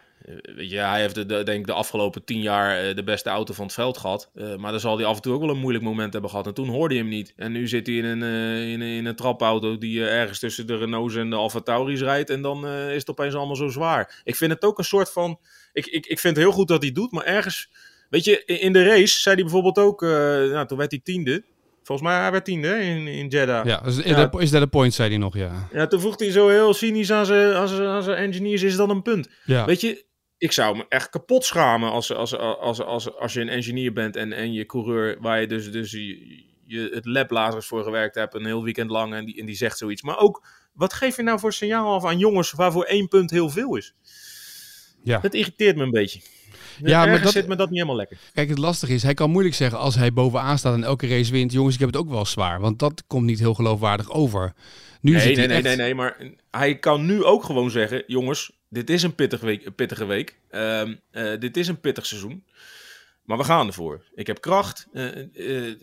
weet 0.55 0.71
je, 0.71 0.77
hij 0.77 1.01
heeft 1.01 1.15
de, 1.15 1.27
de, 1.27 1.43
denk 1.43 1.67
de 1.67 1.73
afgelopen 1.73 2.25
tien 2.25 2.41
jaar 2.41 2.95
de 2.95 3.05
beste 3.05 3.31
auto 3.31 3.55
van 3.55 3.65
het 3.65 3.75
veld 3.75 3.99
gehad. 3.99 4.31
maar 4.59 4.71
dan 4.71 4.81
zal 4.81 4.97
hij 4.97 5.07
af 5.07 5.17
en 5.17 5.23
toe 5.23 5.35
ook 5.35 5.41
wel 5.41 5.51
een 5.51 5.59
moeilijk 5.59 5.85
moment 5.85 6.13
hebben 6.13 6.31
gehad. 6.31 6.47
En 6.47 6.55
toen 6.55 6.69
hoorde 6.69 6.95
je 6.95 7.01
hem 7.01 7.11
niet. 7.11 7.33
En 7.37 7.53
nu 7.53 7.69
zit 7.69 7.87
hij 7.87 7.97
in 7.97 8.05
een, 8.05 8.23
in, 8.69 8.81
een, 8.81 8.97
in 8.97 9.07
een 9.07 9.17
trapauto 9.17 9.79
die 9.79 10.09
ergens 10.09 10.39
tussen 10.39 10.67
de 10.67 10.77
Renaults 10.77 11.15
en 11.15 11.31
de 11.31 11.37
Alfa 11.37 11.61
Tauris 11.61 12.01
rijdt. 12.01 12.31
En 12.31 12.43
dan 12.43 12.67
is 12.69 13.01
het 13.01 13.11
opeens 13.11 13.35
allemaal 13.35 13.57
zo 13.57 13.69
zwaar. 13.69 14.21
Ik 14.25 14.37
vind 14.37 14.53
het 14.53 14.65
ook 14.65 14.79
een 14.79 14.85
soort 14.85 15.13
van... 15.13 15.39
Ik, 15.73 15.87
ik, 15.87 16.07
ik 16.07 16.19
vind 16.19 16.37
het 16.37 16.45
heel 16.45 16.55
goed 16.55 16.69
dat 16.69 16.83
hij 16.83 16.93
doet, 16.93 17.13
maar 17.13 17.25
ergens... 17.25 17.71
Weet 18.11 18.25
je, 18.25 18.45
in 18.45 18.73
de 18.73 18.85
race 18.85 19.21
zei 19.21 19.35
hij 19.35 19.45
bijvoorbeeld 19.45 19.79
ook... 19.79 20.01
nou, 20.01 20.67
toen 20.67 20.79
werd 20.79 20.91
hij 20.91 21.01
tiende. 21.05 21.45
Volgens 21.85 22.09
mij 22.09 22.21
hij 22.21 22.31
werd 22.31 22.45
tiende 22.45 22.69
in, 22.69 23.07
in 23.07 23.29
Jeddah. 23.29 23.67
Ja, 23.67 23.85
is, 23.85 23.97
ja. 23.97 24.31
is 24.39 24.51
dat 24.51 24.63
een 24.63 24.69
point, 24.69 24.95
zei 24.95 25.09
hij 25.09 25.19
nog, 25.19 25.37
ja. 25.37 25.69
Ja, 25.73 25.87
toen 25.87 26.01
vroeg 26.01 26.19
hij 26.19 26.31
zo 26.31 26.49
heel 26.49 26.75
cynisch 26.75 27.13
aan 27.13 27.27
zijn, 27.27 27.55
aan 27.55 27.69
zijn, 27.69 27.89
aan 27.89 28.03
zijn 28.03 28.17
engineers, 28.17 28.63
is 28.63 28.77
dat 28.77 28.89
een 28.89 29.03
punt? 29.03 29.29
Ja. 29.45 29.65
Weet 29.65 29.81
je, 29.81 30.05
ik 30.45 30.53
zou 30.53 30.77
me 30.77 30.87
echt 30.89 31.11
kapot 31.11 31.45
schamen 31.45 31.91
als, 31.91 32.13
als, 32.13 32.37
als, 32.37 32.59
als, 32.59 32.81
als, 32.81 33.17
als 33.19 33.33
je 33.33 33.41
een 33.41 33.49
engineer 33.49 33.93
bent 33.93 34.17
en, 34.17 34.33
en 34.33 34.53
je 34.53 34.67
coureur, 34.67 35.17
waar 35.21 35.41
je 35.41 35.47
dus, 35.47 35.71
dus 35.71 35.91
je, 35.91 36.45
je 36.65 36.91
het 36.95 37.07
lablazers 37.07 37.67
voor 37.67 37.83
gewerkt 37.83 38.15
hebt, 38.15 38.35
een 38.35 38.45
heel 38.45 38.63
weekend 38.63 38.91
lang, 38.91 39.15
en 39.15 39.25
die, 39.25 39.41
en 39.41 39.47
die 39.47 39.55
zegt 39.55 39.79
zoiets. 39.79 40.03
Maar 40.03 40.19
ook, 40.19 40.47
wat 40.73 40.93
geef 40.93 41.17
je 41.17 41.23
nou 41.23 41.39
voor 41.39 41.53
signaal 41.53 41.95
af 41.95 42.05
aan 42.05 42.19
jongens 42.19 42.53
waarvoor 42.53 42.85
één 42.85 43.09
punt 43.09 43.31
heel 43.31 43.51
veel 43.51 43.77
is? 43.77 43.95
Ja. 45.03 45.19
Dat 45.19 45.35
irriteert 45.35 45.77
me 45.77 45.83
een 45.83 45.91
beetje. 45.91 46.21
Ja, 46.83 47.07
maar 47.07 47.23
dat 47.23 47.33
zit 47.33 47.47
me 47.47 47.57
dat 47.57 47.69
niet 47.69 47.77
helemaal 47.77 47.97
lekker. 47.97 48.19
Kijk, 48.33 48.49
het 48.49 48.59
lastige 48.59 48.93
is, 48.93 49.03
hij 49.03 49.15
kan 49.15 49.31
moeilijk 49.31 49.55
zeggen 49.55 49.79
als 49.79 49.95
hij 49.95 50.13
bovenaan 50.13 50.59
staat 50.59 50.75
en 50.75 50.85
elke 50.85 51.09
race 51.09 51.33
wint, 51.33 51.53
jongens, 51.53 51.75
ik 51.75 51.81
heb 51.81 51.89
het 51.89 51.99
ook 51.99 52.09
wel 52.09 52.27
zwaar. 52.27 52.61
Want 52.61 52.79
dat 52.79 53.05
komt 53.07 53.25
niet 53.25 53.39
heel 53.39 53.55
geloofwaardig 53.55 54.11
over. 54.11 54.53
Nu 55.01 55.13
nee, 55.13 55.21
zit 55.21 55.37
nee, 55.37 55.47
hij 55.47 55.47
nee, 55.47 55.57
echt... 55.57 55.77
nee, 55.77 55.77
nee, 55.77 55.95
maar 55.95 56.17
hij 56.51 56.79
kan 56.79 57.07
nu 57.07 57.25
ook 57.25 57.45
gewoon 57.45 57.71
zeggen, 57.71 58.05
jongens, 58.07 58.53
dit 58.75 58.91
is 58.91 59.03
een 59.03 59.15
pittige 59.15 59.47
week. 59.47 59.67
Een 59.67 59.75
pittige 59.75 60.05
week. 60.05 60.39
Ehm, 60.51 60.95
eh, 61.11 61.41
dit 61.41 61.57
is 61.57 61.69
een 61.69 61.81
pittig 61.81 62.07
seizoen. 62.07 62.45
Maar 63.25 63.39
we 63.39 63.45
gaan 63.45 63.67
ervoor. 63.67 64.03
Ik 64.15 64.27
heb 64.27 64.41
kracht. 64.41 64.87
Uh, 64.93 65.75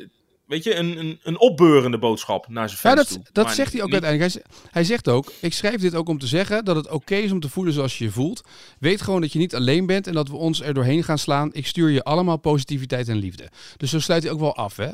weet 0.48 0.64
je, 0.64 0.76
een, 0.76 0.98
een, 0.98 1.20
een 1.24 1.40
opbeurende 1.40 1.98
boodschap 1.98 2.48
naar 2.48 2.70
zijn 2.70 2.80
fans 2.80 3.10
ja, 3.10 3.16
toe. 3.16 3.26
dat 3.32 3.46
Maar 3.46 3.54
zegt 3.54 3.72
hij 3.74 3.82
ook 3.82 3.92
niet- 3.92 4.04
uiteindelijk. 4.04 4.46
Hij 4.72 4.84
zegt 4.84 5.08
ook, 5.10 5.32
ik 5.42 5.54
schrijf 5.54 5.82
dit 5.82 5.96
ook 5.96 6.10
om 6.10 6.20
te 6.20 6.28
zeggen 6.28 6.66
dat 6.66 6.76
het 6.76 6.90
oké 6.90 7.16
is 7.16 7.32
om 7.32 7.40
te 7.40 7.50
voelen 7.50 7.74
zoals 7.74 7.98
je 7.98 8.04
je 8.04 8.12
voelt. 8.12 8.42
Weet 8.80 9.02
gewoon 9.02 9.22
dat 9.22 9.34
je 9.34 9.40
niet 9.40 9.56
alleen 9.56 9.86
bent 9.86 10.08
en 10.08 10.14
dat 10.14 10.28
we 10.28 10.36
ons 10.36 10.62
er 10.62 10.74
doorheen 10.74 11.04
gaan 11.04 11.18
slaan. 11.18 11.50
Ik 11.54 11.68
stuur 11.68 11.90
je 11.90 12.04
allemaal 12.04 12.38
positiviteit 12.38 13.08
en 13.08 13.18
liefde. 13.18 13.50
Dus 13.78 13.90
zo 13.90 14.00
sluit 14.00 14.24
hij 14.24 14.32
ook 14.32 14.40
wel 14.40 14.56
af, 14.56 14.76
hè? 14.76 14.90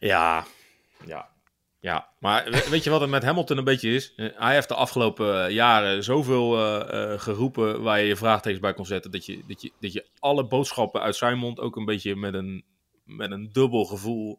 Ja, 0.00 0.46
ja. 1.06 1.28
Ja, 1.80 2.08
maar 2.20 2.44
we- 2.44 2.66
weet 2.70 2.84
je 2.84 2.90
wat 2.90 3.00
het 3.00 3.10
met 3.10 3.22
Hamilton 3.22 3.58
een 3.58 3.64
beetje 3.64 3.94
is? 3.94 4.14
Eh, 4.14 4.28
Hij 4.34 4.54
heeft 4.54 4.68
de 4.68 4.74
afgelopen 4.74 5.44
eh, 5.44 5.50
jaren 5.50 6.04
zoveel 6.04 6.56
eh, 6.58 7.18
geroepen 7.20 7.82
waar 7.82 8.00
je 8.00 8.06
je 8.06 8.16
vraagtekens 8.16 8.60
bij 8.60 8.74
kon 8.74 8.86
zetten, 8.86 9.10
dat 9.10 9.26
je, 9.26 9.42
dat, 9.46 9.62
je, 9.62 9.72
dat 9.80 9.92
je 9.92 10.06
alle 10.18 10.46
boodschappen 10.46 11.00
uit 11.00 11.16
zijn 11.16 11.38
mond 11.38 11.60
ook 11.60 11.76
een 11.76 11.84
beetje 11.84 12.16
met 12.16 12.34
een, 12.34 12.64
met 13.04 13.30
een 13.30 13.48
dubbel 13.52 13.84
gevoel 13.84 14.38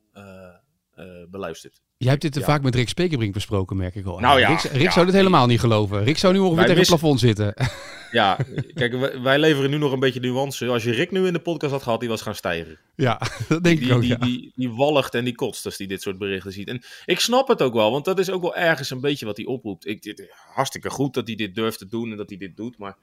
eh, 0.99 1.05
beluistert. 1.29 1.81
Jij 1.97 2.09
hebt 2.09 2.21
dit 2.21 2.31
te 2.31 2.39
Ja. 2.39 2.45
vaak 2.45 2.61
met 2.61 2.75
Rick 2.75 2.89
Spekerbrink 2.89 3.33
besproken, 3.33 3.77
merk 3.77 3.95
ik 3.95 4.05
al. 4.05 4.19
Nou 4.19 4.39
ja, 4.39 4.47
Rick, 4.47 4.59
Rick 4.59 4.81
ja, 4.81 4.91
zou 4.91 5.05
dit 5.05 5.15
helemaal 5.15 5.45
niet 5.47 5.59
geloven. 5.59 6.03
Rick 6.03 6.17
zou 6.17 6.33
nu 6.33 6.39
ongeveer 6.39 6.63
tegen 6.63 6.79
het 6.79 6.87
plafond 6.87 7.19
zitten. 7.19 7.53
Ja, 8.11 8.37
kijk, 8.73 8.93
wij, 8.95 9.21
wij 9.21 9.39
leveren 9.39 9.69
nu 9.69 9.77
nog 9.77 9.91
een 9.91 9.99
beetje 9.99 10.19
nuance. 10.19 10.67
Als 10.67 10.83
je 10.83 10.91
Rick 10.91 11.11
nu 11.11 11.27
in 11.27 11.33
de 11.33 11.39
podcast 11.39 11.71
had 11.71 11.83
gehad, 11.83 11.99
die 11.99 12.09
was 12.09 12.21
gaan 12.21 12.35
stijgen. 12.35 12.77
ja, 12.95 13.21
dat 13.47 13.63
denk 13.63 13.79
die, 13.79 13.87
ik 13.87 13.95
ook, 13.95 14.01
die, 14.01 14.09
ja. 14.09 14.15
die, 14.17 14.51
die 14.55 14.71
walgt 14.71 15.15
en 15.15 15.23
die 15.23 15.35
kotst 15.35 15.65
als 15.65 15.77
hij 15.77 15.87
dit 15.87 16.01
soort 16.01 16.17
berichten 16.17 16.51
ziet. 16.51 16.67
En 16.67 16.81
ik 17.05 17.19
snap 17.19 17.47
het 17.47 17.61
ook 17.61 17.73
wel, 17.73 17.91
want 17.91 18.05
dat 18.05 18.19
is 18.19 18.29
ook 18.29 18.41
wel 18.41 18.55
ergens 18.55 18.89
een 18.89 19.01
beetje 19.01 19.25
wat 19.25 19.37
hij 19.37 19.45
oproept. 19.45 19.87
Ik, 19.87 20.01
dit, 20.01 20.27
hartstikke 20.53 20.89
goed 20.89 21.13
dat 21.13 21.27
hij 21.27 21.35
dit 21.35 21.55
durft 21.55 21.77
te 21.77 21.87
doen 21.87 22.11
en 22.11 22.17
dat 22.17 22.29
hij 22.29 22.37
dit 22.37 22.57
doet, 22.57 22.77
maar 22.77 22.97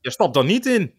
je 0.00 0.10
stapt 0.10 0.34
dan 0.34 0.46
niet 0.46 0.66
in. 0.66 0.92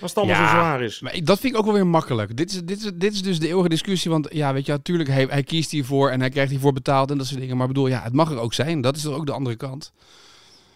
Als 0.00 0.10
het 0.10 0.18
allemaal 0.18 0.36
Ja, 0.42 0.50
zo 0.50 0.54
zwaar 0.56 0.82
is. 0.82 1.00
Maar 1.00 1.14
ik- 1.14 1.26
dat 1.26 1.38
vind 1.40 1.52
ik 1.52 1.58
ook 1.58 1.64
wel 1.64 1.74
weer 1.74 1.86
makkelijk. 1.86 2.36
Dit 2.36 2.50
is, 2.50 2.64
dit 2.64 2.78
is, 2.84 2.90
dit 2.94 3.12
is 3.12 3.22
dus 3.22 3.38
de 3.40 3.48
eeuwige 3.48 3.68
discussie. 3.68 4.10
Want 4.10 4.28
ja, 4.32 4.52
weet 4.52 4.66
je, 4.66 4.72
natuurlijk, 4.72 5.08
hij, 5.08 5.26
hij 5.30 5.42
kiest 5.42 5.70
hiervoor 5.70 6.10
en 6.10 6.20
hij 6.20 6.28
krijgt 6.30 6.50
hiervoor 6.50 6.72
betaald 6.72 7.10
en 7.10 7.18
dat 7.18 7.26
soort 7.26 7.40
dingen. 7.40 7.56
Maar 7.56 7.66
ik 7.66 7.72
bedoel, 7.72 7.88
ja, 7.88 8.02
het 8.02 8.12
mag 8.12 8.30
er 8.30 8.38
ook 8.38 8.54
zijn. 8.54 8.80
Dat 8.80 8.96
is 8.96 9.02
toch 9.02 9.14
ook 9.14 9.26
de 9.26 9.32
andere 9.32 9.56
kant. 9.56 9.92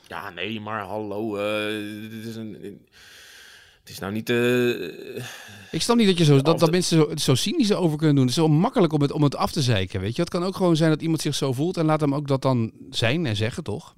Ja, 0.08 0.30
nee, 0.30 0.60
maar 0.60 0.82
hallo. 0.82 1.36
eh, 1.36 2.10
dit 2.10 2.24
is 2.26 2.36
een, 2.36 2.56
het 3.80 3.88
is 3.92 3.98
nou 3.98 4.12
niet... 4.12 4.30
eh, 4.30 5.24
Ik 5.70 5.82
snap 5.82 5.96
niet 5.96 6.06
dat, 6.06 6.18
je 6.18 6.24
zo, 6.24 6.40
dat, 6.42 6.58
dat 6.58 6.70
mensen 6.70 6.96
zo, 6.98 7.10
zo 7.16 7.34
cynisch 7.34 7.72
over 7.74 7.96
kunnen 7.98 8.14
doen. 8.16 8.24
Het 8.26 8.34
is 8.36 8.40
zo 8.42 8.48
makkelijk 8.48 8.92
om 8.92 9.00
het, 9.00 9.12
om 9.12 9.22
het 9.22 9.36
af 9.36 9.52
te 9.52 9.62
zeiken, 9.62 10.00
weet 10.00 10.16
je. 10.16 10.20
Het 10.22 10.30
kan 10.30 10.44
ook 10.44 10.56
gewoon 10.56 10.76
zijn 10.76 10.90
dat 10.90 11.02
iemand 11.02 11.20
zich 11.20 11.34
zo 11.34 11.52
voelt 11.52 11.76
en 11.76 11.84
laat 11.84 12.00
hem 12.00 12.14
ook 12.14 12.28
dat 12.28 12.42
dan 12.42 12.72
zijn 12.90 13.26
en 13.26 13.36
zeggen, 13.36 13.64
toch? 13.64 13.94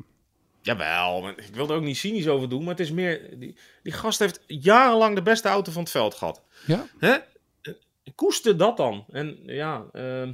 Jawel, 0.67 1.29
ik 1.29 1.55
wil 1.55 1.69
er 1.69 1.77
ook 1.77 1.83
niet 1.83 1.97
cynisch 1.97 2.29
over 2.29 2.49
doen, 2.49 2.61
maar 2.61 2.75
het 2.75 2.81
is 2.81 2.91
meer... 2.91 3.39
Die, 3.39 3.57
die 3.83 3.93
gast 3.93 4.19
heeft 4.19 4.41
jarenlang 4.47 5.15
de 5.15 5.23
beste 5.23 5.49
auto 5.49 5.73
van 5.73 5.83
het 5.83 5.91
veld 5.91 6.15
gehad. 6.15 6.43
Ja? 6.67 6.87
Hè? 6.99 7.17
Koester 8.15 8.57
dat 8.57 8.77
dan. 8.77 9.05
En 9.11 9.39
ja, 9.45 9.85
ehm, 9.93 10.33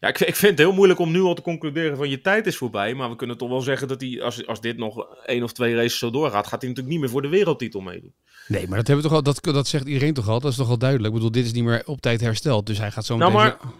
ja 0.00 0.08
ik, 0.08 0.18
ik 0.20 0.36
vind 0.36 0.50
het 0.50 0.58
heel 0.58 0.72
moeilijk 0.72 1.00
om 1.00 1.10
nu 1.10 1.20
al 1.20 1.34
te 1.34 1.42
concluderen 1.42 1.96
van 1.96 2.08
je 2.08 2.20
tijd 2.20 2.46
is 2.46 2.56
voorbij. 2.56 2.94
Maar 2.94 3.10
we 3.10 3.16
kunnen 3.16 3.38
toch 3.38 3.48
wel 3.48 3.60
zeggen 3.60 3.88
dat 3.88 4.00
hij, 4.00 4.22
als, 4.22 4.46
als 4.46 4.60
dit 4.60 4.76
nog 4.76 5.16
één 5.26 5.42
of 5.42 5.52
twee 5.52 5.74
races 5.74 5.98
zo 5.98 6.10
doorgaat, 6.10 6.46
gaat 6.46 6.60
hij 6.60 6.68
natuurlijk 6.68 6.88
niet 6.88 7.00
meer 7.00 7.10
voor 7.10 7.22
de 7.22 7.28
wereldtitel 7.28 7.80
meedoen. 7.80 8.14
Nee, 8.46 8.68
maar 8.68 8.76
dat, 8.76 8.86
hebben 8.86 9.04
we 9.04 9.10
toch 9.10 9.18
al, 9.18 9.22
dat, 9.22 9.44
dat 9.54 9.68
zegt 9.68 9.86
iedereen 9.86 10.14
toch 10.14 10.28
al? 10.28 10.40
Dat 10.40 10.50
is 10.50 10.56
toch 10.56 10.68
al 10.68 10.78
duidelijk? 10.78 11.08
Ik 11.08 11.14
bedoel, 11.14 11.32
dit 11.32 11.44
is 11.44 11.52
niet 11.52 11.64
meer 11.64 11.82
op 11.86 12.00
tijd 12.00 12.20
hersteld. 12.20 12.66
Dus 12.66 12.78
hij 12.78 12.90
gaat 12.90 13.04
zo 13.04 13.16
Nou, 13.16 13.32
meteen... 13.32 13.56
maar, 13.62 13.72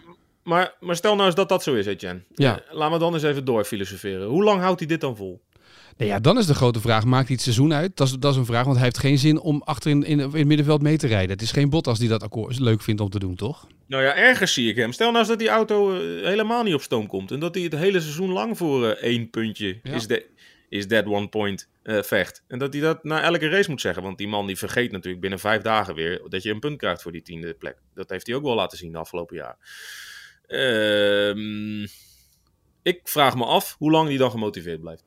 maar, 0.43 0.75
maar 0.81 0.97
stel 0.97 1.15
nou 1.15 1.27
eens 1.27 1.35
dat 1.35 1.49
dat 1.49 1.63
zo 1.63 1.75
is, 1.75 1.87
Etienne. 1.87 2.23
Ja. 2.35 2.61
Eh, 2.69 2.75
Laten 2.75 2.93
we 2.93 2.99
dan 2.99 3.15
eens 3.15 3.23
even 3.23 3.45
doorfilosoferen. 3.45 4.27
Hoe 4.27 4.45
lang 4.45 4.61
houdt 4.61 4.79
hij 4.79 4.89
dit 4.89 5.01
dan 5.01 5.17
vol? 5.17 5.41
Nee, 5.97 6.09
ja, 6.09 6.19
dan 6.21 6.39
is 6.39 6.47
de 6.47 6.55
grote 6.55 6.81
vraag, 6.81 7.05
maakt 7.05 7.27
hij 7.27 7.35
het 7.35 7.45
seizoen 7.45 7.73
uit? 7.75 7.97
Dat 7.97 8.07
is, 8.07 8.13
dat 8.19 8.33
is 8.33 8.39
een 8.39 8.45
vraag, 8.45 8.65
want 8.65 8.77
hij 8.77 8.85
heeft 8.85 8.99
geen 8.99 9.19
zin 9.19 9.41
om 9.41 9.63
achter 9.65 9.91
in, 9.91 10.03
in, 10.03 10.19
het 10.19 10.33
middenveld 10.47 10.83
mee 10.83 10.97
te 10.97 11.07
rijden. 11.07 11.31
Het 11.31 11.43
is 11.43 11.53
geen 11.53 11.71
Bottas 11.71 11.99
die 11.99 12.09
dat 12.09 12.23
akkoord 12.23 12.59
leuk 12.59 12.83
vindt 12.83 13.01
om 13.01 13.11
te 13.11 13.19
doen, 13.19 13.35
toch? 13.35 13.67
Nou 13.87 14.03
ja, 14.03 14.15
ergens 14.15 14.53
zie 14.53 14.69
ik 14.71 14.77
hem. 14.77 14.93
Stel 14.93 15.07
nou 15.07 15.19
eens 15.19 15.29
dat 15.29 15.39
die 15.39 15.49
auto 15.49 15.93
eh, 15.93 15.99
helemaal 16.27 16.63
niet 16.63 16.75
op 16.75 16.83
stoom 16.83 17.07
komt. 17.07 17.31
En 17.31 17.41
dat 17.41 17.55
hij 17.55 17.65
het 17.65 17.75
hele 17.75 18.01
seizoen 18.01 18.31
lang 18.31 18.57
voor 18.57 18.89
eh, 18.89 19.03
één 19.03 19.31
puntje 19.31 19.79
Ja. 19.83 19.93
is, 19.93 20.07
de, 20.07 20.27
is 20.69 20.87
that 20.87 21.05
one 21.07 21.29
point 21.29 21.69
vecht. 21.85 22.43
En 22.49 22.59
dat 22.59 22.73
hij 22.73 22.83
dat 22.83 23.05
na 23.05 23.23
elke 23.23 23.49
race 23.49 23.71
moet 23.71 23.81
zeggen. 23.81 24.03
Want 24.03 24.19
die 24.19 24.29
man 24.29 24.47
die 24.47 24.57
vergeet 24.59 24.93
natuurlijk 24.93 25.21
binnen 25.21 25.39
vijf 25.39 25.63
dagen 25.63 25.95
weer 25.95 26.23
dat 26.29 26.43
je 26.43 26.51
een 26.51 26.61
punt 26.61 26.79
krijgt 26.79 27.03
voor 27.03 27.13
die 27.13 27.23
tiende 27.23 27.55
plek. 27.55 27.77
Dat 27.95 28.11
heeft 28.11 28.27
hij 28.27 28.37
ook 28.37 28.43
wel 28.43 28.55
laten 28.55 28.79
zien 28.79 28.93
de 28.93 28.99
afgelopen 28.99 29.37
jaar. 29.37 29.57
Ehm, 30.51 31.83
ik 32.83 33.01
vraag 33.05 33.37
me 33.37 33.45
af 33.45 33.75
hoe 33.79 33.91
lang 33.91 34.09
hij 34.09 34.17
dan 34.17 34.31
gemotiveerd 34.31 34.81
blijft. 34.81 35.05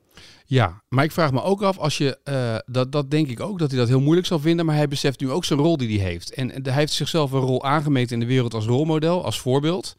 Ja, 0.53 0.81
maar 0.89 1.03
ik 1.03 1.11
vraag 1.11 1.31
me 1.31 1.43
ook 1.43 1.61
af, 1.61 1.77
als 1.77 1.97
je, 1.97 2.17
eh, 2.23 2.55
dat, 2.65 2.91
dat 2.91 3.11
denk 3.11 3.27
ik 3.27 3.39
ook, 3.39 3.59
dat 3.59 3.69
hij 3.69 3.79
dat 3.79 3.87
heel 3.87 3.99
moeilijk 4.01 4.27
zal 4.27 4.39
vinden. 4.39 4.65
Maar 4.65 4.75
hij 4.75 4.87
beseft 4.87 5.19
nu 5.19 5.31
ook 5.31 5.45
zijn 5.45 5.59
rol 5.59 5.77
die 5.77 5.99
hij 5.99 6.09
heeft. 6.09 6.33
En, 6.33 6.49
hij 6.63 6.73
heeft 6.73 6.93
zichzelf 6.93 7.31
een 7.31 7.39
rol 7.39 7.63
aangemeten 7.63 8.13
in 8.13 8.19
de 8.19 8.25
wereld 8.25 8.53
als 8.53 8.65
rolmodel, 8.65 9.23
als 9.25 9.39
voorbeeld. 9.39 9.95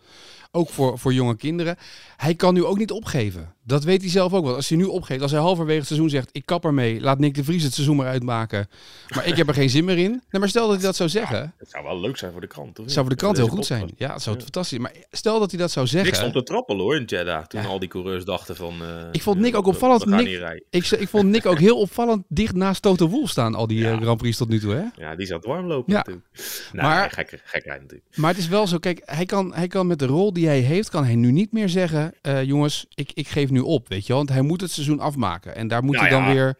Ook 0.56 0.68
voor, 0.70 0.98
voor 0.98 1.12
jonge 1.12 1.36
kinderen. 1.36 1.76
Hij 2.16 2.34
kan 2.34 2.54
nu 2.54 2.64
ook 2.64 2.78
niet 2.78 2.90
opgeven. 2.90 3.54
Dat 3.66 3.84
weet 3.84 4.00
hij 4.00 4.10
zelf 4.10 4.32
ook 4.32 4.44
wel. 4.44 4.54
Als 4.54 4.68
hij 4.68 4.78
nu 4.78 4.84
opgeeft, 4.84 5.22
als 5.22 5.30
hij 5.30 5.40
halverwege 5.40 5.78
het 5.78 5.86
seizoen 5.86 6.08
zegt... 6.10 6.28
ik 6.32 6.46
kap 6.46 6.64
ermee, 6.64 7.00
laat 7.00 7.18
Nick 7.18 7.34
de 7.34 7.44
Vries 7.44 7.62
het 7.62 7.74
seizoen 7.74 7.96
maar 7.96 8.06
uitmaken. 8.06 8.68
Maar 9.14 9.26
ik 9.26 9.36
heb 9.36 9.48
er 9.48 9.54
geen 9.54 9.70
zin 9.70 9.84
meer 9.84 9.98
in. 9.98 10.10
Nee, 10.10 10.40
maar 10.40 10.48
stel 10.48 10.66
dat 10.66 10.76
hij 10.76 10.84
dat 10.84 10.96
zou 10.96 11.08
zeggen... 11.08 11.54
Het 11.58 11.70
zou 11.70 11.84
wel 11.84 12.00
leuk 12.00 12.16
zijn 12.16 12.32
voor 12.32 12.40
de 12.40 12.46
krant. 12.46 12.76
Het 12.76 12.92
zou 12.92 13.06
voor 13.06 13.14
de 13.14 13.20
krant 13.20 13.36
heel 13.36 13.48
goed 13.48 13.66
zijn. 13.66 13.90
Ja, 13.96 14.12
het 14.12 14.22
zou 14.22 14.40
fantastisch 14.40 14.78
Maar 14.78 14.92
stel 15.10 15.38
dat 15.38 15.50
hij 15.50 15.60
dat 15.60 15.70
zou 15.70 15.84
Nick 15.84 15.94
zeggen... 15.94 16.16
stond 16.16 16.32
te 16.32 16.42
trappelen 16.42 16.82
hoor 16.82 16.96
in 16.96 17.04
Jeddah. 17.04 17.44
Toen 17.46 17.62
Ja. 17.62 17.66
al 17.66 17.78
die 17.78 17.88
coureurs 17.88 18.24
dachten 18.24 18.56
van... 18.56 18.74
eh, 18.82 18.88
Ik 19.12 19.22
vond 19.22 19.38
Nick 19.38 19.56
ook 19.56 19.66
opvallend. 19.66 20.04
Nick- 20.06 20.26
rijden. 20.44 20.64
Ik, 20.70 20.86
ik 20.90 21.08
vond 21.08 21.28
Nick 21.28 21.46
ook 21.46 21.58
heel 21.58 21.78
opvallend 21.78 22.24
dicht 22.28 22.54
naast 22.54 22.82
Toto 22.82 23.08
Wolff 23.08 23.30
staan, 23.30 23.54
al 23.54 23.66
die 23.66 23.78
Ja. 23.78 23.92
eh, 23.92 24.00
Grand 24.00 24.18
Prix 24.18 24.36
tot 24.36 24.48
nu 24.48 24.58
toe. 24.60 24.72
Hè? 24.74 25.04
Ja, 25.04 25.14
die 25.16 25.26
zat 25.26 25.44
warm 25.44 25.66
lopen 25.66 25.92
Ja. 25.92 25.98
natuurlijk. 25.98 26.26
Nou, 26.72 26.86
Maar- 26.88 26.96
maar... 26.98 27.10
gek, 27.10 27.40
gekheid 27.44 27.80
natuurlijk. 27.80 28.16
Maar 28.16 28.30
het 28.30 28.38
is 28.38 28.48
wel 28.48 28.66
zo, 28.66 28.78
kijk, 28.78 29.02
hij 29.04 29.24
kan, 29.26 29.54
hij 29.54 29.66
kan 29.66 29.86
met 29.86 29.98
de 29.98 30.06
rol 30.06 30.32
die 30.32 30.46
hij 30.46 30.60
heeft, 30.60 30.90
kan 30.90 31.04
hij 31.04 31.14
nu 31.14 31.32
niet 31.32 31.52
meer 31.52 31.68
zeggen, 31.68 32.12
eh, 32.22 32.42
jongens, 32.42 32.86
ik, 32.94 33.10
ik 33.14 33.28
geef 33.28 33.50
nu 33.50 33.60
op, 33.60 33.88
weet 33.88 34.02
je 34.02 34.08
wel. 34.08 34.16
Want 34.16 34.28
hij 34.28 34.42
moet 34.42 34.60
het 34.60 34.70
seizoen 34.70 35.00
afmaken. 35.00 35.56
En 35.56 35.68
daar 35.68 35.84
moet 35.84 35.94
Nou 35.96 36.06
hij 36.08 36.16
dan 36.18 36.24
ja. 36.28 36.32
weer... 36.34 36.58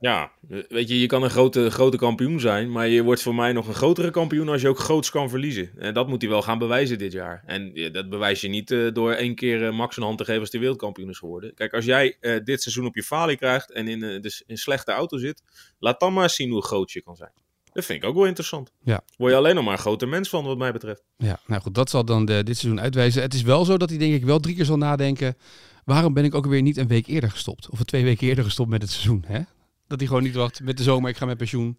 Ja, 0.00 0.32
weet 0.68 0.88
je, 0.88 1.00
je 1.00 1.06
kan 1.06 1.22
een 1.22 1.30
grote, 1.30 1.70
grote 1.70 1.96
kampioen 1.96 2.40
zijn, 2.40 2.72
maar 2.72 2.88
je 2.88 3.02
wordt 3.02 3.22
voor 3.22 3.34
mij 3.34 3.52
nog 3.52 3.68
een 3.68 3.74
grotere 3.74 4.10
kampioen 4.10 4.48
als 4.48 4.60
je 4.60 4.68
ook 4.68 4.78
groots 4.78 5.10
kan 5.10 5.28
verliezen. 5.28 5.70
En 5.78 5.94
dat 5.94 6.08
moet 6.08 6.22
hij 6.22 6.30
wel 6.30 6.42
gaan 6.42 6.58
bewijzen 6.58 6.98
dit 6.98 7.12
jaar. 7.12 7.42
En 7.46 7.70
ja, 7.74 7.88
dat 7.88 8.10
bewijs 8.10 8.40
je 8.40 8.48
niet 8.48 8.70
eh, 8.70 8.92
door 8.92 9.12
één 9.12 9.34
keer 9.34 9.66
eh, 9.66 9.72
Max 9.76 9.96
een 9.96 10.02
hand 10.02 10.18
te 10.18 10.24
geven 10.24 10.40
als 10.40 10.50
hij 10.50 10.60
wereldkampioen 10.60 11.08
is 11.08 11.18
geworden. 11.18 11.54
Kijk, 11.54 11.72
als 11.72 11.84
jij 11.84 12.16
eh, 12.20 12.44
dit 12.44 12.62
seizoen 12.62 12.86
op 12.86 12.94
je 12.94 13.02
falie 13.02 13.36
krijgt 13.36 13.72
en 13.72 13.88
in, 13.88 14.02
eh, 14.02 14.20
dus 14.20 14.40
in 14.40 14.46
een 14.46 14.56
slechte 14.56 14.92
auto 14.92 15.18
zit, 15.18 15.42
laat 15.78 16.00
dan 16.00 16.12
maar 16.12 16.22
eens 16.22 16.34
zien 16.34 16.50
hoe 16.50 16.62
groot 16.62 16.92
je 16.92 17.02
kan 17.02 17.16
zijn. 17.16 17.32
Dat 17.72 17.84
vind 17.84 18.02
ik 18.02 18.08
ook 18.08 18.14
wel 18.14 18.26
interessant. 18.26 18.72
Ja. 18.82 19.00
Word 19.16 19.32
je 19.32 19.38
alleen 19.38 19.54
nog 19.54 19.64
maar 19.64 19.72
een 19.72 19.78
groter 19.78 20.08
mens 20.08 20.28
van, 20.28 20.44
wat 20.44 20.58
mij 20.58 20.72
betreft. 20.72 21.04
Ja, 21.16 21.40
nou 21.46 21.62
goed, 21.62 21.74
dat 21.74 21.90
zal 21.90 22.04
dan 22.04 22.24
de, 22.24 22.42
dit 22.42 22.58
seizoen 22.58 22.80
uitwijzen. 22.80 23.22
Het 23.22 23.34
is 23.34 23.42
wel 23.42 23.64
zo 23.64 23.76
dat 23.76 23.88
hij 23.88 23.98
denk 23.98 24.14
ik 24.14 24.24
wel 24.24 24.40
drie 24.40 24.54
keer 24.54 24.64
zal 24.64 24.76
nadenken, 24.76 25.36
waarom 25.84 26.14
ben 26.14 26.24
ik 26.24 26.34
ook 26.34 26.46
weer 26.46 26.62
niet 26.62 26.76
een 26.76 26.88
week 26.88 27.06
eerder 27.06 27.30
gestopt? 27.30 27.70
Of 27.70 27.82
twee 27.82 28.04
weken 28.04 28.26
eerder 28.26 28.44
gestopt 28.44 28.70
met 28.70 28.82
het 28.82 28.90
seizoen, 28.90 29.24
hè? 29.26 29.40
Dat 29.86 29.98
hij 29.98 30.08
gewoon 30.08 30.22
niet 30.22 30.34
wacht 30.34 30.62
met 30.62 30.76
de 30.76 30.82
zomer, 30.82 31.10
ik 31.10 31.16
ga 31.16 31.26
met 31.26 31.36
pensioen. 31.36 31.78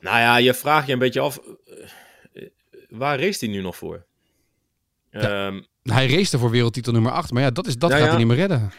Nou 0.00 0.18
ja, 0.18 0.36
je 0.36 0.54
vraagt 0.54 0.86
je 0.86 0.92
een 0.92 0.98
beetje 0.98 1.20
af, 1.20 1.38
eh, 1.38 1.88
eh, 2.32 2.48
waar 2.88 3.20
race 3.20 3.44
hij 3.44 3.54
nu 3.54 3.60
nog 3.60 3.76
voor? 3.76 4.06
Ja. 5.10 5.46
Ehm, 5.46 5.62
Hij 5.82 6.08
race 6.08 6.38
voor 6.38 6.50
wereldtitel 6.50 6.92
nummer 6.92 7.12
8, 7.12 7.32
maar 7.32 7.42
ja, 7.42 7.50
dat, 7.50 7.66
is, 7.66 7.76
dat 7.76 7.90
Nou 7.90 8.02
gaat 8.02 8.10
ja. 8.10 8.16
hij 8.16 8.24
niet 8.24 8.36
meer 8.36 8.46
redden. 8.46 8.72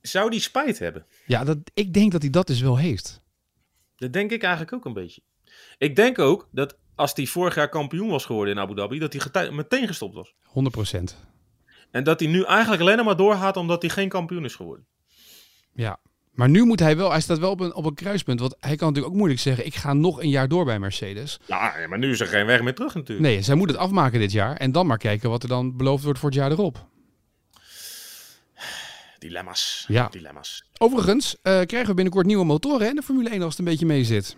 Zou 0.00 0.30
die 0.30 0.40
spijt 0.40 0.78
hebben? 0.78 1.06
Ja, 1.26 1.44
dat, 1.44 1.58
ik 1.74 1.92
denk 1.94 2.12
dat 2.12 2.22
hij 2.22 2.30
dat 2.30 2.46
dus 2.46 2.60
wel 2.60 2.76
heeft. 2.76 3.20
Dat 3.96 4.12
denk 4.12 4.30
ik 4.30 4.42
eigenlijk 4.42 4.72
ook 4.72 4.84
een 4.84 4.92
beetje. 4.92 5.20
Ik 5.78 5.96
denk 5.96 6.18
ook 6.18 6.48
dat 6.52 6.76
als 6.94 7.12
hij 7.14 7.26
vorig 7.26 7.54
jaar 7.54 7.68
kampioen 7.68 8.08
was 8.08 8.24
geworden 8.24 8.54
in 8.54 8.60
Abu 8.60 8.74
Dhabi, 8.74 8.98
dat 8.98 9.12
hij 9.12 9.50
meteen 9.50 9.86
gestopt 9.86 10.14
was. 10.14 10.34
100%. 10.42 11.14
En 11.90 12.04
dat 12.04 12.20
hij 12.20 12.28
nu 12.28 12.44
eigenlijk 12.44 12.82
alleen 12.82 13.04
maar 13.04 13.16
doorgaat 13.16 13.56
omdat 13.56 13.82
hij 13.82 13.90
geen 13.90 14.08
kampioen 14.08 14.44
is 14.44 14.54
geworden. 14.54 14.86
Ja. 15.72 16.00
Maar 16.38 16.48
nu 16.48 16.64
moet 16.64 16.80
hij 16.80 16.96
wel, 16.96 17.10
hij 17.10 17.20
staat 17.20 17.38
wel 17.38 17.50
op 17.50 17.60
een, 17.60 17.74
op 17.74 17.84
een 17.84 17.94
kruispunt. 17.94 18.40
Want 18.40 18.56
hij 18.60 18.76
kan 18.76 18.86
natuurlijk 18.86 19.12
ook 19.12 19.18
moeilijk 19.18 19.40
zeggen, 19.40 19.66
ik 19.66 19.74
ga 19.74 19.92
nog 19.92 20.22
een 20.22 20.28
jaar 20.28 20.48
door 20.48 20.64
bij 20.64 20.78
Mercedes. 20.78 21.40
Ja, 21.46 21.74
maar 21.88 21.98
nu 21.98 22.10
is 22.10 22.20
er 22.20 22.26
geen 22.26 22.46
weg 22.46 22.62
meer 22.62 22.74
terug 22.74 22.94
natuurlijk. 22.94 23.28
Nee, 23.28 23.42
zij 23.42 23.54
moet 23.54 23.68
het 23.68 23.78
afmaken 23.78 24.20
dit 24.20 24.32
jaar. 24.32 24.56
En 24.56 24.72
dan 24.72 24.86
maar 24.86 24.98
kijken 24.98 25.30
wat 25.30 25.42
er 25.42 25.48
dan 25.48 25.76
beloofd 25.76 26.04
wordt 26.04 26.18
voor 26.18 26.28
het 26.28 26.38
jaar 26.38 26.50
erop. 26.50 26.86
Dilemma's. 29.18 29.84
Ja. 29.88 30.08
Dilemma's. 30.10 30.64
Overigens 30.78 31.36
eh, 31.42 31.60
krijgen 31.60 31.88
we 31.88 31.94
binnenkort 31.94 32.26
nieuwe 32.26 32.44
motoren 32.44 32.80
hè, 32.80 32.88
in 32.88 32.96
de 32.96 33.02
Formule 33.02 33.28
1 33.28 33.42
als 33.42 33.50
het 33.50 33.58
een 33.58 33.64
beetje 33.64 33.86
mee 33.86 34.04
zit. 34.04 34.36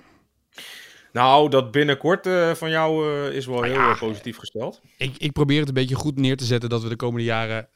Nou, 1.12 1.50
dat 1.50 1.70
binnenkort 1.70 2.26
eh, 2.26 2.54
van 2.54 2.70
jou 2.70 3.14
eh, 3.26 3.34
is 3.34 3.46
wel 3.46 3.62
heel 3.62 3.72
ja. 3.72 3.90
eh, 3.90 3.98
positief 3.98 4.36
gesteld. 4.36 4.80
Ik, 4.96 5.16
ik 5.18 5.32
probeer 5.32 5.58
het 5.58 5.68
een 5.68 5.74
beetje 5.74 5.94
goed 5.94 6.16
neer 6.16 6.36
te 6.36 6.44
zetten 6.44 6.68
dat 6.68 6.82
we 6.82 6.88
de 6.88 6.96
komende 6.96 7.24
jaren 7.24 7.68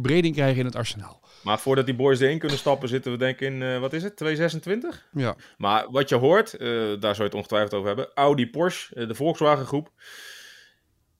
verbreding 0.00 0.34
krijgen 0.34 0.58
in 0.58 0.64
het 0.64 0.76
arsenaal. 0.76 1.20
Maar 1.42 1.58
voordat 1.58 1.86
die 1.86 1.94
boys 1.94 2.20
erin 2.20 2.38
kunnen 2.38 2.58
stappen, 2.58 2.88
zitten 2.88 3.12
we 3.12 3.18
denk 3.18 3.40
ik 3.40 3.40
in, 3.40 3.62
eh, 3.62 3.78
wat 3.78 3.92
is 3.92 4.02
het, 4.02 4.16
226? 4.16 5.08
Ja. 5.12 5.36
Maar 5.56 5.90
wat 5.90 6.08
je 6.08 6.14
hoort, 6.14 6.54
eh, 6.54 6.68
daar 6.68 7.14
zou 7.14 7.16
je 7.16 7.22
het 7.22 7.34
ongetwijfeld 7.34 7.74
over 7.74 7.86
hebben. 7.86 8.08
Audi, 8.14 8.50
Porsche, 8.50 8.94
eh, 8.94 9.08
de 9.08 9.14
Volkswagen 9.14 9.66
groep. 9.66 9.92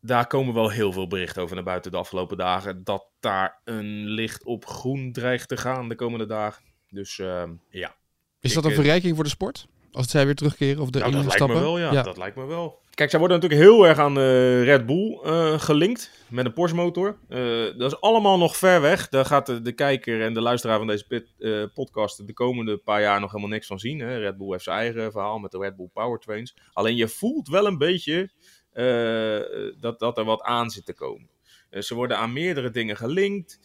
Daar 0.00 0.26
komen 0.26 0.54
wel 0.54 0.70
heel 0.70 0.92
veel 0.92 1.06
berichten 1.06 1.42
over 1.42 1.54
naar 1.54 1.64
buiten 1.64 1.90
de 1.90 1.96
afgelopen 1.96 2.36
dagen. 2.36 2.84
Dat 2.84 3.06
daar 3.20 3.60
een 3.64 4.04
licht 4.04 4.44
op 4.44 4.66
groen 4.66 5.12
dreigt 5.12 5.48
te 5.48 5.56
gaan 5.56 5.88
de 5.88 5.94
komende 5.94 6.26
dagen. 6.26 6.62
Dus 6.88 7.18
ehm, 7.18 7.52
ja. 7.68 7.96
Is 8.40 8.54
dat 8.54 8.64
een 8.64 8.72
verrijking 8.72 9.14
voor 9.14 9.24
de 9.24 9.30
sport? 9.30 9.66
Als 9.96 10.10
zij 10.10 10.24
weer 10.24 10.34
terugkeren 10.34 10.82
of 10.82 10.90
de 10.90 10.98
Nou, 10.98 11.10
dat 11.10 11.20
lijkt 11.20 11.34
stappen? 11.36 11.56
me 11.56 11.62
wel, 11.62 11.78
ja. 11.78 12.02
Dat 12.02 12.16
lijkt 12.16 12.36
me 12.36 12.46
wel. 12.46 12.78
Kijk, 12.94 13.10
zij 13.10 13.18
worden 13.18 13.40
natuurlijk 13.40 13.70
heel 13.70 13.86
erg 13.86 13.98
aan 13.98 14.18
eh, 14.18 14.62
Red 14.64 14.86
Bull 14.86 15.18
eh, 15.24 15.58
gelinkt 15.60 16.10
met 16.28 16.44
een 16.46 16.52
Porsche 16.52 16.76
motor. 16.76 17.18
Eh, 17.28 17.38
dat 17.78 17.92
is 17.92 18.00
allemaal 18.00 18.38
nog 18.38 18.56
ver 18.56 18.80
weg. 18.80 19.08
Daar 19.08 19.24
gaat 19.24 19.46
de, 19.46 19.60
de 19.62 19.72
kijker 19.72 20.22
en 20.22 20.34
de 20.34 20.40
luisteraar 20.40 20.78
van 20.78 20.86
deze 20.86 21.06
pit- 21.06 21.34
eh, 21.38 21.64
podcast 21.74 22.26
de 22.26 22.32
komende 22.32 22.76
paar 22.76 23.00
jaar 23.00 23.20
nog 23.20 23.30
helemaal 23.30 23.50
niks 23.52 23.66
van 23.66 23.78
zien. 23.78 23.98
Hè. 24.00 24.18
Red 24.18 24.36
Bull 24.36 24.50
heeft 24.50 24.64
zijn 24.64 24.78
eigen 24.78 25.12
verhaal 25.12 25.38
met 25.38 25.50
de 25.50 25.58
Red 25.58 25.76
Bull 25.76 25.88
Powertrains. 25.92 26.56
Alleen 26.72 26.96
je 26.96 27.08
voelt 27.08 27.48
wel 27.48 27.66
een 27.66 27.78
beetje 27.78 28.30
eh, 28.72 29.40
dat, 29.80 29.98
dat 29.98 30.18
er 30.18 30.24
wat 30.24 30.42
aan 30.42 30.70
zit 30.70 30.86
te 30.86 30.94
komen. 30.94 31.28
Ze 31.70 31.94
worden 31.94 32.18
aan 32.18 32.32
meerdere 32.32 32.70
dingen 32.70 32.96
gelinkt. 32.96 33.58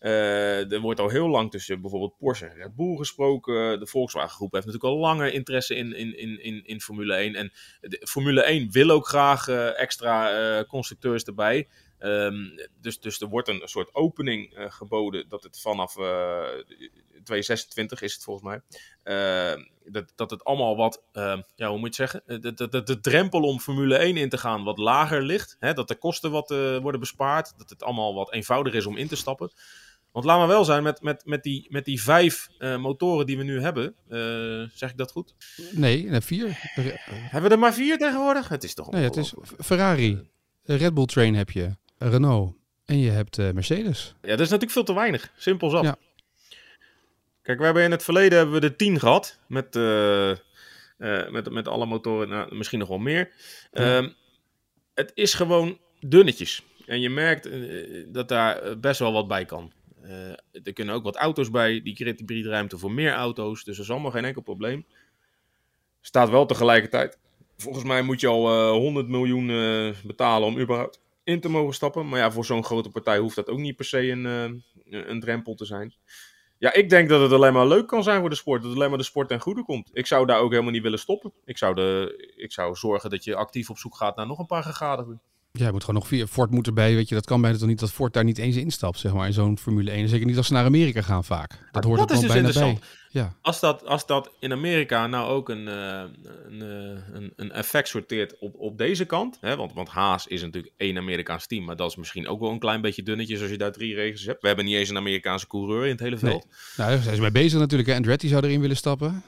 Eh, 0.00 0.72
er 0.72 0.80
wordt 0.80 1.00
al 1.00 1.08
heel 1.08 1.28
lang 1.28 1.50
tussen 1.50 1.80
bijvoorbeeld 1.80 2.16
Porsche 2.18 2.46
en 2.46 2.56
Red 2.56 2.74
Bull 2.74 2.96
gesproken. 2.96 3.80
De 3.80 3.86
Volkswagen 3.86 4.30
groep 4.30 4.52
heeft 4.52 4.66
natuurlijk 4.66 4.94
al 4.94 5.00
langer 5.00 5.32
interesse 5.32 5.74
in, 5.74 5.96
in, 5.96 6.18
in, 6.18 6.42
in, 6.42 6.64
in 6.64 6.80
Formule 6.80 7.14
1. 7.14 7.34
En 7.34 7.52
de, 7.80 8.06
Formule 8.08 8.42
1 8.42 8.70
wil 8.70 8.90
ook 8.90 9.06
graag 9.06 9.48
eh, 9.48 9.80
extra 9.80 10.30
eh, 10.58 10.68
constructeurs 10.68 11.24
erbij. 11.24 11.68
Ehm, 11.98 12.48
dus, 12.80 13.00
dus 13.00 13.20
er 13.20 13.28
wordt 13.28 13.48
een 13.48 13.62
soort 13.64 13.94
opening 13.94 14.54
geboden 14.68 15.28
dat 15.28 15.42
het 15.42 15.60
vanaf 15.60 15.96
eh 15.98 16.48
2026 17.24 18.02
is 18.02 18.14
het 18.14 18.22
volgens 18.22 18.46
mij. 18.46 18.60
eh, 19.02 19.64
dat, 19.84 20.12
dat 20.14 20.30
het 20.30 20.44
allemaal 20.44 20.76
wat, 20.76 21.02
eh, 21.12 21.38
ja, 21.54 21.68
hoe 21.68 21.78
moet 21.78 21.96
je 21.96 22.02
het 22.02 22.10
zeggen? 22.10 22.40
Dat, 22.40 22.56
dat, 22.56 22.72
dat 22.72 22.86
de 22.86 23.00
drempel 23.00 23.40
om 23.42 23.60
Formule 23.60 23.96
1 23.96 24.16
in 24.16 24.28
te 24.28 24.38
gaan 24.38 24.64
wat 24.64 24.78
lager 24.78 25.22
ligt. 25.22 25.56
Hè? 25.58 25.72
Dat 25.72 25.88
de 25.88 25.94
kosten 25.94 26.30
wat 26.30 26.48
worden 26.82 27.00
bespaard. 27.00 27.58
Dat 27.58 27.70
het 27.70 27.82
allemaal 27.82 28.14
wat 28.14 28.32
eenvoudiger 28.32 28.78
is 28.78 28.86
om 28.86 28.96
in 28.96 29.08
te 29.08 29.16
stappen. 29.16 29.50
Want 30.12 30.24
laat 30.24 30.38
maar 30.38 30.48
wel 30.48 30.64
zijn, 30.64 30.82
met, 30.82 31.02
met, 31.02 31.22
met, 31.24 31.42
die, 31.42 31.66
met 31.68 31.84
die 31.84 32.02
vijf 32.02 32.48
eh, 32.58 32.76
motoren 32.76 33.26
die 33.26 33.36
we 33.36 33.42
nu 33.42 33.60
hebben, 33.60 33.94
eh, 34.08 34.18
zeg 34.74 34.90
ik 34.90 34.96
dat 34.96 35.12
goed? 35.12 35.34
Nee, 35.70 36.20
vier. 36.20 36.48
Hebben 37.10 37.50
we 37.50 37.56
er 37.56 37.60
maar 37.60 37.74
vier 37.74 37.98
tegenwoordig? 37.98 38.48
Het 38.48 38.64
is 38.64 38.74
toch 38.74 38.90
Nee, 38.90 39.04
het 39.04 39.16
is. 39.16 39.34
Ferrari, 39.58 40.30
Red 40.62 40.94
Bull 40.94 41.04
Train 41.04 41.34
heb 41.34 41.50
je, 41.50 41.76
Renault 41.98 42.54
en 42.84 42.98
je 42.98 43.10
hebt 43.10 43.38
eh, 43.38 43.50
Mercedes. 43.50 44.14
Ja, 44.22 44.28
dat 44.28 44.40
is 44.40 44.46
natuurlijk 44.46 44.72
veel 44.72 44.84
te 44.84 44.94
weinig. 44.94 45.32
Simpel 45.36 45.70
zat. 45.70 45.84
Ja. 45.84 45.96
Kijk, 47.42 47.58
we 47.58 47.64
hebben 47.64 47.82
in 47.82 47.90
het 47.90 48.02
verleden 48.02 48.38
hebben 48.38 48.54
we 48.54 48.60
de 48.60 48.76
10 48.76 48.98
gehad. 48.98 49.38
Met, 49.46 49.74
met, 51.30 51.50
met 51.50 51.68
alle 51.68 51.86
motoren, 51.86 52.28
nou, 52.28 52.54
misschien 52.54 52.78
nog 52.78 52.88
wel 52.88 52.98
meer. 52.98 53.30
Ja. 53.72 53.96
Ehm, 53.98 54.08
het 54.94 55.12
is 55.14 55.34
gewoon 55.34 55.78
dunnetjes. 56.00 56.62
En 56.86 57.00
je 57.00 57.10
merkt 57.10 57.48
dat 58.12 58.28
daar 58.28 58.78
best 58.78 58.98
wel 58.98 59.12
wat 59.12 59.28
bij 59.28 59.44
kan. 59.44 59.72
Eh, 60.02 60.30
er 60.64 60.72
kunnen 60.72 60.94
ook 60.94 61.04
wat 61.04 61.16
auto's 61.16 61.50
bij. 61.50 61.82
Die 61.82 61.94
creëert- 61.94 62.26
biedt 62.26 62.46
ruimte 62.46 62.78
voor 62.78 62.92
meer 62.92 63.12
auto's. 63.12 63.64
Dus 63.64 63.76
dat 63.76 63.84
is 63.84 63.90
allemaal 63.90 64.10
geen 64.10 64.24
enkel 64.24 64.42
probleem. 64.42 64.86
Staat 66.00 66.30
wel 66.30 66.46
tegelijkertijd. 66.46 67.18
Volgens 67.56 67.84
mij 67.84 68.02
moet 68.02 68.20
je 68.20 68.26
al 68.26 68.48
eh 68.48 68.70
100 68.70 69.08
miljoen 69.08 69.50
eh, 69.50 69.90
betalen 70.04 70.48
om 70.48 70.58
überhaupt 70.58 71.00
in 71.24 71.40
te 71.40 71.48
mogen 71.48 71.74
stappen. 71.74 72.08
Maar 72.08 72.18
ja, 72.18 72.30
voor 72.30 72.44
zo'n 72.44 72.64
grote 72.64 72.90
partij 72.90 73.18
hoeft 73.18 73.36
dat 73.36 73.48
ook 73.48 73.58
niet 73.58 73.76
per 73.76 73.84
se 73.84 74.08
een, 74.08 74.26
eh, 74.26 75.00
een 75.08 75.20
drempel 75.20 75.54
te 75.54 75.64
zijn. 75.64 75.94
Ja, 76.58 76.72
ik 76.72 76.88
denk 76.90 77.08
dat 77.08 77.20
het 77.20 77.32
alleen 77.32 77.52
maar 77.52 77.66
leuk 77.66 77.86
kan 77.86 78.02
zijn 78.02 78.20
voor 78.20 78.30
de 78.30 78.36
sport. 78.36 78.60
Dat 78.60 78.68
het 78.70 78.78
alleen 78.78 78.90
maar 78.90 78.98
de 78.98 79.04
sport 79.04 79.28
ten 79.28 79.40
goede 79.40 79.64
komt. 79.64 79.90
Ik 79.92 80.06
zou 80.06 80.26
daar 80.26 80.40
ook 80.40 80.50
helemaal 80.50 80.72
niet 80.72 80.82
willen 80.82 80.98
stoppen. 80.98 81.32
Ik 81.44 81.58
zou, 81.58 81.74
de, 81.74 82.14
ik 82.36 82.52
zou 82.52 82.74
zorgen 82.74 83.10
dat 83.10 83.24
je 83.24 83.34
actief 83.34 83.70
op 83.70 83.78
zoek 83.78 83.96
gaat 83.96 84.16
naar 84.16 84.26
nog 84.26 84.38
een 84.38 84.46
paar 84.46 84.62
gegadigden. 84.62 85.20
Ja, 85.52 85.66
je 85.66 85.72
moet 85.72 85.84
gewoon 85.84 86.00
nog 86.00 86.08
vier. 86.08 86.26
Ford 86.26 86.50
moet 86.50 86.66
erbij, 86.66 86.94
weet 86.94 87.08
je, 87.08 87.14
dat 87.14 87.26
kan 87.26 87.40
bijna 87.40 87.58
toch 87.58 87.68
niet 87.68 87.80
dat 87.80 87.92
Ford 87.92 88.12
daar 88.12 88.24
niet 88.24 88.38
eens 88.38 88.56
instapt, 88.56 88.98
zeg 88.98 89.12
maar, 89.12 89.26
in 89.26 89.32
zo'n 89.32 89.58
Formule 89.58 89.90
1. 89.90 90.08
Zeker 90.08 90.26
niet 90.26 90.36
als 90.36 90.46
ze 90.46 90.52
naar 90.52 90.64
Amerika 90.64 91.02
gaan 91.02 91.24
vaak. 91.24 91.58
Dat 91.72 91.84
hoort 91.84 91.98
dat 91.98 92.08
er 92.10 92.14
is 92.14 92.20
dus 92.20 92.32
bijna 92.32 92.52
bij. 92.52 92.78
Ja, 93.12 93.34
Als 93.42 93.60
dat, 93.60 93.86
als 93.86 94.06
dat 94.06 94.30
in 94.38 94.52
Amerika 94.52 95.06
nou 95.06 95.28
ook 95.30 95.48
een, 95.48 95.68
eh, 95.68 96.02
een, 96.48 96.62
eh, 96.62 97.14
een, 97.14 97.32
een 97.36 97.52
effect 97.52 97.88
sorteert 97.88 98.38
op, 98.38 98.54
op 98.58 98.78
deze 98.78 99.04
kant. 99.04 99.38
Hè, 99.40 99.56
want, 99.56 99.72
want 99.72 99.88
Haas 99.88 100.26
is 100.26 100.42
natuurlijk 100.42 100.74
één 100.76 100.96
Amerikaans 100.96 101.46
team. 101.46 101.64
Maar 101.64 101.76
dat 101.76 101.90
is 101.90 101.96
misschien 101.96 102.28
ook 102.28 102.40
wel 102.40 102.50
een 102.50 102.58
klein 102.58 102.80
beetje 102.80 103.02
dunnetjes 103.02 103.40
als 103.40 103.50
je 103.50 103.58
daar 103.58 103.72
drie 103.72 103.94
regels 103.94 104.24
hebt. 104.24 104.40
We 104.40 104.46
hebben 104.46 104.64
niet 104.64 104.74
eens 104.76 104.88
een 104.88 104.96
Amerikaanse 104.96 105.46
coureur 105.46 105.84
in 105.84 105.90
het 105.90 106.00
hele 106.00 106.18
Nee. 106.20 106.30
veld. 106.30 106.46
nou, 106.76 106.90
daar 106.90 107.02
zijn 107.02 107.14
ze 107.14 107.20
mee 107.20 107.30
bezig 107.32 107.58
natuurlijk. 107.58 107.88
Hè. 107.90 107.96
Andretti 107.96 108.28
zou 108.28 108.44
erin 108.44 108.60
willen 108.60 108.76
stappen. 108.76 109.22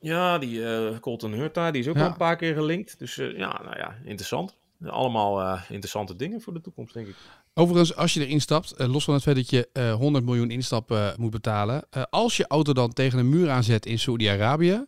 Ja, 0.00 0.38
die 0.38 0.64
eh, 0.66 0.98
Colton 0.98 1.32
Hurta, 1.32 1.70
die 1.70 1.82
is 1.82 1.88
ook 1.88 1.96
Ja. 1.96 2.02
al 2.04 2.08
een 2.10 2.16
paar 2.16 2.36
keer 2.36 2.54
gelinkt. 2.54 2.98
Dus 2.98 3.14
ja, 3.14 3.60
nou 3.64 3.76
ja, 3.76 3.96
interessant. 4.04 4.56
Allemaal 4.86 5.40
eh, 5.40 5.60
interessante 5.68 6.16
dingen 6.16 6.40
voor 6.40 6.52
de 6.52 6.60
toekomst, 6.60 6.94
denk 6.94 7.06
ik. 7.06 7.14
Overigens, 7.54 7.96
als 7.96 8.14
je 8.14 8.26
erin 8.26 8.40
stapt, 8.40 8.72
eh, 8.72 8.92
los 8.92 9.04
van 9.04 9.14
het 9.14 9.22
feit 9.22 9.36
dat 9.36 9.50
je 9.50 9.68
eh 9.72 9.94
100 9.94 10.24
miljoen 10.24 10.50
instap 10.50 10.90
eh, 10.90 11.08
moet 11.16 11.30
betalen. 11.30 11.82
eh, 11.90 12.02
als 12.10 12.36
je 12.36 12.46
auto 12.46 12.72
dan 12.72 12.92
tegen 12.92 13.18
een 13.18 13.28
muur 13.28 13.50
aanzet 13.50 13.86
in 13.86 13.98
Saudi-Arabië, 13.98 14.84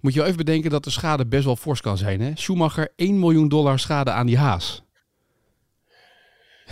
moet 0.00 0.12
je 0.12 0.18
wel 0.18 0.28
even 0.28 0.44
bedenken 0.44 0.70
dat 0.70 0.84
de 0.84 0.90
schade 0.90 1.26
best 1.26 1.44
wel 1.44 1.56
fors 1.56 1.80
kan 1.80 1.98
zijn. 1.98 2.20
Hè? 2.20 2.30
Schumacher 2.34 2.92
1 2.96 3.18
miljoen 3.18 3.48
dollar 3.48 3.78
schade 3.78 4.10
aan 4.10 4.26
die 4.26 4.38
haas. 4.38 4.82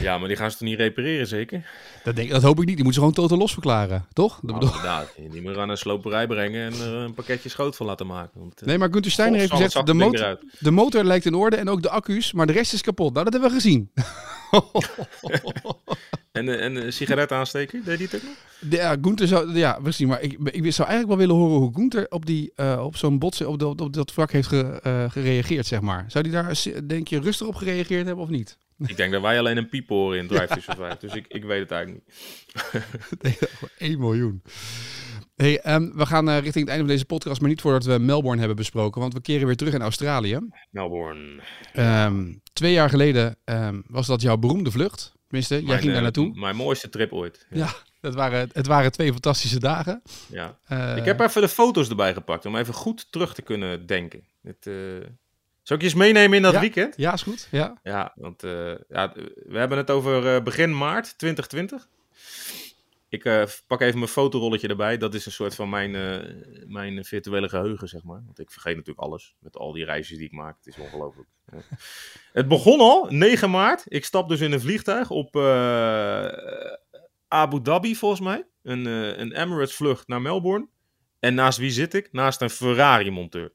Ja, 0.00 0.18
maar 0.18 0.28
die 0.28 0.36
gaan 0.36 0.50
ze 0.50 0.56
toch 0.56 0.68
niet 0.68 0.78
repareren, 0.78 1.26
zeker? 1.26 1.66
Dat, 2.04 2.16
denk, 2.16 2.30
dat 2.30 2.42
hoop 2.42 2.60
ik 2.60 2.66
niet. 2.66 2.76
Die 2.76 2.84
moeten 2.84 2.92
ze 2.92 2.98
gewoon 3.08 3.14
totaal 3.14 3.38
los 3.38 3.52
verklaren, 3.52 4.06
toch? 4.12 4.32
Dat 4.34 4.42
Nou, 4.42 4.58
bedoel... 4.58 4.74
inderdaad. 4.74 5.12
Die 5.30 5.42
moet 5.42 5.56
aan 5.56 5.68
een 5.68 5.76
sloperij 5.78 6.26
brengen 6.26 6.72
en 6.72 6.80
er 6.80 6.92
een 6.94 7.14
pakketje 7.14 7.48
schoot 7.48 7.76
van 7.76 7.86
laten 7.86 8.06
maken. 8.06 8.40
Want, 8.40 8.60
eh, 8.60 8.66
Nee, 8.66 8.78
maar 8.78 8.88
Gunther 8.92 9.10
Steiner 9.12 9.38
heeft 9.38 9.52
gezegd, 9.52 9.86
de 9.86 9.94
motor, 9.94 10.38
de 10.58 10.70
motor 10.70 11.04
lijkt 11.04 11.24
in 11.24 11.34
orde 11.34 11.56
en 11.56 11.68
ook 11.68 11.82
de 11.82 11.90
accu's, 11.90 12.32
maar 12.32 12.46
de 12.46 12.52
rest 12.52 12.72
is 12.72 12.80
kapot. 12.82 13.12
Nou, 13.12 13.24
dat 13.24 13.32
hebben 13.32 13.50
we 13.50 13.56
gezien. 13.56 13.90
En, 16.32 16.48
eh, 16.48 16.64
en 16.64 16.76
een 16.76 16.92
sigaret 16.92 17.32
aansteken, 17.32 17.84
deed 17.84 17.98
die 17.98 18.06
het 18.10 18.16
ook 18.16 18.22
nog? 18.22 18.32
De- 18.70 18.76
ja, 18.76 18.96
Gunther 19.02 19.26
zou, 19.26 19.56
ja, 19.56 19.78
precies. 19.82 20.06
Maar 20.06 20.20
ik, 20.22 20.32
ik 20.42 20.72
zou 20.72 20.88
eigenlijk 20.88 21.06
wel 21.08 21.16
willen 21.16 21.34
horen 21.34 21.58
hoe 21.58 21.74
Gunther 21.74 22.06
op, 22.08 22.26
die, 22.26 22.52
eh, 22.54 22.80
op 22.84 22.96
zo'n 22.96 23.18
bots, 23.18 23.40
op, 23.40 23.58
dat- 23.58 23.80
op 23.80 23.92
dat 23.92 24.12
vlak 24.12 24.32
heeft 24.32 24.48
ge- 24.48 24.80
eh, 24.82 25.10
gereageerd, 25.10 25.66
zeg 25.66 25.80
maar. 25.80 26.04
Zou 26.08 26.24
die 26.24 26.32
daar, 26.32 26.62
denk 26.86 27.08
je, 27.08 27.20
rustig 27.20 27.46
op 27.46 27.54
gereageerd 27.54 28.06
hebben 28.06 28.24
of 28.24 28.30
niet? 28.30 28.58
Ik 28.86 28.96
denk 28.96 29.12
dat 29.12 29.22
wij 29.22 29.38
alleen 29.38 29.56
een 29.56 29.68
piep 29.68 29.88
horen 29.88 30.18
in 30.18 30.26
Drive 30.28 30.46
to 30.46 30.60
Survive. 30.60 30.96
Dus 31.00 31.14
ik, 31.14 31.26
ik 31.28 31.44
weet 31.44 31.60
het 31.60 31.70
eigenlijk 31.70 32.04
niet. 32.06 32.14
Nee, 33.22 33.38
1 33.78 33.98
miljoen. 33.98 34.42
Hey, 35.36 35.60
ehm, 35.60 35.90
we 35.94 36.06
gaan 36.06 36.28
eh, 36.28 36.34
richting 36.34 36.54
het 36.64 36.68
einde 36.68 36.84
van 36.84 36.92
deze 36.92 37.04
podcast, 37.04 37.40
maar 37.40 37.50
niet 37.50 37.60
voordat 37.60 37.84
we 37.84 37.98
Melbourne 37.98 38.38
hebben 38.38 38.56
besproken, 38.56 39.00
want 39.00 39.12
we 39.14 39.20
keren 39.20 39.46
weer 39.46 39.56
terug 39.56 39.74
in 39.74 39.82
Australië. 39.82 40.38
Melbourne. 40.70 41.42
Ehm, 41.72 42.32
twee 42.52 42.72
jaar 42.72 42.88
geleden 42.88 43.36
ehm, 43.44 43.80
was 43.86 44.06
dat 44.06 44.20
jouw 44.22 44.36
beroemde 44.36 44.70
vlucht. 44.70 45.12
Tenminste, 45.26 45.54
jij 45.64 45.76
ging 45.78 45.86
daar 45.86 45.96
eh, 45.96 46.02
naartoe. 46.02 46.38
Mijn 46.38 46.56
mooiste 46.56 46.88
trip 46.88 47.12
ooit. 47.12 47.46
Ja. 47.50 47.58
Ja, 47.58 47.70
het 48.00 48.14
waren, 48.14 48.48
het 48.52 48.66
waren 48.66 48.92
twee 48.92 49.12
fantastische 49.12 49.58
dagen. 49.58 50.02
ja. 50.28 50.58
Eh, 50.66 50.96
Ik 50.96 51.04
heb 51.04 51.20
even 51.20 51.40
de 51.42 51.48
foto's 51.48 51.88
erbij 51.88 52.12
gepakt 52.14 52.46
om 52.46 52.56
even 52.56 52.74
goed 52.74 53.12
terug 53.12 53.34
te 53.34 53.42
kunnen 53.42 53.86
denken. 53.86 54.24
Het, 54.42 54.70
Zal 55.68 55.76
ik 55.76 55.82
je 55.82 55.88
eens 55.88 55.98
meenemen 55.98 56.36
in 56.36 56.42
dat 56.42 56.52
Ja. 56.52 56.60
weekend? 56.60 56.96
Ja, 56.96 57.12
is 57.12 57.22
goed. 57.22 57.48
Ja. 57.50 57.78
Ja, 57.82 58.12
want 58.14 58.42
eh, 58.42 58.74
ja, 58.88 59.12
we 59.34 59.58
hebben 59.58 59.78
het 59.78 59.90
over 59.90 60.34
eh, 60.34 60.42
begin 60.42 60.76
maart 60.76 61.18
2020. 61.18 61.88
Ik 63.08 63.24
eh, 63.24 63.42
pak 63.66 63.80
even 63.80 63.98
mijn 63.98 64.10
fotorolletje 64.10 64.68
erbij. 64.68 64.96
Dat 64.96 65.14
is 65.14 65.26
een 65.26 65.32
soort 65.32 65.54
van 65.54 65.68
mijn, 65.68 65.90
mijn 66.66 67.04
virtuele 67.04 67.48
geheugen, 67.48 67.88
zeg 67.88 68.02
maar. 68.02 68.22
Want 68.24 68.38
ik 68.38 68.50
vergeet 68.50 68.76
natuurlijk 68.76 69.06
alles 69.06 69.34
met 69.38 69.56
al 69.56 69.72
die 69.72 69.84
reisjes 69.84 70.16
die 70.16 70.26
ik 70.26 70.32
maak. 70.32 70.56
Het 70.56 70.66
is 70.66 70.82
ongelooflijk. 70.82 71.28
Ja. 71.52 71.58
Het 72.32 72.48
begon 72.48 72.80
al, 72.80 73.06
9 73.10 73.50
maart. 73.50 73.82
Ik 73.88 74.04
stap 74.04 74.28
dus 74.28 74.40
in 74.40 74.52
een 74.52 74.60
vliegtuig 74.60 75.10
op 75.10 75.36
Abu 77.28 77.62
Dhabi, 77.62 77.96
volgens 77.96 78.20
mij. 78.20 78.46
een, 78.62 78.84
een 79.20 79.32
Emirates 79.32 79.74
vlucht 79.74 80.08
naar 80.08 80.22
Melbourne. 80.22 80.68
En 81.18 81.34
naast 81.34 81.58
wie 81.58 81.70
zit 81.70 81.94
ik? 81.94 82.08
Naast 82.12 82.40
een 82.40 82.50
Ferrari 82.50 83.10
monteur. 83.10 83.52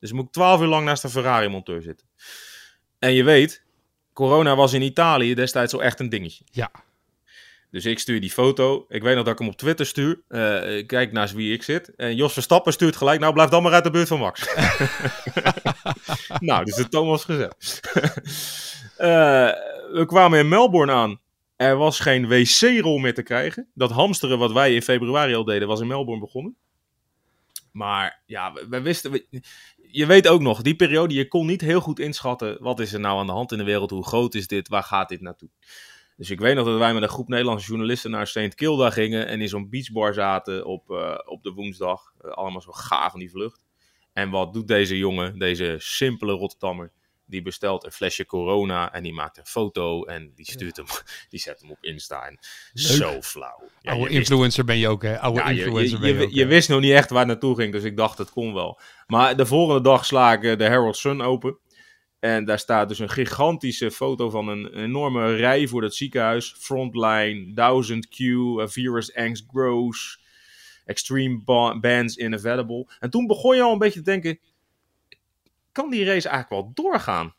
Dus 0.00 0.12
moet 0.12 0.24
ik 0.24 0.32
twaalf 0.32 0.60
uur 0.60 0.66
lang 0.66 0.84
naast 0.84 1.04
een 1.04 1.10
Ferrari 1.10 1.48
monteur 1.48 1.82
zitten. 1.82 2.06
En 2.98 3.12
je 3.12 3.24
weet, 3.24 3.62
corona 4.12 4.56
was 4.56 4.72
in 4.72 4.82
Italië 4.82 5.34
destijds 5.34 5.74
al 5.74 5.82
echt 5.82 6.00
een 6.00 6.08
dingetje. 6.08 6.44
Ja. 6.50 6.70
Dus 7.70 7.84
ik 7.84 7.98
stuur 7.98 8.20
die 8.20 8.30
foto. 8.30 8.86
Ik 8.88 9.02
weet 9.02 9.14
nog 9.14 9.24
dat 9.24 9.32
ik 9.32 9.38
hem 9.38 9.48
op 9.48 9.56
Twitter 9.56 9.86
stuur. 9.86 10.20
Uh, 10.28 10.86
kijk 10.86 11.12
naast 11.12 11.34
wie 11.34 11.52
ik 11.52 11.62
zit. 11.62 11.94
En 11.94 12.16
Jos 12.16 12.32
Verstappen 12.32 12.72
stuurt 12.72 12.96
gelijk. 12.96 13.20
Nou, 13.20 13.32
blijf 13.32 13.50
dan 13.50 13.62
maar 13.62 13.72
uit 13.72 13.84
de 13.84 13.90
buurt 13.90 14.08
van 14.08 14.18
Max. 14.18 14.46
nou, 16.40 16.64
dus 16.64 16.74
de 16.74 16.88
toon 16.88 17.06
was 17.06 17.24
gezet. 17.24 17.80
uh, 18.98 19.50
we 19.98 20.04
kwamen 20.06 20.38
in 20.38 20.48
Melbourne 20.48 20.92
aan. 20.92 21.20
Er 21.56 21.76
was 21.76 22.00
geen 22.00 22.28
wc-rol 22.28 22.98
meer 22.98 23.14
te 23.14 23.22
krijgen. 23.22 23.66
Dat 23.74 23.90
hamsteren 23.90 24.38
wat 24.38 24.52
wij 24.52 24.74
in 24.74 24.82
februari 24.82 25.34
al 25.34 25.44
deden, 25.44 25.68
was 25.68 25.80
in 25.80 25.86
Melbourne 25.86 26.24
begonnen. 26.24 26.56
Maar 27.72 28.22
ja, 28.26 28.52
we, 28.52 28.66
we 28.68 28.80
wisten. 28.80 29.10
We, 29.10 29.42
je 29.92 30.06
weet 30.06 30.28
ook 30.28 30.40
nog, 30.40 30.62
die 30.62 30.76
periode, 30.76 31.14
je 31.14 31.28
kon 31.28 31.46
niet 31.46 31.60
heel 31.60 31.80
goed 31.80 31.98
inschatten. 31.98 32.62
Wat 32.62 32.80
is 32.80 32.92
er 32.92 33.00
nou 33.00 33.18
aan 33.18 33.26
de 33.26 33.32
hand 33.32 33.52
in 33.52 33.58
de 33.58 33.64
wereld? 33.64 33.90
Hoe 33.90 34.06
groot 34.06 34.34
is 34.34 34.46
dit? 34.46 34.68
Waar 34.68 34.82
gaat 34.82 35.08
dit 35.08 35.20
naartoe? 35.20 35.50
Dus 36.16 36.30
ik 36.30 36.40
weet 36.40 36.54
nog 36.54 36.66
dat 36.66 36.78
wij 36.78 36.94
met 36.94 37.02
een 37.02 37.08
groep 37.08 37.28
Nederlandse 37.28 37.66
journalisten 37.66 38.10
naar 38.10 38.26
St. 38.26 38.54
Kilda 38.54 38.90
gingen. 38.90 39.26
En 39.26 39.40
in 39.40 39.48
zo'n 39.48 39.68
beachbar 39.68 40.14
zaten 40.14 40.66
op, 40.66 40.90
uh, 40.90 41.18
op 41.24 41.42
de 41.42 41.50
woensdag. 41.50 42.12
Uh, 42.24 42.30
allemaal 42.30 42.60
zo 42.60 42.72
gaaf 42.72 43.10
van 43.10 43.20
die 43.20 43.30
vlucht. 43.30 43.64
En 44.12 44.30
wat 44.30 44.52
doet 44.52 44.68
deze 44.68 44.98
jongen, 44.98 45.38
deze 45.38 45.76
simpele 45.78 46.32
Rotterdammer? 46.32 46.92
Die 47.30 47.42
bestelt 47.42 47.84
een 47.84 47.92
flesje 47.92 48.26
corona 48.26 48.92
en 48.92 49.02
die 49.02 49.12
maakt 49.12 49.38
een 49.38 49.46
foto 49.46 50.04
en 50.04 50.32
die 50.34 50.50
stuurt 50.50 50.76
hem, 50.76 50.86
die 51.30 51.40
zet 51.40 51.60
hem 51.60 51.70
op 51.70 51.78
Insta. 51.80 52.26
En 52.26 52.38
zo 52.72 53.22
flauw. 53.22 53.62
Ja, 53.80 53.92
Oude 53.92 54.10
influencer 54.10 54.64
ben 54.64 54.78
je 54.78 54.88
ook, 54.88 55.02
hè? 55.02 55.20
Oude 55.20 55.40
ja, 55.40 55.48
influencer 55.48 55.96
je, 55.96 55.98
ben 55.98 56.08
je, 56.08 56.18
je, 56.18 56.24
ook, 56.24 56.32
je 56.32 56.46
wist 56.46 56.68
nog 56.68 56.80
niet 56.80 56.92
echt 56.92 57.10
waar 57.10 57.18
het 57.18 57.28
naartoe 57.28 57.56
ging, 57.56 57.72
dus 57.72 57.82
ik 57.84 57.96
dacht 57.96 58.18
het 58.18 58.30
kon 58.30 58.54
wel. 58.54 58.80
Maar 59.06 59.36
de 59.36 59.46
volgende 59.46 59.80
dag 59.80 60.04
sla 60.04 60.32
ik 60.32 60.58
de 60.58 60.64
Herald 60.64 60.96
Sun 60.96 61.20
open. 61.20 61.58
En 62.20 62.44
daar 62.44 62.58
staat 62.58 62.88
dus 62.88 62.98
een 62.98 63.10
gigantische 63.10 63.90
foto 63.90 64.30
van 64.30 64.48
een 64.48 64.74
enorme 64.74 65.36
rij 65.36 65.66
voor 65.66 65.82
het 65.82 65.94
ziekenhuis. 65.94 66.54
Frontline, 66.58 67.52
1000 67.54 68.08
Q, 68.08 68.18
uh, 68.18 68.66
Virus 68.66 69.14
Angst 69.14 69.44
Grows, 69.48 70.20
Extreme 70.84 71.42
Bands 71.80 72.16
Inevitable. 72.16 72.86
En 72.98 73.10
toen 73.10 73.26
begon 73.26 73.56
je 73.56 73.62
al 73.62 73.72
een 73.72 73.78
beetje 73.78 74.02
te 74.02 74.10
denken, 74.10 74.38
kan 75.72 75.90
die 75.90 76.04
race 76.04 76.28
eigenlijk 76.28 76.48
wel 76.48 76.70
doorgaan? 76.74 77.34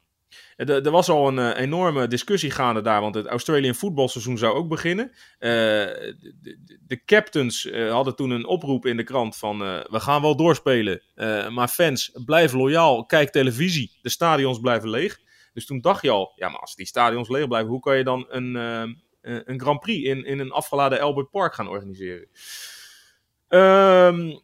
Er, 0.56 0.86
er 0.86 0.91
was 0.91 1.10
al 1.10 1.28
een 1.28 1.38
uh, 1.38 1.60
enorme 1.60 2.08
discussie 2.08 2.52
gaande 2.52 2.82
daar, 2.82 3.02
want 3.02 3.15
het 3.15 3.26
Australian 3.26 3.76
voetbalseizoen 3.76 4.38
zou 4.38 4.56
ook 4.56 4.67
beginnen. 4.67 5.12
De, 5.39 6.34
de, 6.41 6.78
de, 6.88 7.04
captains 7.06 7.72
hadden 7.89 8.15
toen 8.15 8.30
een 8.30 8.46
oproep 8.46 8.86
in 8.86 8.98
de 8.98 9.04
krant 9.04 9.38
van 9.38 9.60
we 9.60 10.00
gaan 10.00 10.22
wel 10.22 10.36
doorspelen, 10.36 11.02
maar 11.50 11.67
fans, 11.67 12.12
blijf 12.26 12.54
loyaal, 12.54 13.06
kijk 13.06 13.30
televisie, 13.30 13.91
de 14.02 14.10
stadions 14.10 14.60
blijven 14.60 14.89
leeg. 14.89 15.20
Dus 15.54 15.65
toen 15.65 15.82
dacht 15.82 16.02
je 16.02 16.10
al, 16.10 16.34
ja 16.36 16.50
maar 16.50 16.60
als 16.60 16.76
die 16.76 16.86
stadions 16.86 17.30
leeg 17.30 17.48
blijven, 17.48 17.70
hoe 17.70 17.80
kan 17.80 17.98
je 17.98 18.04
dan 18.04 18.26
een, 18.30 18.56
een 19.22 19.60
Grand 19.60 19.80
Prix 19.80 20.08
in, 20.08 20.26
in 20.26 20.39
een 20.39 20.52
afgeladen 20.52 21.00
Albert 21.00 21.30
Park 21.30 21.54
gaan 21.54 21.70
organiseren? 21.70 22.28
Um, 23.50 24.41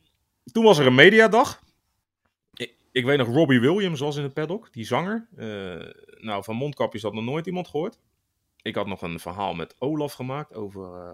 toen 0.52 0.64
was 0.64 0.78
er 0.78 0.86
een 0.86 0.96
mediadag. 0.96 1.62
Ik 2.98 3.06
weet 3.06 3.18
nog, 3.18 3.28
Robbie 3.28 3.60
Williams 3.60 4.00
was 4.00 4.16
in 4.16 4.24
het 4.24 4.34
paddock, 4.34 4.74
die 4.74 4.86
zanger. 4.86 5.28
Uh, 5.38 5.92
nou, 6.20 6.44
van 6.44 6.56
mondkapjes 6.56 7.02
had 7.02 7.14
nog 7.14 7.24
nooit 7.24 7.46
iemand 7.46 7.68
gehoord. 7.68 8.00
Ik 8.62 8.76
had 8.76 8.88
nog 8.88 9.02
een 9.02 9.20
verhaal 9.20 9.54
met 9.54 9.76
Olaf 9.80 10.14
gemaakt 10.14 10.54
over 10.54 10.82
uh, 10.82 11.14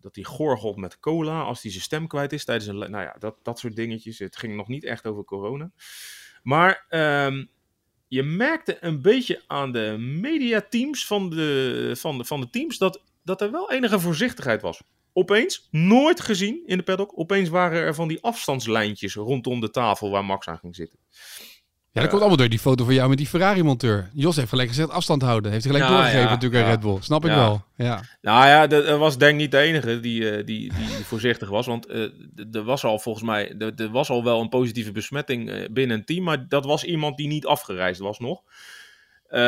dat 0.00 0.14
hij 0.14 0.24
gorgelt 0.24 0.76
met 0.76 1.00
cola 1.00 1.42
als 1.42 1.62
hij 1.62 1.70
zijn 1.70 1.82
stem 1.82 2.06
kwijt 2.06 2.32
is 2.32 2.44
tijdens 2.44 2.66
een... 2.66 2.90
Nou 2.90 3.04
ja, 3.04 3.16
dat, 3.18 3.36
dat 3.42 3.58
soort 3.58 3.76
dingetjes. 3.76 4.18
Het 4.18 4.36
ging 4.36 4.56
nog 4.56 4.68
niet 4.68 4.84
echt 4.84 5.06
over 5.06 5.24
corona. 5.24 5.72
Maar 6.42 6.86
um, 7.26 7.50
je 8.08 8.22
merkte 8.22 8.76
een 8.80 9.02
beetje 9.02 9.42
aan 9.46 9.72
de 9.72 9.96
mediateams 9.98 11.06
van 11.06 11.30
de, 11.30 11.92
van 11.96 12.18
de, 12.18 12.24
van 12.24 12.40
de 12.40 12.50
teams 12.50 12.78
dat, 12.78 13.04
dat 13.22 13.40
er 13.40 13.50
wel 13.50 13.70
enige 13.70 14.00
voorzichtigheid 14.00 14.62
was. 14.62 14.82
Opeens, 15.12 15.68
nooit 15.70 16.20
gezien 16.20 16.62
in 16.66 16.76
de 16.76 16.82
paddock, 16.82 17.12
opeens 17.18 17.48
waren 17.48 17.80
er 17.80 17.94
van 17.94 18.08
die 18.08 18.22
afstandslijntjes 18.22 19.14
rondom 19.14 19.60
de 19.60 19.70
tafel 19.70 20.10
waar 20.10 20.24
Max 20.24 20.46
aan 20.48 20.58
ging 20.58 20.74
zitten. 20.76 20.98
Ja, 21.92 22.00
dat 22.00 22.08
komt 22.10 22.20
allemaal 22.20 22.38
door 22.40 22.48
die 22.48 22.58
foto 22.58 22.84
van 22.84 22.94
jou 22.94 23.08
met 23.08 23.18
die 23.18 23.26
Ferrari-monteur. 23.26 24.10
Jos 24.14 24.36
heeft 24.36 24.48
gelijk 24.48 24.68
gezegd 24.68 24.90
afstand 24.90 25.22
houden. 25.22 25.50
Heeft 25.52 25.64
hij 25.64 25.72
gelijk 25.72 25.90
Ja, 25.90 25.96
doorgegeven 25.96 26.26
ja, 26.26 26.34
natuurlijk 26.34 26.62
aan 26.62 26.68
ja. 26.68 26.74
Red 26.74 26.84
Bull. 26.84 26.96
Snap 27.00 27.24
ik 27.24 27.30
Ja. 27.30 27.36
wel. 27.36 27.64
Ja. 27.76 28.02
Nou 28.20 28.46
ja, 28.46 28.66
dat 28.66 28.98
was 28.98 29.18
denk 29.18 29.32
ik 29.32 29.38
niet 29.38 29.50
de 29.50 29.58
enige 29.58 30.00
die, 30.00 30.30
eh, 30.30 30.36
die, 30.46 30.72
die 30.74 30.88
voorzichtig 31.10 31.48
was. 31.48 31.66
Want 31.66 31.86
eh, 31.86 32.02
er 32.52 32.62
was 32.64 32.84
al 32.84 32.98
volgens 32.98 33.24
mij, 33.24 33.54
er- 33.58 33.72
er 33.76 33.90
was 33.90 34.10
al 34.10 34.24
wel 34.24 34.40
een 34.40 34.48
positieve 34.48 34.92
besmetting 34.92 35.50
eh, 35.50 35.64
binnen 35.70 35.96
een 35.96 36.04
team. 36.04 36.24
Maar 36.24 36.48
dat 36.48 36.64
was 36.64 36.84
iemand 36.84 37.16
die 37.16 37.28
niet 37.28 37.46
afgereisd 37.46 38.00
was 38.00 38.18
nog. 38.18 38.42
Eh, 39.26 39.40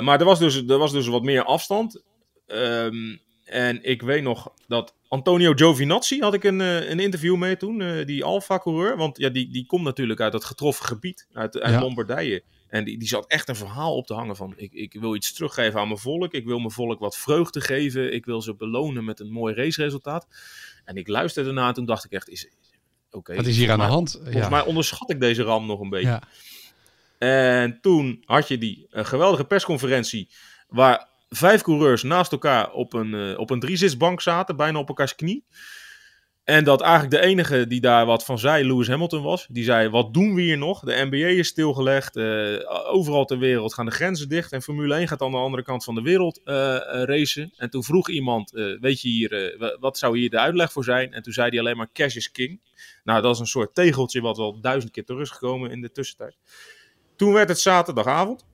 maar 0.00 0.18
er 0.18 0.24
was, 0.24 0.38
dus, 0.38 0.56
er 0.66 0.78
was 0.78 0.92
dus 0.92 1.06
wat 1.06 1.22
meer 1.22 1.44
afstand. 1.44 2.02
Ehm, 2.46 3.16
en 3.44 3.78
ik 3.84 4.02
weet 4.02 4.22
nog 4.22 4.52
dat 4.66 4.94
Antonio 5.08 5.52
Giovinazzi 5.52 6.20
had 6.20 6.34
ik 6.34 6.44
een, 6.44 6.60
eh, 6.60 6.90
een 6.90 7.00
interview 7.00 7.36
mee 7.36 7.56
toen, 7.56 7.80
eh, 7.80 8.06
die 8.06 8.24
Alfa-coureur. 8.24 8.96
Want 8.96 9.18
ja, 9.18 9.28
die, 9.28 9.50
die 9.52 9.66
komt 9.66 9.84
natuurlijk 9.84 10.20
uit 10.20 10.32
het 10.32 10.44
getroffen 10.44 10.86
gebied, 10.86 11.26
uit, 11.32 11.58
uit 11.60 11.74
Ja. 11.74 11.80
Lombardije. 11.80 12.42
En 12.68 12.84
die, 12.84 12.98
die 12.98 13.08
zat 13.08 13.26
echt 13.26 13.48
een 13.48 13.56
verhaal 13.56 13.96
op 13.96 14.06
te 14.06 14.14
hangen 14.14 14.36
van... 14.36 14.52
Ik, 14.56 14.72
ik 14.72 14.92
wil 15.00 15.14
iets 15.14 15.32
teruggeven 15.32 15.80
aan 15.80 15.86
mijn 15.86 15.98
volk. 16.00 16.32
Ik 16.32 16.44
wil 16.44 16.58
mijn 16.58 16.70
volk 16.70 16.98
wat 17.00 17.16
vreugde 17.16 17.60
geven. 17.60 18.14
Ik 18.14 18.24
wil 18.24 18.42
ze 18.42 18.54
belonen 18.54 19.04
met 19.04 19.20
een 19.20 19.30
mooi 19.30 19.54
raceresultaat. 19.54 20.26
En 20.84 20.96
ik 20.96 21.08
luisterde 21.08 21.48
ernaar 21.48 21.68
en 21.68 21.74
toen 21.74 21.86
dacht 21.86 22.04
ik 22.04 22.12
echt... 22.12 22.28
Is, 22.28 22.48
oké, 23.10 23.34
Wat 23.34 23.46
is 23.46 23.56
hier 23.56 23.70
aan 23.70 23.78
de 23.78 23.84
hand? 23.84 24.10
Volgens 24.12 24.36
Ja. 24.36 24.48
mij 24.48 24.64
onderschat 24.64 25.10
ik 25.10 25.20
deze 25.20 25.42
ram 25.42 25.66
nog 25.66 25.80
een 25.80 25.88
beetje. 25.88 26.08
Ja. 26.08 26.22
En 27.18 27.78
toen 27.80 28.22
had 28.24 28.48
je 28.48 28.58
die 28.58 28.86
een 28.90 29.06
geweldige 29.06 29.44
persconferentie 29.44 30.28
waar 30.68 31.08
vijf 31.28 31.62
coureurs 31.62 32.02
naast 32.02 32.32
elkaar 32.32 32.70
op 32.72 32.92
een, 32.92 33.14
eh, 33.14 33.38
op 33.38 33.50
een 33.50 33.60
driezitsbank 33.60 34.20
zaten, 34.20 34.56
bijna 34.56 34.78
op 34.78 34.88
elkaars 34.88 35.14
knie. 35.14 35.44
En 36.44 36.64
dat 36.64 36.80
eigenlijk 36.80 37.10
de 37.10 37.20
enige 37.20 37.66
die 37.66 37.80
daar 37.80 38.06
wat 38.06 38.24
van 38.24 38.38
zei, 38.38 38.66
Lewis 38.66 38.88
Hamilton 38.88 39.22
was. 39.22 39.46
Die 39.50 39.64
zei, 39.64 39.88
wat 39.88 40.14
doen 40.14 40.34
we 40.34 40.40
hier 40.40 40.58
nog? 40.58 40.80
De 40.80 41.06
NBA 41.10 41.16
is 41.26 41.48
stilgelegd. 41.48 42.16
eh, 42.16 42.56
overal 42.92 43.24
ter 43.24 43.38
wereld 43.38 43.74
gaan 43.74 43.84
de 43.86 43.90
grenzen 43.92 44.28
dicht. 44.28 44.52
En 44.52 44.62
Formule 44.62 44.94
1 44.94 45.08
gaat 45.08 45.22
aan 45.22 45.30
de 45.30 45.36
andere 45.36 45.62
kant 45.62 45.84
van 45.84 45.94
de 45.94 46.02
wereld 46.02 46.40
eh, 46.44 46.54
racen. 47.04 47.52
En 47.56 47.70
toen 47.70 47.84
vroeg 47.84 48.08
iemand, 48.08 48.50
weet 48.80 49.00
je 49.00 49.08
hier, 49.08 49.54
wa- 49.58 49.76
wat 49.80 49.98
zou 49.98 50.18
hier 50.18 50.30
de 50.30 50.38
uitleg 50.38 50.72
voor 50.72 50.84
zijn? 50.84 51.12
En 51.12 51.22
toen 51.22 51.32
zei 51.32 51.48
hij 51.50 51.58
alleen 51.58 51.76
maar, 51.76 51.92
cash 51.92 52.16
is 52.16 52.30
king. 52.30 52.60
Nou, 53.04 53.22
dat 53.22 53.34
is 53.34 53.40
een 53.40 53.46
soort 53.46 53.74
tegeltje 53.74 54.20
wat 54.20 54.36
wel 54.36 54.60
duizend 54.60 54.92
keer 54.92 55.04
terug 55.04 55.20
is 55.22 55.30
gekomen 55.30 55.70
in 55.70 55.80
de 55.80 55.92
tussentijd. 55.92 56.36
Toen 57.16 57.32
werd 57.32 57.48
het 57.48 57.60
zaterdagavond. 57.60 58.46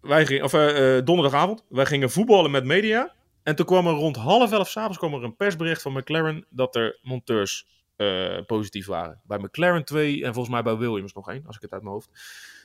Wij 0.00 0.26
gingen, 0.26 0.44
of 0.44 0.52
eh, 0.52 0.96
eh, 0.96 1.04
donderdagavond. 1.04 1.64
Wij 1.68 1.86
gingen 1.86 2.10
voetballen 2.10 2.50
met 2.50 2.64
media. 2.64 3.14
En 3.42 3.56
toen 3.56 3.66
kwam 3.66 3.86
er 3.86 3.92
rond 3.92 4.16
half 4.16 4.52
elf 4.52 4.68
s'avonds 4.68 4.98
kwam 4.98 5.14
er 5.14 5.24
een 5.24 5.36
persbericht 5.36 5.82
van 5.82 5.92
McLaren 5.92 6.46
dat 6.50 6.76
er 6.76 6.98
monteurs 7.02 7.66
eh, 7.96 8.38
positief 8.46 8.86
waren. 8.86 9.20
Bij 9.24 9.38
McLaren 9.38 9.84
twee 9.84 10.24
en 10.24 10.32
volgens 10.32 10.54
mij 10.54 10.62
bij 10.62 10.76
Williams 10.76 11.12
nog 11.12 11.30
één, 11.30 11.46
als 11.46 11.56
ik 11.56 11.62
het 11.62 11.72
uit 11.72 11.82
mijn 11.82 11.94
hoofd. 11.94 12.10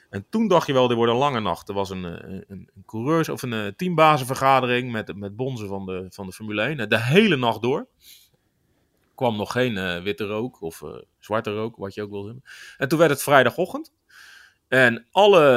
En 0.10 0.26
toen 0.30 0.48
dacht 0.48 0.68
je 0.68 0.74
wel, 0.74 0.88
dit 0.88 0.98
wordt 0.98 1.12
een 1.12 1.18
lange 1.18 1.40
nacht. 1.40 1.70
Er 1.70 1.74
was 1.74 1.90
een, 1.90 2.04
een, 2.04 2.44
een 2.48 2.70
coureurs- 2.86 3.30
of 3.30 3.42
een 3.42 3.74
teambazenvergadering 3.76 4.92
met, 4.92 5.16
met 5.16 5.36
bonzen 5.36 5.68
van 5.68 5.86
de, 5.86 6.06
van 6.10 6.26
de 6.26 6.32
Formule 6.34 6.62
1. 6.62 6.90
De 6.90 7.00
hele 7.00 7.36
nacht 7.36 7.62
door. 7.62 7.88
Kwam 9.16 9.38
nog 9.38 9.52
geen 9.52 10.04
witte 10.04 10.26
rook 10.26 10.62
of 10.62 10.84
zwarte 11.20 11.54
rook, 11.54 11.76
wat 11.76 11.94
je 11.94 12.02
ook 12.02 12.10
wilde 12.10 12.26
hebben. 12.26 12.44
En 12.78 12.88
toen 12.88 13.00
werd 13.00 13.12
het 13.12 13.24
vrijdagochtend. 13.24 13.92
En 14.68 15.08
alle 15.12 15.48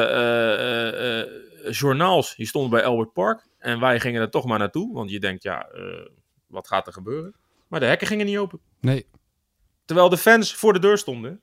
journaals 1.71 2.35
die 2.37 2.47
stonden 2.47 2.71
bij 2.71 2.85
Albert 2.85 3.13
Park. 3.13 3.47
En 3.59 3.81
wij 3.81 4.01
gingen 4.01 4.21
er 4.21 4.31
toch 4.31 4.45
maar 4.45 4.59
naartoe. 4.59 4.95
Want 4.95 5.11
je 5.11 5.21
denkt, 5.21 5.43
ja, 5.43 5.69
eh, 5.69 6.07
wat 6.47 6.69
gaat 6.69 6.87
er 6.87 6.93
gebeuren? 6.93 7.35
Maar 7.69 7.81
de 7.81 7.87
hekken 7.87 8.07
gingen 8.07 8.27
niet 8.27 8.39
open. 8.39 8.61
Nee. 8.81 9.07
Terwijl 9.85 10.09
de 10.09 10.17
fans 10.17 10.55
voor 10.55 10.73
de 10.73 10.79
deur 10.79 10.99
stonden. 10.99 11.41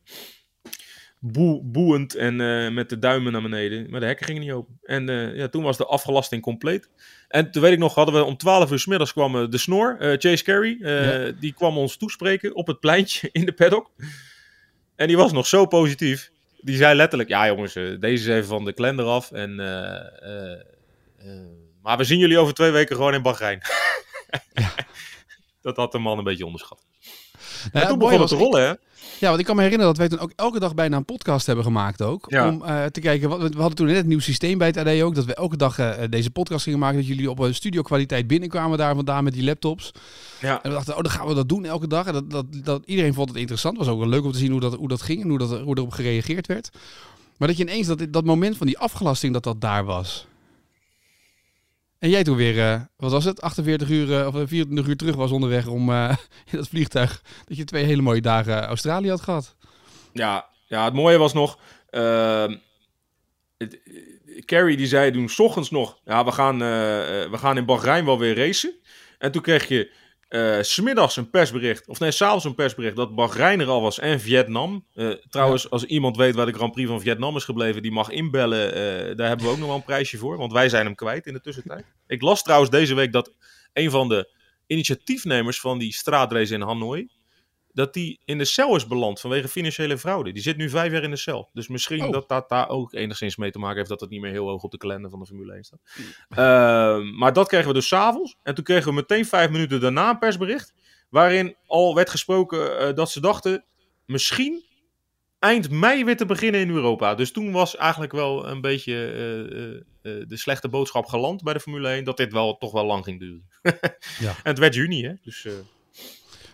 Boe, 1.20 1.64
boeiend 1.64 2.16
en 2.16 2.42
eh, 2.42 2.72
met 2.72 2.90
de 2.90 3.00
duimen 3.00 3.32
naar 3.32 3.42
beneden. 3.42 3.90
Maar 3.90 4.00
de 4.00 4.06
hekken 4.06 4.26
gingen 4.26 4.42
niet 4.42 4.52
open. 4.52 4.80
En 4.84 5.10
eh, 5.10 5.36
ja, 5.36 5.48
toen 5.48 5.64
was 5.64 5.78
de 5.78 5.86
afgelasting 5.86 6.42
compleet. 6.42 6.90
En 7.28 7.52
toen 7.52 7.62
weet 7.62 7.72
ik 7.72 7.80
nog, 7.80 7.96
hadden 7.96 8.16
we 8.16 8.24
om 8.24 8.38
12 8.38 8.72
uur 8.72 8.80
s 8.80 8.86
middags 8.86 9.14
kwam 9.14 9.50
de 9.50 9.58
snor, 9.58 9.96
Chase 10.00 10.44
Carey. 10.44 10.78
Die 11.40 11.54
kwam 11.54 11.78
ons 11.78 11.98
toespreken 11.98 12.56
op 12.56 12.68
het 12.68 12.80
pleintje 12.80 13.30
in 13.32 13.46
de 13.46 13.54
paddock. 13.54 13.92
En 14.96 15.08
die 15.08 15.18
was 15.18 15.32
nog 15.32 15.48
zo 15.48 15.66
positief. 15.66 16.32
Die 16.64 16.78
zei 16.78 16.96
letterlijk, 16.96 17.30
ja 17.30 17.48
jongens, 17.48 17.76
eh, 17.76 18.00
deze 18.00 18.24
is 18.24 18.28
even 18.28 18.48
van 18.48 18.66
de 18.66 18.74
kalender 18.74 19.06
af. 19.06 19.32
En, 19.32 19.60
eh, 19.60 20.52
eh, 20.52 20.60
maar 21.82 21.98
we 21.98 22.04
zien 22.04 22.20
jullie 22.20 22.38
over 22.38 22.54
twee 22.54 22.72
weken 22.72 22.96
gewoon 22.96 23.14
in 23.14 23.22
Bahrein. 23.22 23.62
Dat 25.62 25.76
had 25.76 25.92
de 25.92 26.00
man 26.00 26.18
een 26.18 26.24
beetje 26.24 26.46
onderschat. 26.46 26.86
Ja, 27.74 27.88
toen 27.88 28.00
begon 28.00 28.20
het 28.20 28.30
te 28.30 28.36
rollen, 28.36 28.62
hè? 28.62 28.74
Ja, 29.20 29.28
want 29.28 29.40
ik 29.40 29.46
kan 29.46 29.56
me 29.56 29.62
herinneren 29.62 29.94
dat 29.94 30.08
wij 30.08 30.18
toen 30.18 30.28
ook 30.28 30.32
elke 30.36 30.60
dag 30.60 30.74
bijna 30.74 30.98
een 30.98 31.06
podcast 31.06 31.46
hebben 31.46 31.66
gemaakt 31.66 32.02
ook. 32.02 32.26
Ja. 32.28 32.48
Om 32.48 32.64
eh, 32.64 32.86
te 32.86 33.00
kijken, 33.00 33.30
wat, 33.30 33.40
we 33.40 33.60
hadden 33.60 33.76
toen 33.76 33.88
net 33.88 33.98
een 33.98 34.08
nieuw 34.08 34.20
systeem 34.20 34.58
bij 34.58 34.68
het 34.68 34.78
AD 34.78 35.02
ook. 35.02 35.16
Dat 35.16 35.26
we 35.26 35.34
elke 35.34 35.58
dag 35.58 35.80
eh, 35.80 35.92
deze 36.10 36.32
podcast 36.32 36.64
gingen 36.64 36.80
maken. 36.80 36.98
Dat 36.98 37.08
jullie 37.08 37.30
op 37.30 37.40
een 37.40 37.56
studio 37.56 37.82
kwaliteit 37.82 38.28
binnenkwamen 38.28 38.78
daar 38.78 38.96
vandaan 38.96 39.24
met 39.24 39.34
die 39.34 39.44
laptops. 39.44 39.92
Ja. 40.40 40.64
En 40.64 40.70
we 40.70 40.76
dachten, 40.76 40.96
oh, 40.96 41.02
dan 41.02 41.12
gaan 41.12 41.28
we 41.28 41.34
dat 41.34 41.50
doen 41.50 41.66
elke 41.66 41.88
dag. 41.88 42.06
En 42.06 42.14
dat, 42.14 42.32
dat, 42.32 42.46
dat, 42.64 42.82
iedereen 42.86 43.14
vond 43.14 43.30
het 43.30 43.38
interessant. 43.38 43.78
Het 43.78 43.86
was 43.86 43.96
ook 43.96 44.02
wel 44.02 44.10
leuk 44.10 44.24
om 44.24 44.32
te 44.32 44.38
zien 44.38 44.52
hoe 44.52 44.60
dat, 44.60 44.76
hoe 44.76 44.88
dat 44.88 45.02
ging 45.02 45.22
en 45.22 45.30
hoe, 45.30 45.38
dat, 45.38 45.60
hoe 45.60 45.78
erop 45.78 45.92
gereageerd 45.92 46.48
werd. 46.48 46.70
Maar 47.38 47.48
dat 47.48 47.58
je 47.58 47.64
ineens 47.64 47.88
dat, 47.88 48.06
dat 48.10 48.26
moment 48.26 48.58
van 48.58 48.68
die 48.68 48.78
afgelasting, 48.78 49.34
dat 49.34 49.44
dat 49.44 49.62
daar 49.62 49.86
was. 49.86 50.28
En 52.04 52.10
jij 52.10 52.24
toen 52.24 52.36
weer, 52.36 52.60
eh, 52.60 52.82
wat 52.98 53.12
was 53.12 53.26
het, 53.26 53.42
48 53.42 53.90
uur 53.90 54.20
eh, 54.20 54.28
of 54.28 54.34
24 54.34 54.88
uur 54.88 54.98
terug 54.98 55.16
was 55.16 55.32
onderweg 55.32 55.68
om 55.68 55.90
eh, 55.90 56.10
in 56.52 56.58
dat 56.58 56.68
vliegtuig. 56.68 57.22
Dat 57.46 57.58
je 57.58 57.64
twee 57.64 57.84
hele 57.84 58.02
mooie 58.02 58.22
dagen 58.22 58.66
Australië 58.66 59.10
had 59.10 59.22
gehad. 59.22 59.56
Ja, 60.14 60.46
ja, 60.68 60.86
het 60.86 60.94
mooie 60.94 61.18
was 61.18 61.34
nog. 61.34 61.60
ehm, 61.90 62.56
eh, 63.58 63.68
Carrie 64.46 64.78
die 64.78 64.88
zei 64.88 65.12
toen 65.12 65.30
's 65.30 65.40
ochtends 65.40 65.70
nog. 65.72 66.00
Ja, 66.06 66.26
we 66.26 66.32
gaan, 66.32 66.62
eh, 66.62 67.24
eh, 67.24 67.32
we 67.32 67.38
gaan 67.38 67.58
in 67.58 67.66
Bahrein 67.66 68.06
wel 68.06 68.20
weer 68.20 68.38
racen. 68.38 68.74
En 69.18 69.32
toen 69.32 69.42
kreeg 69.42 69.68
je 69.68 69.92
's 70.34 70.74
smiddags 70.74 71.16
een 71.16 71.30
persbericht. 71.30 71.88
Of 71.88 72.00
nee, 72.00 72.12
s'avonds 72.12 72.46
een 72.46 72.56
persbericht. 72.56 72.96
Dat 72.96 73.16
Bahrein 73.16 73.60
er 73.60 73.68
al 73.68 73.82
was 73.82 74.00
en 74.00 74.20
Vietnam. 74.20 74.86
Eh, 74.94 75.10
trouwens, 75.30 75.70
als 75.70 75.84
iemand 75.84 76.18
weet 76.18 76.36
waar 76.36 76.46
de 76.46 76.54
Grand 76.54 76.72
Prix 76.72 76.90
van 76.90 77.02
Vietnam 77.02 77.36
is 77.36 77.44
gebleven. 77.44 77.82
Die 77.82 77.92
mag 77.92 78.10
inbellen. 78.10 78.74
eh, 78.74 79.16
daar 79.16 79.28
hebben 79.28 79.46
we 79.46 79.52
ook 79.52 79.58
nog 79.58 79.68
wel 79.68 79.76
een 79.76 79.84
prijsje 79.84 80.18
voor. 80.18 80.38
Want 80.38 80.52
wij 80.52 80.70
zijn 80.70 80.86
hem 80.86 80.96
kwijt 80.96 81.26
in 81.26 81.34
de 81.34 81.42
tussentijd. 81.42 81.86
Ik 82.08 82.22
las 82.22 82.44
trouwens 82.44 82.72
deze 82.72 82.94
week 82.94 83.12
dat 83.12 83.32
een 83.74 83.92
van 83.92 84.10
de 84.10 84.32
initiatiefnemers 84.68 85.60
van 85.60 85.78
die 85.78 85.94
straatrace 85.94 86.54
in 86.54 86.62
Hanoi 86.62 87.10
dat 87.74 87.94
die 87.94 88.20
in 88.26 88.38
de 88.38 88.46
cel 88.46 88.76
is 88.76 88.88
beland 88.88 89.20
vanwege 89.20 89.48
financiële 89.48 89.98
fraude. 89.98 90.32
Die 90.32 90.42
zit 90.42 90.58
nu 90.58 90.70
vijf 90.70 90.92
jaar 90.92 91.04
in 91.04 91.10
de 91.10 91.18
cel. 91.18 91.50
Dus 91.54 91.68
misschien 91.68 92.04
Oh. 92.04 92.12
dat 92.12 92.30
dat 92.30 92.50
daar 92.50 92.70
ook 92.70 92.94
enigszins 92.94 93.36
mee 93.36 93.52
te 93.52 93.60
maken 93.60 93.78
heeft 93.78 93.90
dat 93.90 94.00
het 94.00 94.10
niet 94.10 94.22
meer 94.22 94.32
heel 94.32 94.48
hoog 94.48 94.64
op 94.64 94.72
de 94.72 94.78
kalender 94.78 95.10
van 95.10 95.20
de 95.20 95.26
Formule 95.26 95.54
1 95.54 95.64
staat. 95.64 95.80
Ehm, 96.30 97.16
maar 97.18 97.34
dat 97.34 97.48
kregen 97.48 97.68
we 97.68 97.74
dus 97.74 97.88
s'avonds. 97.88 98.36
En 98.44 98.56
toen 98.56 98.64
kregen 98.64 98.88
we 98.88 98.94
meteen 98.94 99.26
vijf 99.26 99.50
minuten 99.50 99.82
daarna 99.82 100.10
een 100.10 100.20
persbericht. 100.20 100.74
Waarin 101.10 101.56
al 101.68 101.96
werd 101.96 102.10
gesproken 102.10 102.80
eh, 102.80 102.94
dat 102.94 103.12
ze 103.12 103.22
dachten 103.22 103.66
misschien 104.06 104.64
eind 105.40 105.70
mei 105.70 106.04
weer 106.04 106.18
te 106.18 106.26
beginnen 106.26 106.62
in 106.62 106.70
Europa. 106.70 107.16
Dus 107.16 107.32
toen 107.32 107.52
was 107.52 107.76
eigenlijk 107.76 108.12
wel 108.12 108.48
een 108.48 108.62
beetje 108.62 108.94
eh, 108.94 109.76
eh, 109.76 110.28
de 110.28 110.38
slechte 110.38 110.70
boodschap 110.70 111.06
geland 111.06 111.44
bij 111.44 111.54
de 111.54 111.60
Formule 111.60 111.90
1. 111.90 112.04
Dat 112.04 112.18
dit 112.18 112.34
wel 112.34 112.58
toch 112.58 112.72
wel 112.72 112.86
lang 112.86 113.04
ging 113.04 113.20
duren. 113.20 113.48
Ja. 114.20 114.30
En 114.30 114.38
het 114.44 114.60
werd 114.60 114.74
juni 114.74 115.04
hè. 115.04 115.14
Dus... 115.24 115.48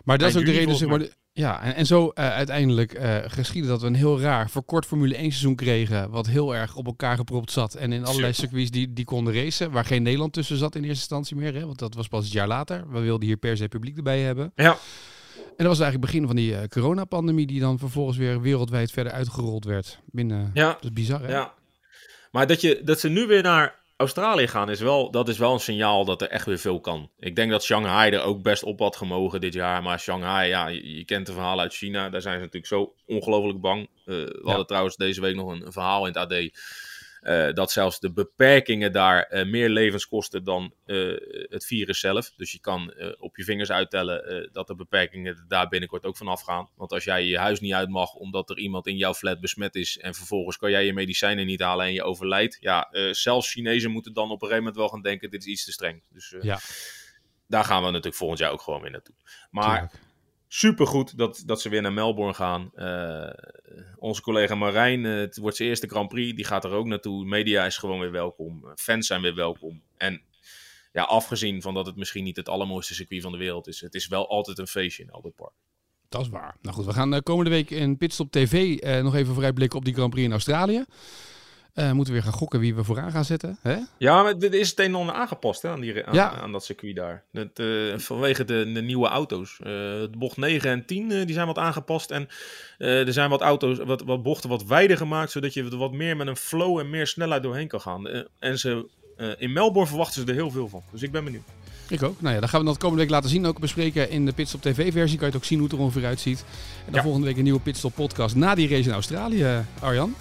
Maar 0.09 0.17
dat 0.17 0.29
is 0.29 0.37
ook 0.37 0.45
de 0.45 0.51
reden, 0.51 0.75
zeg 0.75 0.89
maar. 0.89 1.01
ja, 1.31 1.61
en, 1.61 1.75
en 1.75 1.85
zo 1.85 2.09
eh, 2.09 2.29
uiteindelijk 2.29 2.93
eh 2.93 3.17
geschiedde 3.27 3.69
dat 3.69 3.81
we 3.81 3.87
een 3.87 3.95
heel 3.95 4.19
raar 4.21 4.49
verkort 4.49 4.85
Formule 4.85 5.15
1 5.15 5.23
seizoen 5.31 5.55
kregen. 5.55 6.09
Wat 6.09 6.27
heel 6.27 6.55
erg 6.55 6.75
op 6.75 6.85
elkaar 6.85 7.15
gepropt 7.15 7.51
zat. 7.51 7.73
En 7.75 7.91
in 7.91 8.05
allerlei 8.05 8.33
circuits 8.33 8.71
die, 8.71 8.93
die 8.93 9.05
konden 9.05 9.33
racen. 9.33 9.71
Waar 9.71 9.85
geen 9.85 10.03
Nederland 10.03 10.33
tussen 10.33 10.57
zat 10.57 10.75
in 10.75 10.81
eerste 10.81 10.99
instantie 10.99 11.35
meer. 11.35 11.53
Hè, 11.53 11.65
want 11.65 11.79
dat 11.79 11.93
was 11.95 12.07
pas 12.07 12.23
het 12.23 12.33
jaar 12.33 12.47
later. 12.47 12.91
We 12.91 12.99
wilden 12.99 13.27
hier 13.27 13.37
per 13.37 13.57
se 13.57 13.67
publiek 13.67 13.97
erbij 13.97 14.19
hebben. 14.19 14.51
ja. 14.55 14.77
En 15.57 15.65
dat 15.65 15.77
was 15.77 15.79
eigenlijk 15.85 15.93
het 16.13 16.21
begin 16.21 16.25
van 16.27 16.35
die 16.35 16.55
eh, 16.55 16.67
coronapandemie. 16.67 17.47
Die 17.47 17.59
dan 17.59 17.79
vervolgens 17.79 18.17
weer 18.17 18.41
wereldwijd 18.41 18.91
verder 18.91 19.13
uitgerold 19.13 19.65
werd. 19.65 19.99
Binnen, 20.05 20.51
Ja. 20.53 20.67
Dat 20.73 20.83
is 20.83 20.93
bizar 20.93 21.21
hè? 21.21 21.31
Ja. 21.31 21.53
Maar 22.31 22.47
dat, 22.47 22.61
je, 22.61 22.81
dat 22.83 22.99
ze 22.99 23.09
nu 23.09 23.27
weer 23.27 23.43
naar 23.43 23.78
Australië 23.99 24.47
gaan, 24.47 24.69
is 24.69 24.79
wel, 24.79 25.12
dat 25.12 25.29
is 25.29 25.38
wel 25.38 25.53
een 25.53 25.59
signaal 25.59 26.05
dat 26.05 26.21
er 26.21 26.27
echt 26.27 26.45
weer 26.45 26.57
veel 26.57 26.79
kan. 26.79 27.09
Ik 27.19 27.35
denk 27.35 27.51
dat 27.51 27.63
Shanghai 27.63 28.12
er 28.12 28.21
ook 28.21 28.41
best 28.41 28.63
op 28.63 28.79
had 28.79 28.95
gemogen 28.95 29.41
dit 29.41 29.53
jaar. 29.53 29.83
Maar 29.83 29.99
Shanghai, 29.99 30.47
ja, 30.47 30.67
je, 30.67 30.97
je 30.97 31.05
kent 31.05 31.25
de 31.25 31.33
verhalen 31.33 31.63
uit 31.63 31.73
China. 31.73 32.09
Daar 32.09 32.21
zijn 32.21 32.33
ze 32.35 32.39
natuurlijk 32.39 32.65
zo 32.65 32.93
ongelooflijk 33.05 33.62
bang. 33.62 33.89
Eh, 34.05 34.15
we 34.15 34.41
hadden 34.43 34.65
trouwens 34.65 34.95
deze 34.95 35.21
week 35.21 35.35
nog 35.35 35.51
een, 35.51 35.65
een 35.65 35.71
verhaal 35.71 36.07
in 36.07 36.13
het 36.13 36.31
AD. 36.31 36.33
Eh, 37.19 37.53
dat 37.53 37.71
zelfs 37.71 37.99
de 37.99 38.12
beperkingen 38.12 38.91
daar 38.91 39.23
eh, 39.23 39.45
meer 39.45 39.69
levens 39.69 40.08
kosten 40.08 40.43
dan 40.43 40.73
eh, 40.86 40.97
het 41.49 41.65
virus 41.65 41.99
zelf. 41.99 42.32
Dus 42.38 42.51
je 42.51 42.60
kan 42.60 42.93
op 43.19 43.38
je 43.38 43.43
vingers 43.43 43.71
uittellen 43.71 44.49
dat 44.51 44.67
de 44.67 44.75
beperkingen 44.75 45.36
er 45.36 45.45
daar 45.47 45.67
binnenkort 45.67 46.05
ook 46.05 46.17
vanaf 46.17 46.41
gaan. 46.41 46.69
Want 46.75 46.91
als 46.91 47.03
jij 47.03 47.25
je 47.25 47.38
huis 47.38 47.60
niet 47.60 47.73
uit 47.73 47.89
mag 47.89 48.13
omdat 48.13 48.49
er 48.49 48.58
iemand 48.58 48.88
in 48.88 48.97
jouw 48.97 49.13
flat 49.13 49.39
besmet 49.39 49.75
is 49.75 49.97
en 49.97 50.15
vervolgens 50.15 50.58
kan 50.58 50.71
jij 50.71 50.86
je 50.86 50.93
medicijnen 50.93 51.45
niet 51.45 51.62
halen 51.62 51.86
en 51.86 51.93
je 51.93 52.03
overlijdt. 52.03 52.58
Ja, 52.60 52.88
zelfs 53.12 53.51
Chinezen 53.51 53.91
moeten 53.91 54.13
dan 54.13 54.23
op 54.23 54.32
een 54.32 54.47
gegeven 54.47 54.58
moment 54.58 54.75
wel 54.75 54.89
gaan 54.89 55.01
denken, 55.01 55.29
dit 55.29 55.41
is 55.41 55.47
iets 55.47 55.65
te 55.65 55.71
streng. 55.71 56.03
Dus 56.10 56.36
Ja. 56.41 56.60
daar 57.47 57.63
gaan 57.63 57.79
we 57.79 57.88
natuurlijk 57.88 58.15
volgend 58.15 58.39
jaar 58.39 58.51
ook 58.51 58.62
gewoon 58.62 58.82
weer 58.82 58.91
naartoe. 58.91 59.15
Maar 59.49 59.79
Tuurlijk. 59.79 60.08
Supergoed 60.51 61.17
dat, 61.17 61.43
dat 61.45 61.62
ze 61.62 61.69
weer 61.69 61.81
naar 61.81 61.93
Melbourne 61.93 62.33
gaan. 62.33 62.71
Eh, 62.73 63.29
onze 63.97 64.21
collega 64.21 64.55
Marijn, 64.55 65.05
eh, 65.05 65.15
het 65.15 65.38
wordt 65.38 65.57
zijn 65.57 65.69
eerste 65.69 65.88
Grand 65.88 66.07
Prix, 66.07 66.35
die 66.35 66.45
gaat 66.45 66.63
er 66.63 66.71
ook 66.71 66.85
naartoe. 66.85 67.25
Media 67.25 67.65
is 67.65 67.77
gewoon 67.77 67.99
weer 67.99 68.12
welkom. 68.12 68.65
Eh, 68.65 68.71
Fans 68.75 69.07
zijn 69.07 69.21
weer 69.21 69.35
welkom. 69.35 69.81
En 69.97 70.21
ja, 70.91 71.03
afgezien 71.03 71.62
van 71.62 71.73
dat 71.73 71.85
het 71.85 71.95
misschien 71.95 72.23
niet 72.23 72.35
het 72.35 72.49
allermooiste 72.49 72.93
circuit 72.93 73.21
van 73.21 73.31
de 73.31 73.38
wereld 73.38 73.67
is, 73.67 73.81
het 73.81 73.93
is 73.93 74.07
wel 74.07 74.29
altijd 74.29 74.57
een 74.57 74.67
feestje 74.67 75.03
in 75.03 75.12
Albert 75.12 75.35
Park. 75.35 75.53
Dat 76.09 76.21
is 76.21 76.29
waar. 76.29 76.57
Nou 76.62 76.75
goed, 76.75 76.85
we 76.85 76.93
gaan 76.93 77.23
komende 77.23 77.49
week 77.49 77.69
in 77.69 77.97
Pitstop 77.97 78.31
TV 78.31 78.81
nog 79.03 79.15
even 79.15 79.33
vooruitblikken 79.33 79.77
op 79.77 79.85
die 79.85 79.93
Grand 79.93 80.09
Prix 80.09 80.25
in 80.25 80.31
Australië. 80.31 80.85
Eh 81.79 81.91
moeten 81.91 82.13
we 82.13 82.19
weer 82.19 82.29
gaan 82.29 82.39
gokken 82.39 82.59
wie 82.59 82.75
we 82.75 82.83
vooraan 82.83 83.11
gaan 83.11 83.25
zetten. 83.25 83.57
Hè? 83.61 83.77
Ja, 83.97 84.23
maar 84.23 84.39
dit 84.39 84.53
is 84.53 84.69
het 84.69 84.79
een 84.79 84.85
en 84.85 84.95
ander 84.95 85.15
aangepast 85.15 85.61
hè, 85.61 85.69
aan, 85.69 85.79
die, 85.79 86.05
aan, 86.05 86.13
Ja. 86.13 86.31
aan 86.33 86.51
dat 86.51 86.65
circuit 86.65 86.95
daar. 86.95 87.23
Het, 87.31 87.59
eh, 87.59 87.97
vanwege 87.97 88.45
de, 88.45 88.71
de 88.73 88.81
nieuwe 88.81 89.07
auto's. 89.07 89.57
Eh, 89.59 89.65
de 89.65 90.09
bocht 90.17 90.37
9 90.37 90.69
en 90.69 90.85
10 90.85 91.11
eh, 91.11 91.25
die 91.25 91.33
zijn 91.33 91.47
wat 91.47 91.57
aangepast. 91.57 92.11
En 92.11 92.27
er 92.77 93.13
zijn 93.13 93.29
wat 93.29 93.41
auto's, 93.41 93.77
wat, 93.77 94.01
wat 94.01 94.23
bochten 94.23 94.49
wat 94.49 94.63
wijder 94.65 94.97
gemaakt. 94.97 95.31
Zodat 95.31 95.53
je 95.53 95.63
er 95.63 95.77
wat 95.77 95.91
meer 95.91 96.17
met 96.17 96.27
een 96.27 96.35
flow 96.37 96.79
en 96.79 96.89
meer 96.89 97.07
snelheid 97.07 97.43
doorheen 97.43 97.67
kan 97.67 97.81
gaan. 97.81 98.07
En 98.39 98.59
ze, 98.59 98.87
in 99.37 99.53
Melbourne 99.53 99.87
verwachten 99.89 100.21
ze 100.21 100.27
er 100.27 100.33
heel 100.33 100.51
veel 100.51 100.67
van. 100.67 100.83
Dus 100.91 101.01
ik 101.01 101.11
ben 101.11 101.23
benieuwd. 101.23 101.43
Ik 101.89 102.03
ook. 102.03 102.21
Nou 102.21 102.33
ja, 102.33 102.39
dan 102.39 102.49
gaan 102.49 102.59
we 102.59 102.65
dat 102.65 102.77
komende 102.77 103.01
week 103.01 103.11
laten 103.11 103.29
zien. 103.29 103.45
Ook 103.45 103.59
bespreken 103.59 104.09
in 104.09 104.25
de 104.25 104.31
Pitstop 104.33 104.61
TV 104.61 104.91
versie. 104.91 105.17
Kan 105.17 105.27
je 105.27 105.33
het 105.33 105.35
ook 105.41 105.47
zien 105.47 105.59
hoe 105.59 105.67
het 105.67 105.77
er 105.77 105.83
ongeveer 105.83 106.05
uitziet. 106.05 106.39
En 106.39 106.85
dan 106.85 106.93
Ja. 106.93 107.01
volgende 107.01 107.27
week 107.27 107.37
een 107.37 107.43
nieuwe 107.43 107.59
Pitstop 107.59 107.95
podcast 107.95 108.35
na 108.35 108.55
die 108.55 108.67
race 108.69 108.87
in 108.87 108.93
Australië. 108.93 109.65
Arjan, 109.79 110.15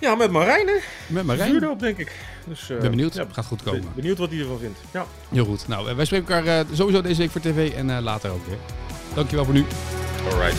Ja, 0.00 0.14
met 0.14 0.30
Marijn 0.30 0.66
hè. 0.66 0.72
met 0.72 0.82
Vuur 1.06 1.24
Marijn. 1.24 1.62
erop 1.62 1.80
denk 1.80 1.98
ik. 1.98 2.12
Dus, 2.46 2.70
eh, 2.70 2.78
ben 2.78 2.90
benieuwd. 2.90 3.14
Ja, 3.14 3.20
Het 3.24 3.32
gaat 3.32 3.44
goed 3.44 3.62
ben- 3.64 3.72
komen. 3.72 3.92
benieuwd 3.94 4.18
wat 4.18 4.30
hij 4.30 4.38
ervan 4.40 4.58
vindt. 4.58 4.78
Ja. 4.92 5.06
Heel 5.28 5.44
goed. 5.44 5.68
Nou, 5.68 5.88
eh, 5.88 5.94
wij 5.96 6.04
spreken 6.04 6.34
elkaar 6.34 6.58
eh, 6.58 6.64
sowieso 6.72 7.02
deze 7.02 7.20
week 7.20 7.30
voor 7.30 7.40
tv 7.40 7.72
en 7.74 7.90
eh, 7.90 8.02
later 8.02 8.30
ook 8.30 8.46
weer. 8.46 8.58
Dankjewel 9.14 9.44
voor 9.44 9.54
nu. 9.54 9.64
Alright. 10.30 10.56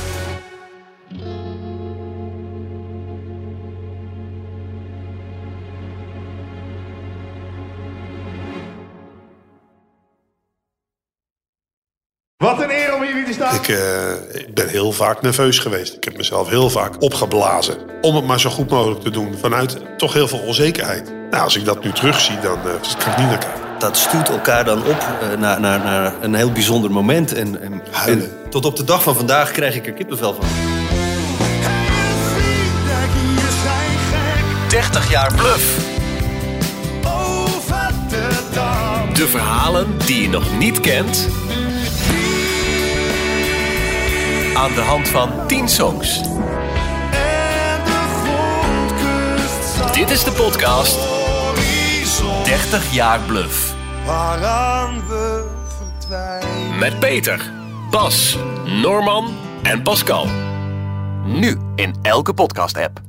Wat 12.37 12.61
een 12.61 12.69
Ik, 13.29 13.67
eh, 13.67 14.11
ik 14.33 14.53
ben 14.53 14.67
heel 14.67 14.91
vaak 14.91 15.21
nerveus 15.21 15.59
geweest. 15.59 15.93
Ik 15.93 16.03
heb 16.03 16.17
mezelf 16.17 16.49
heel 16.49 16.69
vaak 16.69 17.01
opgeblazen. 17.01 17.77
Om 18.01 18.15
het 18.15 18.25
maar 18.25 18.39
zo 18.39 18.49
goed 18.49 18.69
mogelijk 18.69 19.01
te 19.01 19.09
doen. 19.09 19.37
Vanuit 19.41 19.77
toch 19.97 20.13
heel 20.13 20.27
veel 20.27 20.39
onzekerheid. 20.39 21.13
Nou, 21.29 21.43
als 21.43 21.55
ik 21.55 21.65
dat 21.65 21.83
nu 21.83 21.91
terugzie, 21.91 22.39
dan 22.39 22.57
eh, 22.57 22.97
kan 22.97 23.11
ik 23.11 23.17
niet 23.17 23.27
naar 23.27 23.37
kijken. 23.37 23.61
dat 23.79 23.97
stuurt 23.97 24.29
elkaar 24.29 24.65
dan 24.65 24.77
op 24.77 25.07
eh, 25.21 25.39
naar, 25.39 25.59
naar, 25.59 25.79
naar 25.79 26.13
een 26.21 26.33
heel 26.33 26.51
bijzonder 26.51 26.91
moment. 26.91 27.33
En, 27.33 27.61
en, 27.61 27.81
tot 28.49 28.65
op 28.65 28.75
de 28.75 28.83
dag 28.83 29.03
van 29.03 29.15
vandaag 29.15 29.51
krijg 29.51 29.75
ik 29.75 29.87
er 29.87 29.93
kippenvel 29.93 30.33
van. 30.33 30.45
30 34.69 35.11
jaar 35.11 35.33
bluff. 35.35 35.77
Over 37.03 37.91
de 38.09 38.27
dam. 38.53 39.13
De 39.13 39.27
verhalen 39.27 39.87
die 40.05 40.21
je 40.21 40.29
nog 40.29 40.57
niet 40.57 40.79
kent. 40.79 41.27
Aan 44.57 44.73
de 44.73 44.81
hand 44.81 45.09
van 45.09 45.47
10 45.47 45.69
songs. 45.69 46.21
En 46.21 47.83
de 47.83 47.99
Dit 49.93 50.09
is 50.09 50.23
de 50.23 50.31
podcast 50.31 50.95
horizon. 50.95 52.43
30 52.43 52.93
jaar 52.93 53.19
bluff. 53.19 53.75
Waaraan 54.05 55.07
we 55.07 55.45
verdwijnen. 55.77 56.79
Met 56.79 56.99
Peter, 56.99 57.51
Bas, 57.89 58.37
Norman 58.81 59.35
en 59.63 59.81
Pascal. 59.81 60.27
Nu 61.25 61.57
in 61.75 61.95
elke 62.01 62.33
podcast-app. 62.33 63.01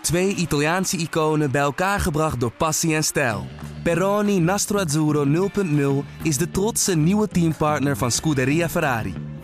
Twee 0.00 0.34
Italiaanse 0.34 0.96
iconen 0.96 1.50
bij 1.50 1.62
elkaar 1.62 2.00
gebracht 2.00 2.40
door 2.40 2.52
passie 2.52 2.94
en 2.94 3.04
stijl. 3.04 3.46
Peroni 3.82 4.40
Nastro 4.40 4.78
Azzurro 4.78 5.24
0.0 5.24 6.06
is 6.22 6.36
de 6.36 6.50
trotse 6.50 6.96
nieuwe 6.96 7.28
teampartner 7.28 7.96
van 7.96 8.10
Scuderia 8.10 8.68
Ferrari. 8.68 9.31